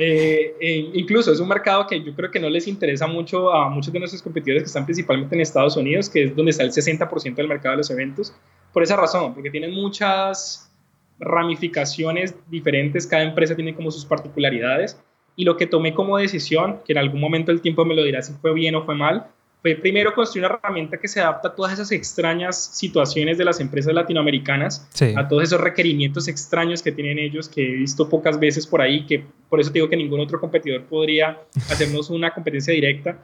Eh, 0.00 0.54
eh, 0.60 0.90
incluso 0.94 1.32
es 1.32 1.40
un 1.40 1.48
mercado 1.48 1.84
que 1.88 2.00
yo 2.00 2.14
creo 2.14 2.30
que 2.30 2.38
no 2.38 2.48
les 2.48 2.68
interesa 2.68 3.08
mucho 3.08 3.52
a 3.52 3.68
muchos 3.68 3.92
de 3.92 3.98
nuestros 3.98 4.22
competidores 4.22 4.62
que 4.62 4.68
están 4.68 4.84
principalmente 4.84 5.34
en 5.34 5.40
Estados 5.40 5.76
Unidos, 5.76 6.08
que 6.08 6.22
es 6.22 6.36
donde 6.36 6.52
está 6.52 6.62
el 6.62 6.70
60% 6.70 7.34
del 7.34 7.48
mercado 7.48 7.72
de 7.72 7.78
los 7.78 7.90
eventos, 7.90 8.32
por 8.72 8.84
esa 8.84 8.96
razón, 8.96 9.34
porque 9.34 9.50
tienen 9.50 9.72
muchas 9.72 10.70
ramificaciones 11.18 12.36
diferentes, 12.48 13.08
cada 13.08 13.24
empresa 13.24 13.56
tiene 13.56 13.74
como 13.74 13.90
sus 13.90 14.04
particularidades, 14.04 15.02
y 15.34 15.44
lo 15.44 15.56
que 15.56 15.66
tomé 15.66 15.92
como 15.94 16.16
decisión, 16.16 16.78
que 16.84 16.92
en 16.92 16.98
algún 16.98 17.20
momento 17.20 17.50
el 17.50 17.60
tiempo 17.60 17.84
me 17.84 17.96
lo 17.96 18.04
dirá 18.04 18.22
si 18.22 18.34
fue 18.34 18.54
bien 18.54 18.76
o 18.76 18.84
fue 18.84 18.94
mal, 18.94 19.26
fue 19.60 19.74
primero 19.74 20.14
construir 20.14 20.46
una 20.46 20.54
herramienta 20.54 20.98
que 20.98 21.08
se 21.08 21.20
adapta 21.20 21.48
a 21.48 21.54
todas 21.54 21.72
esas 21.72 21.90
extrañas 21.90 22.76
situaciones 22.76 23.38
de 23.38 23.44
las 23.44 23.58
empresas 23.58 23.92
latinoamericanas, 23.92 24.88
a 25.16 25.26
todos 25.26 25.42
esos 25.42 25.60
requerimientos 25.60 26.28
extraños 26.28 26.82
que 26.82 26.92
tienen 26.92 27.18
ellos, 27.18 27.48
que 27.48 27.62
he 27.62 27.76
visto 27.76 28.08
pocas 28.08 28.38
veces 28.38 28.66
por 28.66 28.80
ahí, 28.80 29.04
que 29.04 29.24
por 29.48 29.60
eso 29.60 29.70
digo 29.70 29.88
que 29.88 29.96
ningún 29.96 30.20
otro 30.20 30.40
competidor 30.40 30.84
podría 30.84 31.40
hacernos 31.70 32.08
una 32.10 32.32
competencia 32.32 32.72
directa, 32.72 33.18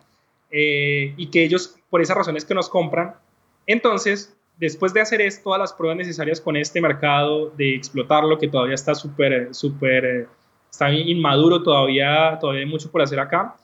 eh, 0.50 1.14
y 1.16 1.26
que 1.30 1.44
ellos, 1.44 1.76
por 1.88 2.02
esas 2.02 2.16
razones 2.16 2.44
que 2.44 2.54
nos 2.54 2.68
compran, 2.68 3.14
entonces, 3.66 4.36
después 4.58 4.92
de 4.92 5.00
hacer 5.00 5.20
esto, 5.20 5.44
todas 5.44 5.60
las 5.60 5.72
pruebas 5.72 5.98
necesarias 5.98 6.40
con 6.40 6.56
este 6.56 6.80
mercado, 6.80 7.50
de 7.50 7.76
explotarlo, 7.76 8.38
que 8.38 8.48
todavía 8.48 8.74
está 8.74 8.94
súper, 8.94 9.54
súper, 9.54 10.04
eh, 10.04 10.26
está 10.70 10.92
inmaduro, 10.92 11.62
todavía, 11.62 12.38
todavía 12.40 12.62
hay 12.62 12.68
mucho 12.68 12.90
por 12.90 13.02
hacer 13.02 13.20
acá, 13.20 13.56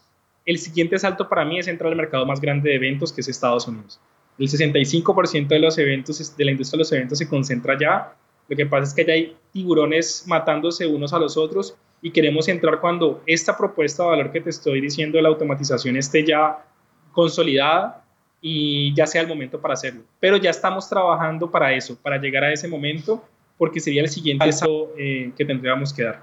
el 0.46 0.58
siguiente 0.58 0.98
salto 0.98 1.28
para 1.28 1.44
mí 1.44 1.58
es 1.58 1.68
entrar 1.68 1.90
al 1.90 1.96
mercado 1.96 2.26
más 2.26 2.40
grande 2.40 2.70
de 2.70 2.76
eventos, 2.76 3.12
que 3.12 3.20
es 3.20 3.28
Estados 3.28 3.66
Unidos. 3.68 4.00
El 4.38 4.48
65% 4.48 5.48
de 5.48 5.58
los 5.58 5.76
eventos, 5.78 6.36
de 6.36 6.44
la 6.44 6.50
industria 6.50 6.78
de 6.78 6.80
los 6.80 6.92
eventos 6.92 7.18
se 7.18 7.28
concentra 7.28 7.74
allá. 7.74 8.14
Lo 8.48 8.56
que 8.56 8.66
pasa 8.66 8.84
es 8.84 8.94
que 8.94 9.02
allá 9.02 9.12
hay 9.12 9.36
tiburones 9.52 10.24
matándose 10.26 10.86
unos 10.86 11.12
a 11.12 11.18
los 11.18 11.36
otros 11.36 11.76
y 12.02 12.10
queremos 12.10 12.48
entrar 12.48 12.80
cuando 12.80 13.22
esta 13.26 13.56
propuesta 13.56 14.02
de 14.04 14.08
valor 14.08 14.32
que 14.32 14.40
te 14.40 14.50
estoy 14.50 14.80
diciendo 14.80 15.18
de 15.18 15.22
la 15.22 15.28
automatización 15.28 15.96
esté 15.96 16.24
ya 16.24 16.64
consolidada 17.12 18.04
y 18.40 18.94
ya 18.94 19.06
sea 19.06 19.20
el 19.20 19.28
momento 19.28 19.60
para 19.60 19.74
hacerlo. 19.74 20.02
Pero 20.18 20.38
ya 20.38 20.50
estamos 20.50 20.88
trabajando 20.88 21.50
para 21.50 21.74
eso, 21.74 21.96
para 22.00 22.16
llegar 22.16 22.44
a 22.44 22.52
ese 22.52 22.66
momento, 22.66 23.22
porque 23.58 23.78
sería 23.78 24.00
el 24.00 24.08
siguiente 24.08 24.50
salto 24.52 24.92
eh, 24.96 25.32
que 25.36 25.44
tendríamos 25.44 25.92
que 25.92 26.04
dar. 26.04 26.22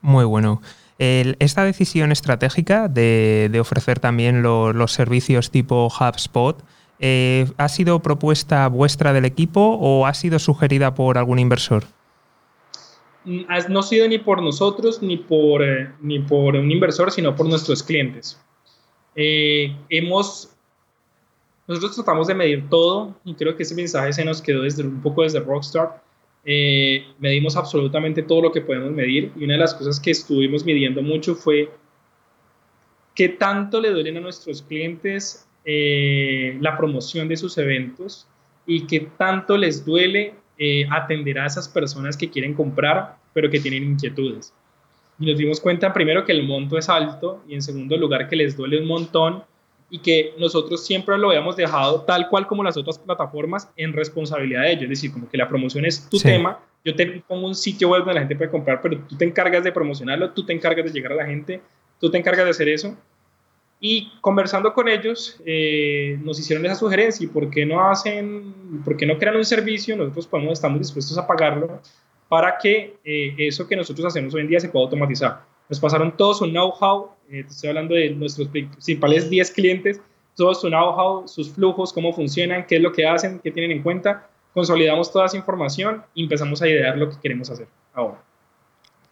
Muy 0.00 0.24
bueno 0.24 0.62
esta 1.00 1.64
decisión 1.64 2.12
estratégica 2.12 2.86
de, 2.86 3.58
ofrecer 3.58 3.98
también 3.98 4.42
los 4.42 4.92
servicios 4.92 5.50
tipo 5.50 5.88
HubSpot, 5.88 6.62
eh, 6.98 7.50
¿ha 7.56 7.68
sido 7.70 8.00
propuesta 8.00 8.68
vuestra 8.68 9.14
del 9.14 9.24
equipo 9.24 9.78
o 9.80 10.06
ha 10.06 10.12
sido 10.12 10.38
sugerida 10.38 10.94
por 10.94 11.16
algún 11.16 11.38
inversor? 11.38 11.84
Mm, 13.24 13.44
no 13.70 13.80
ha 13.80 13.82
sido 13.82 14.06
ni 14.06 14.18
por 14.18 14.42
nosotros 14.42 15.00
ni 15.00 15.16
por, 15.16 15.62
eh, 15.62 15.90
ni 16.02 16.18
por 16.18 16.54
un 16.54 16.70
inversor, 16.70 17.10
sino 17.10 17.34
por 17.34 17.48
nuestros 17.48 17.82
clientes. 17.82 18.38
Eh, 19.16 19.74
hemos, 19.88 20.50
nosotros 21.66 21.94
tratamos 21.94 22.26
de 22.26 22.34
medir 22.34 22.68
todo 22.68 23.14
y 23.24 23.34
creo 23.34 23.56
que 23.56 23.62
ese 23.62 23.74
mensaje 23.74 24.12
se 24.12 24.24
nos 24.24 24.42
quedó 24.42 24.62
desde, 24.62 24.82
un 24.82 25.00
poco 25.00 25.22
desde 25.22 25.40
Rockstar 25.40 26.02
eh, 26.44 27.04
medimos 27.18 27.56
absolutamente 27.56 28.22
todo 28.22 28.42
lo 28.42 28.52
que 28.52 28.62
podemos 28.62 28.92
medir 28.92 29.32
y 29.36 29.44
una 29.44 29.54
de 29.54 29.60
las 29.60 29.74
cosas 29.74 30.00
que 30.00 30.10
estuvimos 30.10 30.64
midiendo 30.64 31.02
mucho 31.02 31.34
fue 31.34 31.70
qué 33.14 33.28
tanto 33.28 33.80
le 33.80 33.90
duelen 33.90 34.16
a 34.16 34.20
nuestros 34.20 34.62
clientes 34.62 35.46
eh, 35.66 36.56
la 36.60 36.78
promoción 36.78 37.28
de 37.28 37.36
sus 37.36 37.58
eventos 37.58 38.26
y 38.66 38.86
qué 38.86 39.08
tanto 39.18 39.58
les 39.58 39.84
duele 39.84 40.34
eh, 40.56 40.86
atender 40.90 41.38
a 41.38 41.46
esas 41.46 41.68
personas 41.68 42.16
que 42.16 42.30
quieren 42.30 42.54
comprar 42.54 43.16
pero 43.34 43.50
que 43.50 43.60
tienen 43.60 43.84
inquietudes. 43.84 44.54
Y 45.18 45.26
nos 45.26 45.38
dimos 45.38 45.60
cuenta 45.60 45.92
primero 45.92 46.24
que 46.24 46.32
el 46.32 46.44
monto 46.44 46.78
es 46.78 46.88
alto 46.88 47.42
y 47.46 47.54
en 47.54 47.62
segundo 47.62 47.96
lugar 47.98 48.28
que 48.28 48.36
les 48.36 48.56
duele 48.56 48.80
un 48.80 48.86
montón 48.86 49.44
y 49.90 49.98
que 49.98 50.34
nosotros 50.38 50.86
siempre 50.86 51.18
lo 51.18 51.28
habíamos 51.28 51.56
dejado 51.56 52.02
tal 52.02 52.28
cual 52.28 52.46
como 52.46 52.62
las 52.62 52.76
otras 52.76 52.98
plataformas 52.98 53.68
en 53.76 53.92
responsabilidad 53.92 54.62
de 54.62 54.72
ellos. 54.72 54.82
Es 54.84 54.88
decir, 54.90 55.12
como 55.12 55.28
que 55.28 55.36
la 55.36 55.48
promoción 55.48 55.84
es 55.84 56.08
tu 56.08 56.18
tema, 56.18 56.60
yo 56.84 56.94
te 56.94 57.22
pongo 57.26 57.48
un 57.48 57.54
sitio 57.54 57.88
web 57.90 58.00
donde 58.00 58.14
la 58.14 58.20
gente 58.20 58.36
puede 58.36 58.50
comprar, 58.50 58.80
pero 58.80 58.98
tú 59.08 59.16
te 59.16 59.24
encargas 59.24 59.64
de 59.64 59.72
promocionarlo, 59.72 60.30
tú 60.30 60.46
te 60.46 60.52
encargas 60.52 60.84
de 60.84 60.92
llegar 60.92 61.12
a 61.12 61.16
la 61.16 61.26
gente, 61.26 61.60
tú 62.00 62.10
te 62.10 62.18
encargas 62.18 62.44
de 62.44 62.50
hacer 62.50 62.68
eso. 62.68 62.96
Y 63.82 64.12
conversando 64.20 64.72
con 64.74 64.88
ellos, 64.88 65.40
eh, 65.44 66.18
nos 66.22 66.38
hicieron 66.38 66.64
esa 66.66 66.74
sugerencia, 66.74 67.24
¿y 67.24 67.28
por 67.28 67.50
qué 67.50 67.64
no 67.64 67.88
hacen, 67.88 68.82
por 68.84 68.96
qué 68.96 69.06
no 69.06 69.18
crean 69.18 69.36
un 69.36 69.44
servicio? 69.44 69.96
Nosotros 69.96 70.26
podemos, 70.26 70.52
estamos 70.52 70.78
dispuestos 70.78 71.16
a 71.18 71.26
pagarlo 71.26 71.80
para 72.28 72.58
que 72.58 72.96
eh, 73.04 73.34
eso 73.38 73.66
que 73.66 73.76
nosotros 73.76 74.06
hacemos 74.06 74.34
hoy 74.34 74.42
en 74.42 74.48
día 74.48 74.60
se 74.60 74.68
pueda 74.68 74.84
automatizar. 74.84 75.49
Nos 75.70 75.78
pasaron 75.78 76.16
todo 76.16 76.34
su 76.34 76.46
know-how, 76.46 77.10
eh, 77.30 77.44
estoy 77.48 77.68
hablando 77.68 77.94
de 77.94 78.10
nuestros 78.10 78.48
principales 78.48 79.30
10 79.30 79.52
clientes, 79.52 80.00
todo 80.34 80.52
su 80.52 80.68
know-how, 80.68 81.28
sus 81.28 81.50
flujos, 81.52 81.92
cómo 81.92 82.12
funcionan, 82.12 82.66
qué 82.66 82.76
es 82.76 82.82
lo 82.82 82.92
que 82.92 83.06
hacen, 83.06 83.38
qué 83.38 83.52
tienen 83.52 83.70
en 83.70 83.82
cuenta. 83.82 84.28
Consolidamos 84.52 85.12
toda 85.12 85.26
esa 85.26 85.36
información 85.36 86.02
y 86.12 86.24
empezamos 86.24 86.60
a 86.60 86.68
idear 86.68 86.98
lo 86.98 87.08
que 87.08 87.16
queremos 87.22 87.50
hacer 87.50 87.68
ahora. 87.94 88.20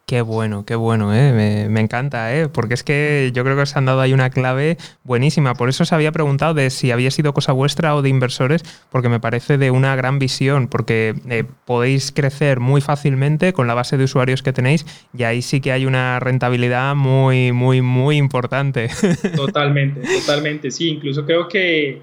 Qué 0.09 0.23
bueno, 0.23 0.65
qué 0.65 0.73
bueno, 0.73 1.13
¿eh? 1.13 1.67
me, 1.69 1.79
encanta, 1.79 2.35
¿eh? 2.35 2.49
porque 2.49 2.73
es 2.73 2.83
que 2.83 3.29
yo 3.31 3.43
creo 3.43 3.55
que 3.55 3.61
os 3.61 3.77
han 3.77 3.85
dado 3.85 4.01
ahí 4.01 4.11
una 4.11 4.31
clave 4.31 4.75
buenísima. 5.03 5.53
Por 5.53 5.69
eso 5.69 5.83
os 5.83 5.93
había 5.93 6.11
preguntado 6.11 6.55
de 6.55 6.71
si 6.71 6.89
había 6.89 7.11
sido 7.11 7.31
cosa 7.31 7.51
vuestra 7.51 7.95
o 7.95 8.01
de 8.01 8.09
inversores, 8.09 8.63
porque 8.89 9.07
me 9.07 9.19
parece 9.19 9.59
de 9.59 9.69
una 9.69 9.95
gran 9.95 10.17
visión, 10.17 10.67
porque 10.67 11.13
eh, 11.29 11.43
podéis 11.63 12.11
crecer 12.11 12.59
muy 12.59 12.81
fácilmente 12.81 13.53
con 13.53 13.67
la 13.67 13.75
base 13.75 13.97
de 13.97 14.05
usuarios 14.05 14.41
que 14.41 14.51
tenéis 14.51 14.83
y 15.15 15.25
ahí 15.25 15.43
sí 15.43 15.61
que 15.61 15.71
hay 15.73 15.85
una 15.85 16.19
rentabilidad 16.19 16.95
muy, 16.95 17.51
muy, 17.51 17.83
muy 17.83 18.17
importante. 18.17 18.89
Totalmente, 19.35 20.01
totalmente, 20.21 20.71
sí. 20.71 20.89
Incluso 20.89 21.23
creo 21.23 21.47
que 21.47 22.01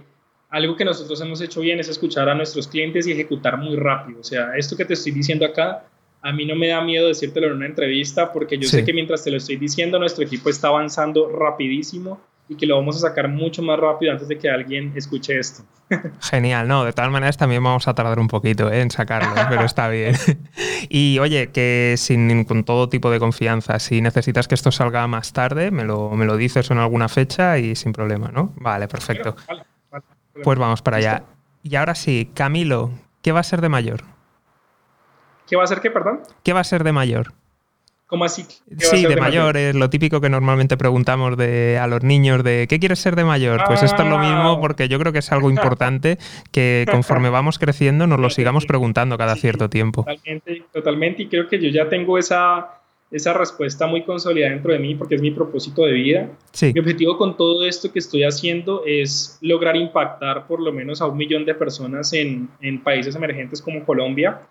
algo 0.51 0.77
que 0.77 0.85
nosotros 0.85 1.21
hemos 1.23 1.41
hecho 1.41 1.61
bien 1.61 1.81
es 1.81 1.89
escuchar 1.89 2.29
a 2.29 2.37
nuestros 2.37 2.69
clientes 2.69 3.09
y 3.09 3.11
ejecutar 3.11 3.59
muy 3.59 3.75
rápido. 3.75 4.21
O 4.21 4.25
sea, 4.25 4.53
esto 4.57 4.77
que 4.77 4.85
te 4.85 4.95
estoy 4.95 5.11
diciendo 5.11 5.45
acá 5.45 5.83
a 6.27 6.33
mí 6.33 6.45
no 6.45 6.57
me 6.57 6.67
da 6.67 6.81
miedo 6.81 7.07
decírtelo 7.07 7.47
en 7.47 7.53
una 7.53 7.67
entrevista 7.67 8.33
porque 8.33 8.59
yo 8.59 8.69
sé 8.69 8.85
que 8.85 8.93
mientras 8.93 9.23
te 9.23 9.31
lo 9.31 9.37
estoy 9.37 9.57
diciendo, 9.57 9.99
nuestro 10.01 10.25
equipo 10.25 10.51
está 10.51 10.69
avanzando 10.69 11.29
rapidísimo 11.29 12.21
y 12.49 12.57
que 12.57 12.67
lo 12.67 12.77
vamos 12.77 12.97
a 12.97 13.09
sacar 13.09 13.29
mucho 13.29 13.63
más 13.63 13.79
rápido 13.79 14.11
antes 14.11 14.27
de 14.27 14.37
que 14.37 14.51
alguien 14.51 14.93
escuche 14.97 15.39
esto. 15.39 15.63
Genial, 16.21 16.67
no, 16.67 16.85
de 16.85 16.93
todas 16.93 17.13
maneras 17.13 17.37
también 17.37 17.63
vamos 17.63 17.87
a 17.87 17.95
tardar 17.95 18.19
un 18.19 18.27
poquito 18.27 18.73
¿eh? 18.73 18.81
en 18.81 18.91
sacarlo, 18.91 19.41
pero 19.49 19.65
está 19.65 19.89
bien. 19.89 20.17
y 20.89 21.21
oye, 21.21 21.51
que 21.53 21.95
sin, 21.97 22.45
con 22.45 22.65
todo 22.65 22.89
tipo 22.89 23.09
de 23.09 23.21
confianza, 23.21 23.79
si 23.79 24.01
necesitas 24.01 24.49
que 24.49 24.57
esto 24.57 24.73
salga 24.73 25.07
más 25.07 25.33
tarde, 25.33 25.71
me 25.71 25.85
lo, 25.85 26.11
me 26.11 26.25
lo 26.25 26.37
dices 26.37 26.73
en 26.73 26.79
alguna 26.79 27.09
fecha 27.09 27.59
y 27.59 27.77
sin 27.77 27.93
problema, 27.93 28.33
¿no? 28.33 28.53
Vale, 28.57 28.89
perfecto. 28.89 29.37
pues 30.43 30.59
vamos 30.59 30.83
para 30.83 30.97
allá. 30.97 31.23
Y 31.63 31.77
ahora 31.77 31.95
sí, 31.95 32.31
Camilo, 32.35 32.91
¿qué 33.23 33.31
va 33.31 33.41
a 33.41 33.45
ser 33.45 33.61
de 33.61 33.69
mayor? 33.69 34.16
¿Qué 35.49 35.57
va 35.57 35.65
a 35.65 35.67
ser 35.67 35.81
qué, 35.81 35.91
perdón? 35.91 36.21
¿Qué 36.43 36.53
va 36.53 36.61
a 36.61 36.65
ser 36.65 36.85
de 36.85 36.93
mayor? 36.93 37.33
¿Cómo 38.07 38.25
así? 38.25 38.45
Sí, 38.79 39.05
de, 39.05 39.17
mayor, 39.17 39.57
es 39.57 39.75
lo 39.75 39.91
típico 39.91 40.21
que 40.21 40.29
normalmente 40.29 40.77
preguntamos 40.77 41.37
de, 41.37 41.77
a 41.77 41.89
los 41.89 42.05
niños 42.05 42.45
de 42.45 42.67
¿qué 42.69 42.79
quieres 42.79 43.01
ser 43.01 43.17
de 43.17 43.25
mayor? 43.25 43.63
Pues 43.67 43.83
esto 43.83 44.03
es 44.03 44.09
lo 44.09 44.19
mismo 44.19 44.53
ah. 44.53 44.61
porque 44.61 44.89
yo 44.89 45.01
creo 45.01 45.13
que 45.13 45.19
es 45.19 45.33
algo 45.33 45.51
importante 45.51 46.17
que 46.53 46.87
conforme 46.89 47.31
vamos 47.31 47.59
creciendo 47.59 48.07
nos 48.07 48.21
lo 48.21 48.31
sigamos 48.31 48.65
preguntando 48.65 49.19
cada 49.19 49.35
cierto 49.35 49.69
tiempo. 49.69 50.05
Totalmente, 50.05 50.63
totalmente, 50.73 51.23
y 51.25 51.27
creo 51.27 51.49
que 51.49 51.61
yo 51.61 51.69
ya 51.69 51.89
tengo 51.89 52.17
esa, 52.17 52.79
esa 53.11 53.33
respuesta 53.33 53.89
muy 53.89 54.05
consolidada 54.05 54.53
dentro 54.53 54.73
de 54.73 54.79
mí 54.79 54.95
porque 54.95 55.17
es 55.17 55.21
mi 55.21 55.33
propósito 55.33 55.83
de 55.83 55.93
vida. 55.93 56.29
Sí. 56.53 56.71
Mi 56.73 56.79
objetivo 56.79 57.19
con 57.19 57.37
todo 57.37 57.67
esto 57.67 57.93
que 57.93 57.99
estoy 57.99 58.23
haciendo 58.23 58.85
es 58.87 59.37
lograr 59.41 59.75
impactar 59.75 60.47
por 60.47 60.61
lo 60.61 60.73
menos 60.73 61.01
a 61.01 61.07
un 61.07 61.17
millón 61.17 61.45
de 61.45 61.57
personas 61.57 62.13
en, 62.13 62.51
en 62.61 62.85
países 62.85 63.17
emergentes 63.17 63.61
como 63.61 63.85
Colombia 63.85 64.43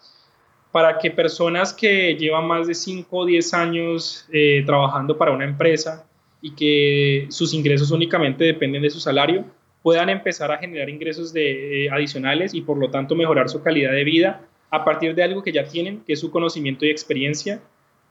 para 0.75 0.97
que 0.97 1.09
personas 1.09 1.73
que 1.73 2.15
llevan 2.15 2.49
más 2.49 2.67
de 2.67 2.73
5 2.75 3.17
o 3.17 3.25
10 3.25 3.53
años 3.53 4.27
eh, 4.29 4.61
trabajando 4.65 5.17
para 5.17 5.31
una 5.31 5.45
empresa 5.45 6.05
y 6.41 6.53
que 6.53 7.27
sus 7.29 7.53
ingresos 7.53 7.91
únicamente 7.91 8.43
dependen 8.43 8.81
de 8.81 8.89
su 8.89 8.99
salario, 8.99 9.45
puedan 9.81 10.09
empezar 10.09 10.51
a 10.51 10.57
generar 10.57 10.89
ingresos 10.89 11.31
de, 11.31 11.85
eh, 11.85 11.89
adicionales 11.89 12.53
y 12.53 12.59
por 12.59 12.77
lo 12.77 12.89
tanto 12.89 13.15
mejorar 13.15 13.47
su 13.47 13.63
calidad 13.63 13.93
de 13.93 14.03
vida 14.03 14.41
a 14.69 14.83
partir 14.83 15.15
de 15.15 15.23
algo 15.23 15.41
que 15.41 15.53
ya 15.53 15.63
tienen, 15.65 16.03
que 16.05 16.11
es 16.11 16.19
su 16.19 16.29
conocimiento 16.29 16.85
y 16.85 16.89
experiencia. 16.89 17.61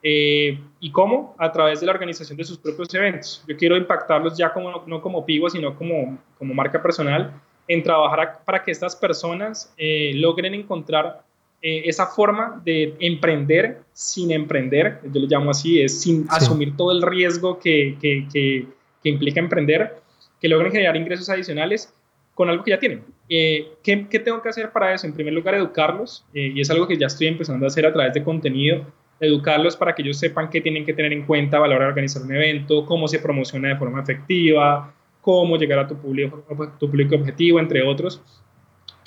Eh, 0.03 0.59
¿Y 0.81 0.91
cómo? 0.91 1.35
A 1.37 1.53
través 1.53 1.81
de 1.81 1.87
la 1.87 1.93
organización 1.93 2.39
de 2.39 2.45
sus 2.45 2.57
propios 2.57 2.95
eventos. 2.95 3.45
Yo 3.47 3.59
quiero 3.59 3.77
impactarlos 3.77 4.39
ya 4.39 4.55
como, 4.55 4.85
no 4.87 5.03
como 5.03 5.27
Pigo, 5.27 5.51
sino 5.51 5.77
como, 5.77 6.17
como 6.39 6.55
marca 6.55 6.83
personal, 6.83 7.31
en 7.69 7.83
trabajar 7.83 8.39
para 8.43 8.65
que 8.65 8.71
estas 8.71 8.97
personas 8.97 9.75
logren 10.15 10.55
encontrar 10.55 11.25
eh, 11.67 11.89
esa 11.89 12.09
forma 12.09 12.61
de 12.63 12.95
emprender 13.01 13.79
sin 13.95 14.31
emprender, 14.33 15.01
yo 15.11 15.19
lo 15.19 15.27
llamo 15.27 15.51
así, 15.51 15.81
es 15.81 15.99
sin 15.99 16.27
asumir 16.29 16.77
todo 16.77 16.93
el 16.93 17.01
riesgo 17.01 17.59
que, 17.59 17.97
que, 18.03 18.29
que, 18.31 19.09
implica 19.09 19.41
emprender, 19.41 19.95
que 20.43 20.49
logren 20.49 20.73
generar 20.73 20.95
ingresos 20.95 21.31
adicionales 21.31 21.91
con 22.35 22.51
algo 22.51 22.63
que 22.65 22.73
ya 22.73 22.79
tienen. 22.79 23.03
Eh, 23.31 23.67
¿qué, 23.83 24.07
¿qué, 24.11 24.19
tengo 24.19 24.43
que 24.43 24.51
hacer 24.51 24.73
para 24.73 24.93
eso? 24.93 25.07
En 25.07 25.15
primer 25.15 25.33
lugar, 25.33 25.55
educarlos, 25.55 26.27
eh, 26.35 26.53
y 26.55 26.61
es 26.61 26.69
algo 26.69 26.87
que 26.87 26.99
ya 26.99 27.07
estoy 27.07 27.29
empezando 27.29 27.65
a 27.65 27.69
hacer 27.69 27.87
a 27.87 27.95
través 27.95 28.13
de 28.13 28.23
contenido, 28.23 28.85
educarlos 29.19 29.75
para 29.75 29.95
que 29.95 30.03
ellos 30.03 30.19
sepan 30.19 30.51
qué 30.51 30.61
tienen 30.61 30.85
que 30.85 30.93
tener 30.93 31.15
en 31.15 31.25
cuenta 31.25 31.57
a 31.57 31.67
la 31.67 31.77
hora 31.77 31.87
de 31.87 31.93
organizar 31.93 32.23
un 32.25 32.35
evento, 32.35 32.85
cómo 32.85 33.09
se 33.09 33.21
promociona 33.21 33.71
de 33.71 33.77
forma 33.77 34.03
efectiva, 34.03 34.93
cómo 35.23 35.57
llegar 35.57 35.79
a 35.79 35.89
tu 35.89 35.97
público, 35.97 36.45
tu 36.79 36.91
público 36.91 37.15
objetivo, 37.15 37.59
entre 37.59 37.83
otros. 37.83 38.21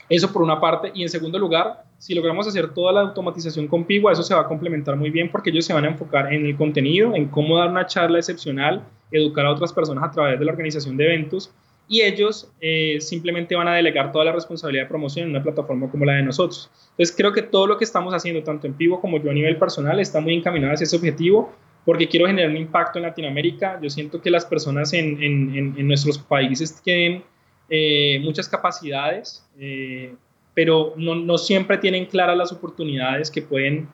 Eso 0.10 0.34
por 0.34 0.42
una 0.42 0.60
parte. 0.60 0.92
Y 0.96 1.04
en 1.04 1.10
segundo 1.10 1.38
lugar, 1.38 1.87
si 1.98 2.14
logramos 2.14 2.48
hacer 2.48 2.74
toda 2.74 2.94
la 2.94 3.02
automatización 3.02 3.68
con 3.68 3.86
Pigua, 3.86 4.12
eso 4.12 4.24
se 4.24 4.34
va 4.34 4.42
a 4.42 4.48
complementar 4.48 4.96
muy 4.96 5.10
bien 5.10 5.30
porque 5.32 5.50
ellos 5.50 5.66
se 5.66 5.74
van 5.74 5.86
a 5.86 5.90
enfocar 5.90 6.32
en 6.32 6.46
el 6.46 6.56
contenido, 6.56 7.16
en 7.16 7.28
cómo 7.28 7.58
dar 7.58 7.70
una 7.70 7.86
charla 7.86 8.20
excepcional, 8.20 8.84
educar 9.12 9.46
a 9.46 9.52
otras 9.52 9.74
personas 9.74 10.04
a 10.04 10.12
través 10.12 10.40
de 10.40 10.46
la 10.46 10.52
organización 10.52 10.96
de 10.98 11.06
eventos 11.06 11.52
y 11.90 12.02
ellos 12.02 12.52
eh, 12.60 12.98
simplemente 13.00 13.56
van 13.56 13.68
a 13.68 13.76
delegar 13.76 14.12
toda 14.12 14.26
la 14.26 14.32
responsabilidad 14.32 14.84
de 14.84 14.90
promoción 14.90 15.26
en 15.26 15.32
una 15.32 15.44
plataforma 15.44 15.90
como 15.90 16.06
la 16.06 16.14
de 16.14 16.24
nosotros. 16.24 16.70
Entonces 16.92 17.16
creo 17.16 17.32
que 17.32 17.42
todo 17.42 17.66
lo 17.66 17.78
que 17.78 17.86
estamos 17.86 18.14
haciendo, 18.14 18.44
tanto 18.44 18.68
en 18.68 18.74
Pivo 18.74 19.00
como 19.00 19.22
yo 19.22 19.32
a 19.32 19.34
nivel 19.34 19.58
personal, 19.58 20.00
está 20.00 20.20
muy 20.20 20.36
encaminado 20.36 20.74
hacia 20.74 20.84
ese 20.84 20.98
objetivo 20.98 21.54
porque 21.86 22.10
quiero 22.10 22.28
generar 22.28 22.52
un 22.52 22.58
impacto 22.58 23.00
en 23.00 23.04
Latinoamérica. 23.04 23.80
Yo 23.82 23.90
siento 23.90 24.22
que 24.22 24.30
las 24.30 24.46
personas 24.46 24.92
en, 24.92 25.24
en, 25.24 25.76
en 25.78 25.88
nuestros 25.88 26.18
países 26.18 26.82
tienen 26.84 27.24
eh, 27.70 28.20
muchas 28.24 28.48
capacidades, 28.48 29.46
eh, 29.60 30.14
pero 30.58 30.96
no, 30.98 31.14
no, 31.14 31.38
siempre 31.38 31.78
tienen 31.78 32.08
claras 32.08 32.36
las 32.36 32.52
oportunidades 32.52 33.30
que 33.30 33.44
pueden, 33.44 33.88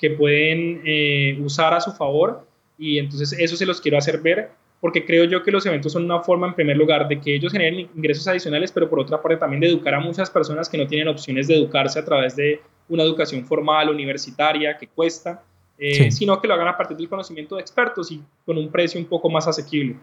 que 0.00 0.10
pueden 0.10 0.82
eh, 0.84 1.38
usar 1.40 1.72
a 1.72 1.80
su 1.80 1.92
favor 1.92 2.44
y 2.76 2.98
entonces 2.98 3.38
eso 3.38 3.54
se 3.54 3.64
los 3.64 3.80
quiero 3.80 3.98
hacer 3.98 4.20
ver 4.20 4.50
porque 4.80 5.06
creo 5.06 5.26
yo 5.26 5.44
que 5.44 5.52
los 5.52 5.64
eventos 5.64 5.92
son 5.92 6.06
una 6.06 6.18
forma 6.18 6.48
en 6.48 6.54
primer 6.54 6.76
lugar 6.76 7.06
de 7.06 7.20
que 7.20 7.36
ellos 7.36 7.52
generen 7.52 7.88
ingresos 7.94 8.26
adicionales, 8.26 8.72
pero 8.72 8.90
por 8.90 8.98
otra 8.98 9.22
parte 9.22 9.36
también 9.36 9.60
de 9.60 9.68
educar 9.68 9.94
a 9.94 10.00
muchas 10.00 10.28
personas 10.28 10.68
que 10.68 10.76
no 10.76 10.88
tienen 10.88 11.06
opciones 11.06 11.46
de 11.46 11.54
educarse 11.54 12.00
a 12.00 12.04
través 12.04 12.34
de 12.34 12.62
una 12.88 13.04
educación 13.04 13.44
formal, 13.46 13.88
universitaria, 13.88 14.76
que 14.76 14.88
cuesta, 14.88 15.44
sino 16.10 16.40
que 16.40 16.48
lo 16.48 16.54
hagan 16.54 16.66
a 16.66 16.76
partir 16.76 16.96
del 16.96 17.08
conocimiento 17.08 17.54
de 17.54 17.60
expertos 17.60 18.10
y 18.10 18.20
con 18.44 18.58
un 18.58 18.72
precio 18.72 18.98
un 18.98 19.06
poco 19.06 19.30
más 19.30 19.46
asequible. 19.46 19.94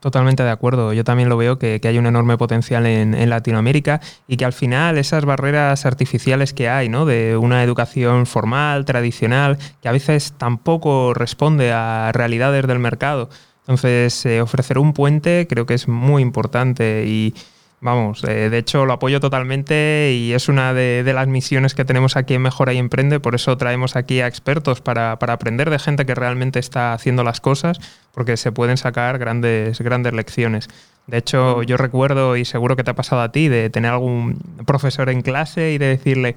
Totalmente 0.00 0.44
de 0.44 0.50
acuerdo. 0.50 0.92
Yo 0.92 1.02
también 1.02 1.28
lo 1.28 1.36
veo 1.36 1.58
que, 1.58 1.80
hay 1.82 1.98
un 1.98 2.06
enorme 2.06 2.38
potencial 2.38 2.86
en, 2.86 3.28
Latinoamérica 3.28 4.00
y 4.28 4.36
que 4.36 4.44
al 4.44 4.52
final 4.52 4.96
esas 4.96 5.24
barreras 5.24 5.86
artificiales 5.86 6.54
que 6.54 6.68
hay, 6.68 6.88
¿no? 6.88 7.04
De 7.04 7.36
una 7.36 7.64
educación 7.64 8.26
formal, 8.26 8.84
tradicional, 8.84 9.58
que 9.82 9.88
a 9.88 9.92
veces 9.92 10.34
tampoco 10.38 11.14
responde 11.14 11.72
a 11.72 12.12
realidades 12.12 12.66
del 12.68 12.78
mercado. 12.78 13.28
Entonces, 13.62 14.24
eh, 14.24 14.40
ofrecer 14.40 14.78
un 14.78 14.92
puente 14.92 15.48
creo 15.48 15.66
que 15.66 15.74
es 15.74 15.88
muy 15.88 16.22
importante 16.22 17.04
y 17.06 17.34
Vamos, 17.80 18.24
eh, 18.24 18.50
de 18.50 18.58
hecho 18.58 18.86
lo 18.86 18.94
apoyo 18.94 19.20
totalmente 19.20 20.12
y 20.12 20.32
es 20.32 20.48
una 20.48 20.74
de, 20.74 21.04
las 21.14 21.28
misiones 21.28 21.74
que 21.74 21.84
tenemos 21.84 22.16
aquí 22.16 22.34
en 22.34 22.42
Mejora 22.42 22.72
y 22.72 22.78
Emprende, 22.78 23.20
por 23.20 23.36
eso 23.36 23.56
traemos 23.56 23.94
aquí 23.94 24.20
a 24.20 24.26
expertos 24.26 24.80
para, 24.80 25.12
aprender 25.12 25.70
de 25.70 25.78
gente 25.78 26.04
que 26.04 26.16
realmente 26.16 26.58
está 26.58 26.92
haciendo 26.92 27.22
las 27.22 27.40
cosas, 27.40 27.78
porque 28.12 28.36
se 28.36 28.50
pueden 28.50 28.78
sacar 28.78 29.18
grandes, 29.18 29.80
grandes 29.80 30.12
lecciones. 30.12 30.68
De 31.06 31.18
hecho, 31.18 31.62
yo 31.62 31.76
recuerdo, 31.76 32.36
y 32.36 32.44
seguro 32.44 32.74
que 32.74 32.82
te 32.82 32.90
ha 32.90 32.96
pasado 32.96 33.22
a 33.22 33.30
ti, 33.30 33.46
de 33.46 33.70
tener 33.70 33.92
algún 33.92 34.40
profesor 34.66 35.08
en 35.08 35.22
clase 35.22 35.72
y 35.72 35.78
de 35.78 35.86
decirle, 35.86 36.34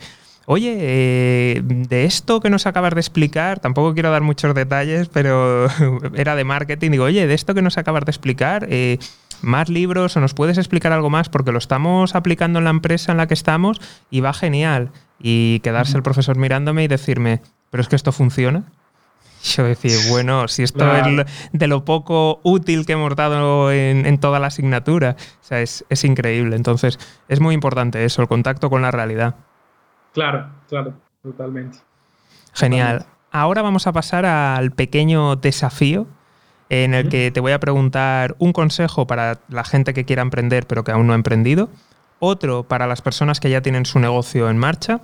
Oye, 0.47 0.75
eh, 0.79 1.61
de 1.63 2.05
esto 2.05 2.39
que 2.39 2.49
nos 2.49 2.65
acabas 2.65 2.95
de 2.95 2.99
explicar, 2.99 3.59
tampoco 3.59 3.93
quiero 3.93 4.11
dar 4.11 4.21
muchos 4.21 4.55
detalles, 4.55 5.07
pero 5.07 5.67
era 6.15 6.35
de 6.35 6.43
marketing. 6.43 6.91
Digo, 6.91 7.05
oye, 7.05 7.27
de 7.27 7.33
esto 7.33 7.53
que 7.53 7.61
nos 7.61 7.77
acabas 7.77 8.05
de 8.05 8.11
explicar, 8.11 8.65
eh, 8.69 8.97
más 9.43 9.69
libros 9.69 10.15
o 10.15 10.19
nos 10.19 10.33
puedes 10.33 10.57
explicar 10.57 10.91
algo 10.91 11.09
más 11.09 11.29
porque 11.29 11.51
lo 11.51 11.57
estamos 11.57 12.15
aplicando 12.15 12.59
en 12.59 12.65
la 12.65 12.71
empresa 12.71 13.11
en 13.11 13.17
la 13.17 13.27
que 13.27 13.33
estamos 13.33 13.81
y 14.09 14.21
va 14.21 14.33
genial. 14.33 14.91
Y 15.19 15.59
quedarse 15.59 15.97
el 15.97 16.03
profesor 16.03 16.37
mirándome 16.37 16.83
y 16.83 16.87
decirme, 16.87 17.41
pero 17.69 17.81
es 17.81 17.87
que 17.87 17.95
esto 17.95 18.11
funciona. 18.11 18.63
Yo 19.43 19.63
decir, 19.63 19.97
bueno, 20.09 20.47
si 20.47 20.63
esto 20.63 20.85
es 20.95 21.25
de 21.51 21.67
lo 21.67 21.83
poco 21.83 22.39
útil 22.43 22.85
que 22.85 22.93
hemos 22.93 23.15
dado 23.15 23.71
en, 23.71 24.19
toda 24.19 24.39
la 24.39 24.47
asignatura, 24.47 25.15
o 25.19 25.43
sea, 25.43 25.61
es, 25.61 26.03
increíble. 26.03 26.55
Entonces, 26.55 26.99
es 27.27 27.39
muy 27.39 27.55
importante 27.55 28.05
eso, 28.05 28.21
el 28.21 28.27
contacto 28.27 28.69
con 28.69 28.81
la 28.83 28.91
realidad. 28.91 29.35
Claro, 30.13 30.49
claro, 30.67 30.93
totalmente. 31.23 31.79
Genial. 32.53 33.05
Ahora 33.31 33.61
vamos 33.61 33.87
a 33.87 33.93
pasar 33.93 34.25
al 34.25 34.71
pequeño 34.71 35.37
desafío 35.37 36.05
en 36.71 36.93
el 36.93 37.09
que 37.09 37.31
te 37.31 37.41
voy 37.41 37.51
a 37.51 37.59
preguntar 37.59 38.33
un 38.39 38.53
consejo 38.53 39.05
para 39.05 39.41
la 39.49 39.65
gente 39.65 39.93
que 39.93 40.05
quiera 40.05 40.21
emprender 40.21 40.65
pero 40.67 40.85
que 40.85 40.93
aún 40.93 41.05
no 41.05 41.11
ha 41.11 41.17
emprendido, 41.17 41.69
otro 42.19 42.63
para 42.63 42.87
las 42.87 43.01
personas 43.01 43.41
que 43.41 43.49
ya 43.49 43.61
tienen 43.61 43.85
su 43.85 43.99
negocio 43.99 44.49
en 44.49 44.57
marcha 44.57 45.01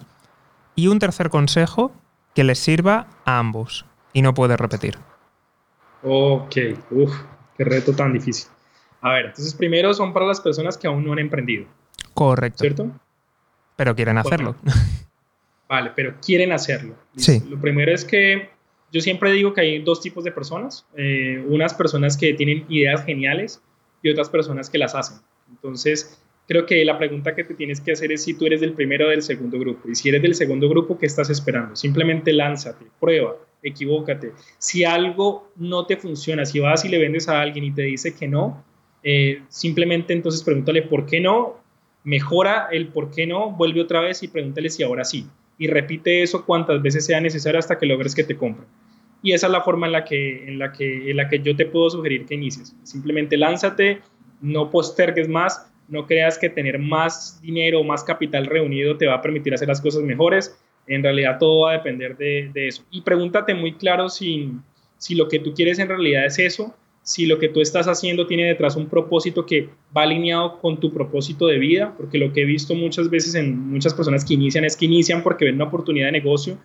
y 0.76 0.88
un 0.88 1.00
tercer 1.00 1.30
consejo 1.30 1.92
que 2.34 2.46
les 2.46 2.58
sirva 2.58 3.08
a 3.26 3.40
ambos 3.40 3.86
y 4.14 4.22
no 4.22 4.34
puedes 4.34 4.58
repetir. 4.58 4.98
Ok, 6.04 6.56
uff, 6.92 7.14
qué 7.58 7.66
reto 7.66 7.94
tan 7.94 8.14
difícil. 8.14 8.48
A 9.02 9.12
ver, 9.12 9.26
entonces 9.26 9.54
primero 9.54 9.94
son 9.94 10.14
para 10.14 10.26
las 10.26 10.40
personas 10.40 10.78
que 10.78 10.88
aún 10.88 11.04
no 11.04 11.12
han 11.12 11.20
emprendido. 11.20 11.66
Correcto. 12.14 12.60
¿Cierto? 12.60 12.92
Pero 13.76 13.94
quieren 13.94 14.18
hacerlo. 14.18 14.56
Vale, 15.68 15.92
pero 15.98 16.16
quieren 16.26 16.54
hacerlo. 16.54 16.96
Sí. 17.18 17.44
Lo 17.50 17.60
primero 17.60 17.94
es 17.94 18.06
que 18.06 18.52
yo 18.92 19.02
siempre 19.02 19.32
digo 19.32 19.54
que 19.54 19.62
hay 19.62 19.80
dos 19.80 20.02
tipos 20.02 20.24
de 20.24 20.32
personas, 20.32 20.86
eh, 20.96 21.44
unas 21.48 21.74
personas 21.74 22.18
que 22.18 22.34
tienen 22.34 22.66
ideas 22.70 23.04
geniales 23.06 23.62
y 24.02 24.10
otras 24.10 24.30
personas 24.30 24.70
que 24.70 24.78
las 24.78 24.96
hacen. 24.96 25.18
Entonces, 25.50 26.22
creo 26.48 26.66
que 26.66 26.84
la 26.86 26.98
pregunta 26.98 27.36
que 27.36 27.44
te 27.44 27.54
tienes 27.54 27.82
que 27.82 27.92
hacer 27.92 28.12
es 28.12 28.24
si 28.24 28.34
tú 28.34 28.46
eres 28.46 28.62
del 28.62 28.74
primero 28.74 29.08
o 29.08 29.10
del 29.10 29.22
segundo 29.22 29.60
grupo. 29.60 29.90
Y 29.90 29.96
si 29.96 30.10
eres 30.10 30.22
del 30.22 30.36
segundo 30.36 30.70
grupo, 30.70 30.98
¿qué 30.98 31.06
estás 31.06 31.30
esperando? 31.30 31.76
Simplemente 31.76 32.32
lánzate, 32.32 32.86
prueba, 33.00 33.36
equivócate. 33.62 34.32
Si 34.58 34.86
algo 34.86 35.52
no 35.58 35.86
te 35.86 35.98
funciona, 35.98 36.46
si 36.46 36.60
vas 36.60 36.86
y 36.86 36.90
le 36.90 36.98
vendes 36.98 37.28
a 37.28 37.42
alguien 37.42 37.66
y 37.66 37.72
te 37.72 37.84
dice 37.84 38.16
que 38.16 38.28
no, 38.28 38.64
eh, 39.04 39.42
simplemente 39.50 40.14
entonces 40.14 40.44
pregúntale 40.44 40.84
por 40.84 41.06
qué 41.06 41.20
no, 41.20 41.62
mejora 42.04 42.70
el 42.72 42.88
por 42.88 43.12
qué 43.12 43.28
no, 43.28 43.52
vuelve 43.52 43.82
otra 43.82 44.00
vez 44.00 44.24
y 44.24 44.30
pregúntale 44.30 44.70
si 44.70 44.84
ahora 44.84 45.04
sí 45.04 45.28
y 45.58 45.68
repite 45.68 46.22
eso 46.22 46.46
cuantas 46.46 46.82
veces 46.82 47.06
sea 47.06 47.20
necesario 47.20 47.60
hasta 47.60 47.78
que 47.78 47.86
logres 47.86 48.14
que 48.14 48.24
te 48.24 48.38
compren. 48.38 48.68
Y 49.28 49.34
esa 49.34 49.48
es 49.48 49.52
la 49.52 49.60
forma 49.60 49.88
en 49.88 49.92
la 49.92 50.06
que, 50.06 50.48
en 50.48 50.58
la 50.58 50.72
que, 50.72 51.12
en 51.12 51.18
la 51.18 51.28
que 51.28 51.40
yo 51.40 51.54
te 51.54 51.66
puedo 51.66 51.90
sugerir 51.90 52.26
que 52.26 52.36
inicies. 52.36 52.74
Simplemente 52.84 53.36
lánzate, 53.36 54.00
no 54.40 54.72
postergues 54.72 55.28
más, 55.28 55.70
no 55.90 56.08
creas 56.08 56.38
que 56.38 56.50
tener 56.50 56.80
más 56.80 57.42
dinero 57.42 57.82
o 57.82 57.84
más 57.84 58.06
capital 58.06 58.46
reunido 58.46 58.96
te 58.96 59.06
va 59.06 59.16
a 59.16 59.22
permitir 59.22 59.54
hacer 59.54 59.68
las 59.68 59.82
cosas 59.82 60.04
mejores. 60.04 60.58
En 60.88 61.04
realidad 61.04 61.40
todo 61.40 61.66
va 61.66 61.72
a 61.72 61.74
depender 61.74 62.16
de, 62.16 62.52
de 62.54 62.70
eso. 62.70 62.86
Y 62.90 63.02
pregúntate 63.02 63.54
muy 63.54 63.74
claro 63.74 64.08
si, 64.08 64.50
si 64.98 65.14
lo 65.14 65.28
que 65.28 65.40
tú 65.40 65.54
quieres 65.54 65.78
en 65.80 65.90
realidad 65.90 66.26
es 66.26 66.40
eso 66.40 66.74
si 67.08 67.26
lo 67.26 67.40
que 67.40 67.48
tú 67.48 67.62
estás 67.62 67.88
haciendo 67.88 68.28
tiene 68.28 68.44
detrás 68.44 68.76
un 68.76 68.88
propósito 68.90 69.46
que 69.46 69.70
va 69.96 70.02
alineado 70.02 70.60
con 70.60 70.78
tu 70.78 70.92
propósito 70.92 71.48
de 71.48 71.58
vida, 71.58 71.94
porque 71.96 72.18
lo 72.18 72.34
que 72.34 72.42
he 72.42 72.46
visto 72.46 72.76
muchas 72.76 73.10
veces 73.10 73.34
en 73.36 73.58
muchas 73.58 73.94
personas 73.94 74.26
que 74.26 74.34
inician 74.34 74.66
es 74.66 74.76
que 74.76 74.88
inician 74.88 75.24
porque 75.24 75.46
ven 75.46 75.56
una 75.56 75.64
oportunidad 75.64 76.08
de 76.08 76.12
negocio, 76.12 76.58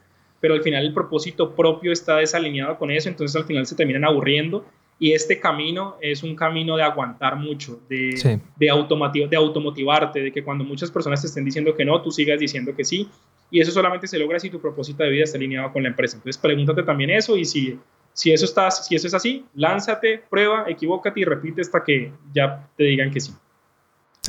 pero 0.43 0.55
al 0.55 0.63
final 0.63 0.85
el 0.85 0.93
propósito 0.93 1.55
propio 1.55 1.93
está 1.93 2.17
desalineado 2.17 2.77
con 2.77 2.91
eso, 2.91 3.09
entonces 3.09 3.37
al 3.37 3.45
final 3.45 3.65
se 3.65 3.77
terminan 3.77 4.05
aburriendo 4.05 4.67
y 4.99 5.13
este 5.13 5.39
camino 5.39 5.97
es 6.01 6.25
un 6.25 6.35
camino 6.35 6.77
de 6.77 6.83
aguantar 6.83 7.37
mucho, 7.37 7.81
de, 7.89 8.41
de, 8.57 8.69
automotivarte, 8.71 10.21
de 10.21 10.33
que 10.33 10.43
cuando 10.45 10.65
muchas 10.65 10.91
personas 10.91 11.21
te 11.21 11.29
estén 11.29 11.45
diciendo 11.45 11.75
que 11.75 11.85
no, 11.85 12.03
tú 12.03 12.11
sigas 12.11 12.39
diciendo 12.39 12.75
que 12.77 12.85
sí. 12.85 13.09
Y 13.51 13.61
eso 13.61 13.71
solamente 13.71 14.07
se 14.07 14.19
logra 14.19 14.39
si 14.39 14.49
tu 14.49 14.61
propósito 14.61 15.03
de 15.03 15.11
vida 15.11 15.25
está 15.25 15.39
alineado 15.39 15.73
con 15.73 15.83
la 15.83 15.91
empresa. 15.91 16.17
Entonces 16.17 16.41
pregúntate 16.41 16.83
también 16.83 17.11
eso 17.11 17.37
y 17.37 17.45
si, 17.45 17.79
si, 18.13 18.33
eso, 18.33 18.45
está, 18.45 18.71
si 18.71 18.95
eso 18.95 19.07
es 19.07 19.15
así, 19.15 19.45
lánzate, 19.55 20.23
prueba, 20.31 20.67
equivócate 20.69 21.21
y 21.21 21.25
repite 21.25 21.61
hasta 21.61 21.83
que 21.83 22.13
ya 22.33 22.69
te 22.77 22.85
digan 22.85 23.11
que 23.11 23.21
sí. 23.21 23.33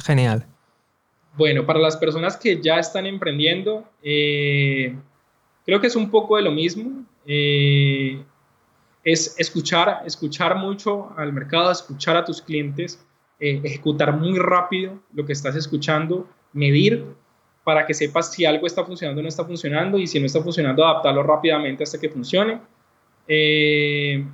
Genial. 0.03 0.45
Bueno, 1.35 1.65
para 1.65 1.79
las 1.79 1.97
personas 1.97 2.37
que 2.37 2.61
ya 2.61 2.79
están 2.79 3.05
emprendiendo, 3.05 3.87
eh, 4.01 4.95
creo 5.65 5.79
que 5.81 5.87
es 5.87 5.95
un 5.95 6.09
poco 6.09 6.37
de 6.37 6.43
lo 6.43 6.51
mismo. 6.51 7.05
Eh, 7.25 8.23
es 9.03 9.35
escuchar, 9.37 10.03
escuchar 10.05 10.55
mucho 10.55 11.11
al 11.17 11.33
mercado, 11.33 11.71
escuchar 11.71 12.15
a 12.15 12.23
tus 12.23 12.41
clientes, 12.41 13.03
eh, 13.39 13.59
ejecutar 13.63 14.17
muy 14.17 14.39
rápido 14.39 14.99
lo 15.13 15.25
que 15.25 15.33
estás 15.33 15.55
escuchando, 15.55 16.27
medir 16.53 17.05
para 17.63 17.85
que 17.85 17.93
sepas 17.93 18.31
si 18.31 18.45
algo 18.45 18.67
está 18.67 18.83
funcionando 18.83 19.19
o 19.19 19.23
no 19.23 19.29
está 19.29 19.45
funcionando 19.45 19.97
y 19.97 20.07
si 20.07 20.19
no 20.19 20.25
está 20.25 20.41
funcionando, 20.41 20.85
adaptarlo 20.85 21.23
rápidamente 21.23 21.83
hasta 21.83 21.99
que 21.99 22.09
funcione. 22.09 22.59
Eh, 23.27 24.25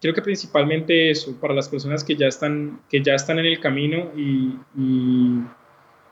creo 0.00 0.14
que 0.14 0.22
principalmente 0.22 1.10
eso, 1.10 1.34
para 1.40 1.54
las 1.54 1.68
personas 1.68 2.04
que 2.04 2.16
ya 2.16 2.26
están, 2.26 2.80
que 2.88 3.02
ya 3.02 3.14
están 3.14 3.38
en 3.38 3.46
el 3.46 3.60
camino 3.60 4.10
y, 4.16 4.54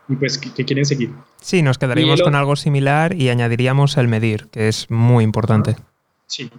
pues 0.06 0.38
que, 0.38 0.64
quieren 0.64 0.84
seguir. 0.84 1.10
Sí, 1.40 1.62
nos 1.62 1.78
quedaríamos 1.78 2.22
con 2.22 2.34
algo 2.34 2.56
similar 2.56 3.14
y 3.14 3.30
añadiríamos 3.30 3.96
el 3.96 4.08
medir, 4.08 4.48
que 4.48 4.68
es 4.68 4.90
muy 4.90 5.24
importante. 5.24 5.76
Sí, 6.26 6.50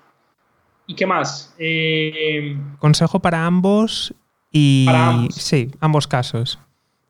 ¿Y 0.88 0.96
qué 0.96 1.06
más? 1.06 1.54
Eh, 1.58 2.58
Consejo 2.80 3.20
para 3.20 3.46
ambos 3.46 4.14
y... 4.52 4.88
Sí, 5.32 5.72
ambos 5.80 6.08
casos. 6.08 6.60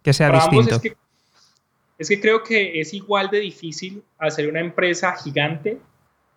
Que 0.02 0.14
sea 0.14 0.30
distinto. 0.30 0.80
Es 1.98 2.10
que, 2.10 2.20
creo 2.20 2.44
que 2.44 2.80
es 2.80 2.94
igual 2.94 3.30
de 3.30 3.40
difícil 3.40 4.04
hacer 4.18 4.50
una 4.50 4.60
empresa 4.60 5.16
gigante 5.16 5.80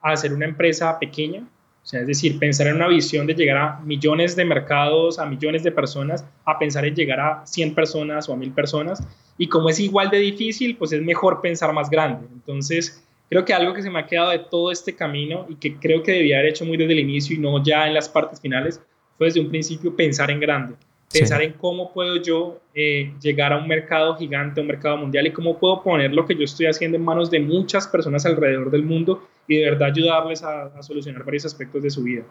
a 0.00 0.12
hacer 0.12 0.32
una 0.32 0.46
empresa 0.46 0.98
pequeña. 0.98 1.40
O 1.82 1.86
sea, 1.86 2.00
es 2.00 2.06
decir, 2.06 2.38
pensar 2.38 2.66
en 2.66 2.76
una 2.76 2.88
visión 2.88 3.26
de 3.26 3.34
llegar 3.34 3.56
a 3.56 3.80
millones 3.80 4.36
de 4.36 4.44
mercados, 4.44 5.18
a 5.18 5.26
millones 5.26 5.62
de 5.62 5.72
personas, 5.72 6.24
a 6.44 6.58
pensar 6.58 6.84
en 6.84 6.94
llegar 6.94 7.20
a 7.20 7.46
100 7.46 7.74
personas 7.74 8.28
o 8.28 8.32
a 8.32 8.36
1000 8.36 8.52
personas. 8.52 9.02
Y 9.38 9.48
como 9.48 9.70
es 9.70 9.80
igual 9.80 10.10
de 10.10 10.18
difícil, 10.18 10.76
pues 10.76 10.92
es 10.92 11.00
mejor 11.00 11.40
pensar 11.40 11.72
más 11.72 11.88
grande. 11.88 12.26
Entonces, 12.32 13.02
Creo 13.28 13.44
que 13.44 13.52
algo 13.52 13.74
que 13.74 13.82
se 13.82 13.90
me 13.90 13.98
ha 13.98 14.06
quedado 14.06 14.30
de 14.30 14.38
todo 14.38 14.72
este 14.72 14.94
camino 14.94 15.46
y 15.48 15.56
que 15.56 15.76
creo 15.76 16.02
que 16.02 16.12
debía 16.12 16.38
haber 16.38 16.50
hecho 16.50 16.64
muy 16.64 16.76
desde 16.78 16.92
el 16.92 17.00
inicio 17.00 17.36
y 17.36 17.38
no 17.38 17.62
ya 17.62 17.86
en 17.86 17.94
las 17.94 18.08
partes 18.08 18.40
finales, 18.40 18.80
fue 19.18 19.26
desde 19.26 19.40
un 19.40 19.50
principio 19.50 19.94
pensar 19.94 20.30
en 20.30 20.40
grande, 20.40 20.76
pensar 21.12 21.42
en 21.42 21.52
cómo 21.52 21.92
puedo 21.92 22.16
yo 22.22 22.60
eh, 22.74 23.12
llegar 23.20 23.52
a 23.52 23.58
un 23.58 23.68
mercado 23.68 24.16
gigante, 24.16 24.62
un 24.62 24.68
mercado 24.68 24.96
mundial 24.96 25.26
y 25.26 25.32
cómo 25.32 25.58
puedo 25.58 25.82
poner 25.82 26.12
lo 26.14 26.24
que 26.24 26.36
yo 26.36 26.44
estoy 26.44 26.66
haciendo 26.66 26.96
en 26.96 27.04
manos 27.04 27.30
de 27.30 27.40
muchas 27.40 27.86
personas 27.86 28.24
alrededor 28.24 28.70
del 28.70 28.84
mundo 28.84 29.28
y 29.46 29.56
de 29.58 29.70
verdad 29.70 29.90
ayudarles 29.90 30.42
a, 30.42 30.82
solucionar 30.82 31.22
varios 31.24 31.44
aspectos 31.44 31.82
de 31.82 31.90
su 31.90 32.04
vida. 32.04 32.22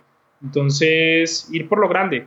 Entonces, 0.41 1.47
ir 1.51 1.67
por 1.69 1.79
lo 1.79 1.89
grande, 1.89 2.25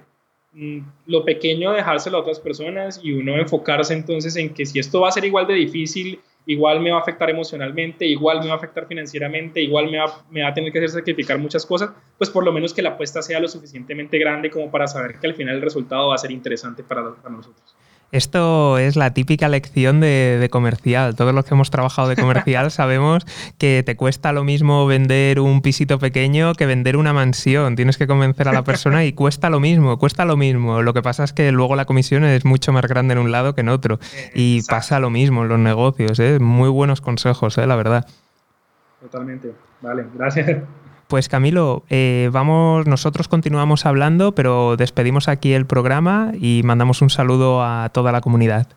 lo 1.07 1.25
pequeño 1.25 1.73
dejárselo 1.73 2.19
a 2.19 2.21
otras 2.23 2.41
personas 2.41 3.01
y 3.03 3.13
uno 3.13 3.37
enfocarse 3.37 3.95
entonces 3.95 4.35
en 4.37 4.53
que 4.53 4.67
si 4.67 4.81
esto 4.81 5.01
va 5.01 5.09
a 5.09 5.13
ser 5.13 5.25
igual 5.25 5.47
de 5.47 5.55
difícil 5.55 6.21
igual 6.47 6.81
me 6.81 6.91
va 6.91 6.99
a 6.99 7.01
afectar 7.01 7.31
emocionalmente, 7.31 8.07
igual 8.07 8.41
me 8.41 8.47
va 8.47 8.55
a 8.55 8.57
afectar 8.57 8.87
financieramente, 8.87 9.61
igual 9.61 9.91
me 9.91 9.99
va, 9.99 10.25
me 10.31 10.43
va 10.43 10.49
a 10.49 10.55
tener 10.55 10.73
que 10.73 10.79
hacer 10.79 10.91
sacrificar 10.91 11.39
muchas 11.39 11.67
cosas, 11.67 11.91
pues 12.19 12.31
por 12.31 12.45
lo 12.45 12.53
menos 12.53 12.75
que 12.75 12.83
la 12.83 12.91
apuesta 12.91 13.23
sea 13.23 13.41
lo 13.41 13.49
suficientemente 13.49 14.19
grande 14.19 14.51
como 14.51 14.71
para 14.71 14.87
saber 14.87 15.19
que 15.19 15.27
al 15.27 15.35
final 15.35 15.57
el 15.57 15.63
resultado 15.63 16.09
va 16.09 16.15
a 16.15 16.19
ser 16.19 16.31
interesante 16.31 16.83
para, 16.83 17.15
para 17.15 17.37
nosotros. 17.37 17.77
Esto 18.13 18.79
es 18.79 18.97
la 18.97 19.15
típica 19.15 19.49
lección 19.49 20.01
de, 20.01 20.49
comercial. 20.51 21.15
Todos 21.15 21.33
los 21.33 21.45
que 21.45 21.55
hemos 21.55 21.71
trabajado 21.71 22.09
de 22.09 22.17
comercial 22.17 22.71
sabemos 22.71 23.25
que 23.59 23.83
te 23.85 23.97
cuesta 23.97 24.33
lo 24.33 24.43
mismo 24.43 24.87
vender 24.87 25.39
un 25.39 25.63
pisito 25.63 25.99
pequeño 25.99 26.55
que 26.55 26.67
vender 26.67 26.97
una 26.97 27.13
mansión. 27.13 27.77
Tienes 27.77 27.99
que 27.99 28.07
convencer 28.07 28.49
a 28.49 28.53
la 28.53 28.65
persona 28.65 29.05
y 29.05 29.13
cuesta 29.13 29.49
lo 29.49 29.61
mismo, 29.61 29.99
cuesta 29.99 30.25
lo 30.25 30.37
mismo. 30.37 30.83
Lo 30.83 30.93
que 30.93 31.03
pasa 31.03 31.23
es 31.25 31.33
que 31.33 31.53
luego 31.53 31.77
la 31.77 31.85
comisión 31.85 32.25
es 32.25 32.45
mucho 32.45 32.73
más 32.73 32.85
grande 32.87 33.13
en 33.13 33.19
un 33.19 33.31
lado 33.31 33.55
que 33.55 33.61
en 33.61 33.69
otro. 33.69 34.01
Y 34.35 34.63
pasa 34.63 34.99
lo 34.99 35.11
mismo 35.11 35.43
en 35.43 35.49
los 35.49 35.59
negocios. 35.59 36.19
¿eh? 36.19 36.39
Muy 36.41 36.69
buenos 36.69 37.01
consejos, 37.01 37.59
¿eh? 37.59 37.67
la 37.67 37.77
verdad. 37.77 38.07
Totalmente. 39.01 39.55
Vale, 39.81 40.07
gracias. 40.15 40.59
Pues 41.11 41.29
Camilo, 41.29 41.83
eh, 41.91 42.31
vamos, 42.31 42.87
nosotros 42.87 43.27
continuamos 43.27 43.85
hablando, 43.85 44.33
pero 44.33 44.77
despedimos 44.77 45.27
aquí 45.27 45.53
el 45.53 45.67
programa 45.67 46.31
y 46.41 46.63
mandamos 46.65 47.03
un 47.03 47.11
saludo 47.11 47.65
a 47.65 47.89
toda 47.89 48.13
la 48.13 48.21
comunidad. 48.21 48.69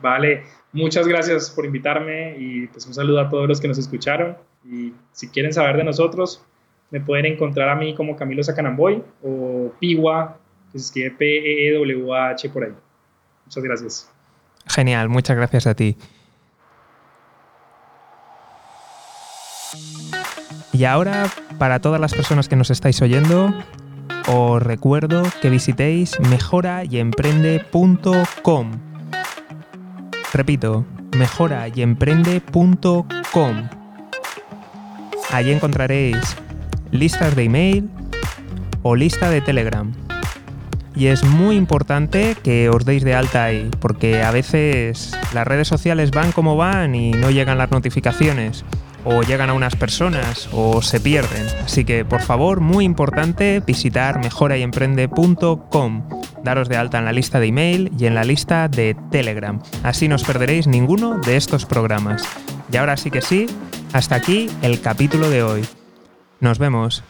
Vale, 0.00 0.44
muchas 0.72 1.08
gracias 1.08 1.50
por 1.50 1.66
invitarme 1.66 2.36
y 2.38 2.68
pues 2.68 2.86
un 2.86 2.94
saludo 2.94 3.18
a 3.18 3.28
todos 3.28 3.48
los 3.48 3.60
que 3.60 3.66
nos 3.66 3.78
escucharon. 3.78 4.36
Y 4.64 4.92
si 5.10 5.28
quieren 5.28 5.52
saber 5.52 5.76
de 5.76 5.82
nosotros, 5.82 6.40
me 6.92 7.00
pueden 7.00 7.26
encontrar 7.26 7.68
a 7.68 7.74
mí 7.74 7.96
como 7.96 8.14
Camilo 8.14 8.44
Sacanamboy 8.44 9.02
o 9.24 9.72
Piwa, 9.80 10.38
que 10.70 10.78
se 10.78 10.84
escribe 10.84 11.10
P-E-E-W-H 11.18 12.48
por 12.50 12.62
ahí. 12.62 12.74
Muchas 13.44 13.64
gracias. 13.64 14.10
Genial, 14.68 15.08
muchas 15.08 15.36
gracias 15.36 15.66
a 15.66 15.74
ti. 15.74 15.96
Y 20.74 20.84
ahora, 20.86 21.30
para 21.56 21.78
todas 21.78 22.00
las 22.00 22.14
personas 22.14 22.48
que 22.48 22.56
nos 22.56 22.68
estáis 22.68 23.00
oyendo, 23.00 23.54
os 24.26 24.60
recuerdo 24.60 25.22
que 25.40 25.48
visitéis 25.48 26.18
mejorayemprende.com. 26.18 28.72
Repito, 30.32 30.84
mejorayemprende.com. 31.16 33.68
Allí 35.30 35.52
encontraréis 35.52 36.36
listas 36.90 37.36
de 37.36 37.44
email 37.44 37.88
o 38.82 38.96
lista 38.96 39.30
de 39.30 39.42
Telegram. 39.42 39.92
Y 40.96 41.06
es 41.06 41.22
muy 41.22 41.54
importante 41.54 42.36
que 42.42 42.68
os 42.68 42.84
deis 42.84 43.04
de 43.04 43.14
alta 43.14 43.44
ahí, 43.44 43.70
porque 43.78 44.24
a 44.24 44.32
veces 44.32 45.16
las 45.34 45.46
redes 45.46 45.68
sociales 45.68 46.10
van 46.10 46.32
como 46.32 46.56
van 46.56 46.96
y 46.96 47.12
no 47.12 47.30
llegan 47.30 47.58
las 47.58 47.70
notificaciones 47.70 48.64
o 49.04 49.22
llegan 49.22 49.50
a 49.50 49.54
unas 49.54 49.76
personas 49.76 50.48
o 50.52 50.82
se 50.82 51.00
pierden. 51.00 51.46
Así 51.64 51.84
que 51.84 52.04
por 52.04 52.22
favor, 52.22 52.60
muy 52.60 52.84
importante, 52.84 53.60
visitar 53.60 54.18
mejorayemprende.com. 54.18 56.08
Daros 56.42 56.68
de 56.68 56.76
alta 56.76 56.98
en 56.98 57.04
la 57.04 57.12
lista 57.12 57.40
de 57.40 57.46
email 57.46 57.92
y 57.98 58.06
en 58.06 58.14
la 58.14 58.24
lista 58.24 58.68
de 58.68 58.96
Telegram. 59.10 59.60
Así 59.82 60.08
no 60.08 60.16
os 60.16 60.24
perderéis 60.24 60.66
ninguno 60.66 61.18
de 61.18 61.36
estos 61.36 61.66
programas. 61.66 62.22
Y 62.72 62.76
ahora 62.76 62.96
sí 62.96 63.10
que 63.10 63.22
sí, 63.22 63.46
hasta 63.92 64.14
aquí 64.14 64.50
el 64.62 64.80
capítulo 64.80 65.30
de 65.30 65.42
hoy. 65.42 65.64
Nos 66.40 66.58
vemos. 66.58 67.02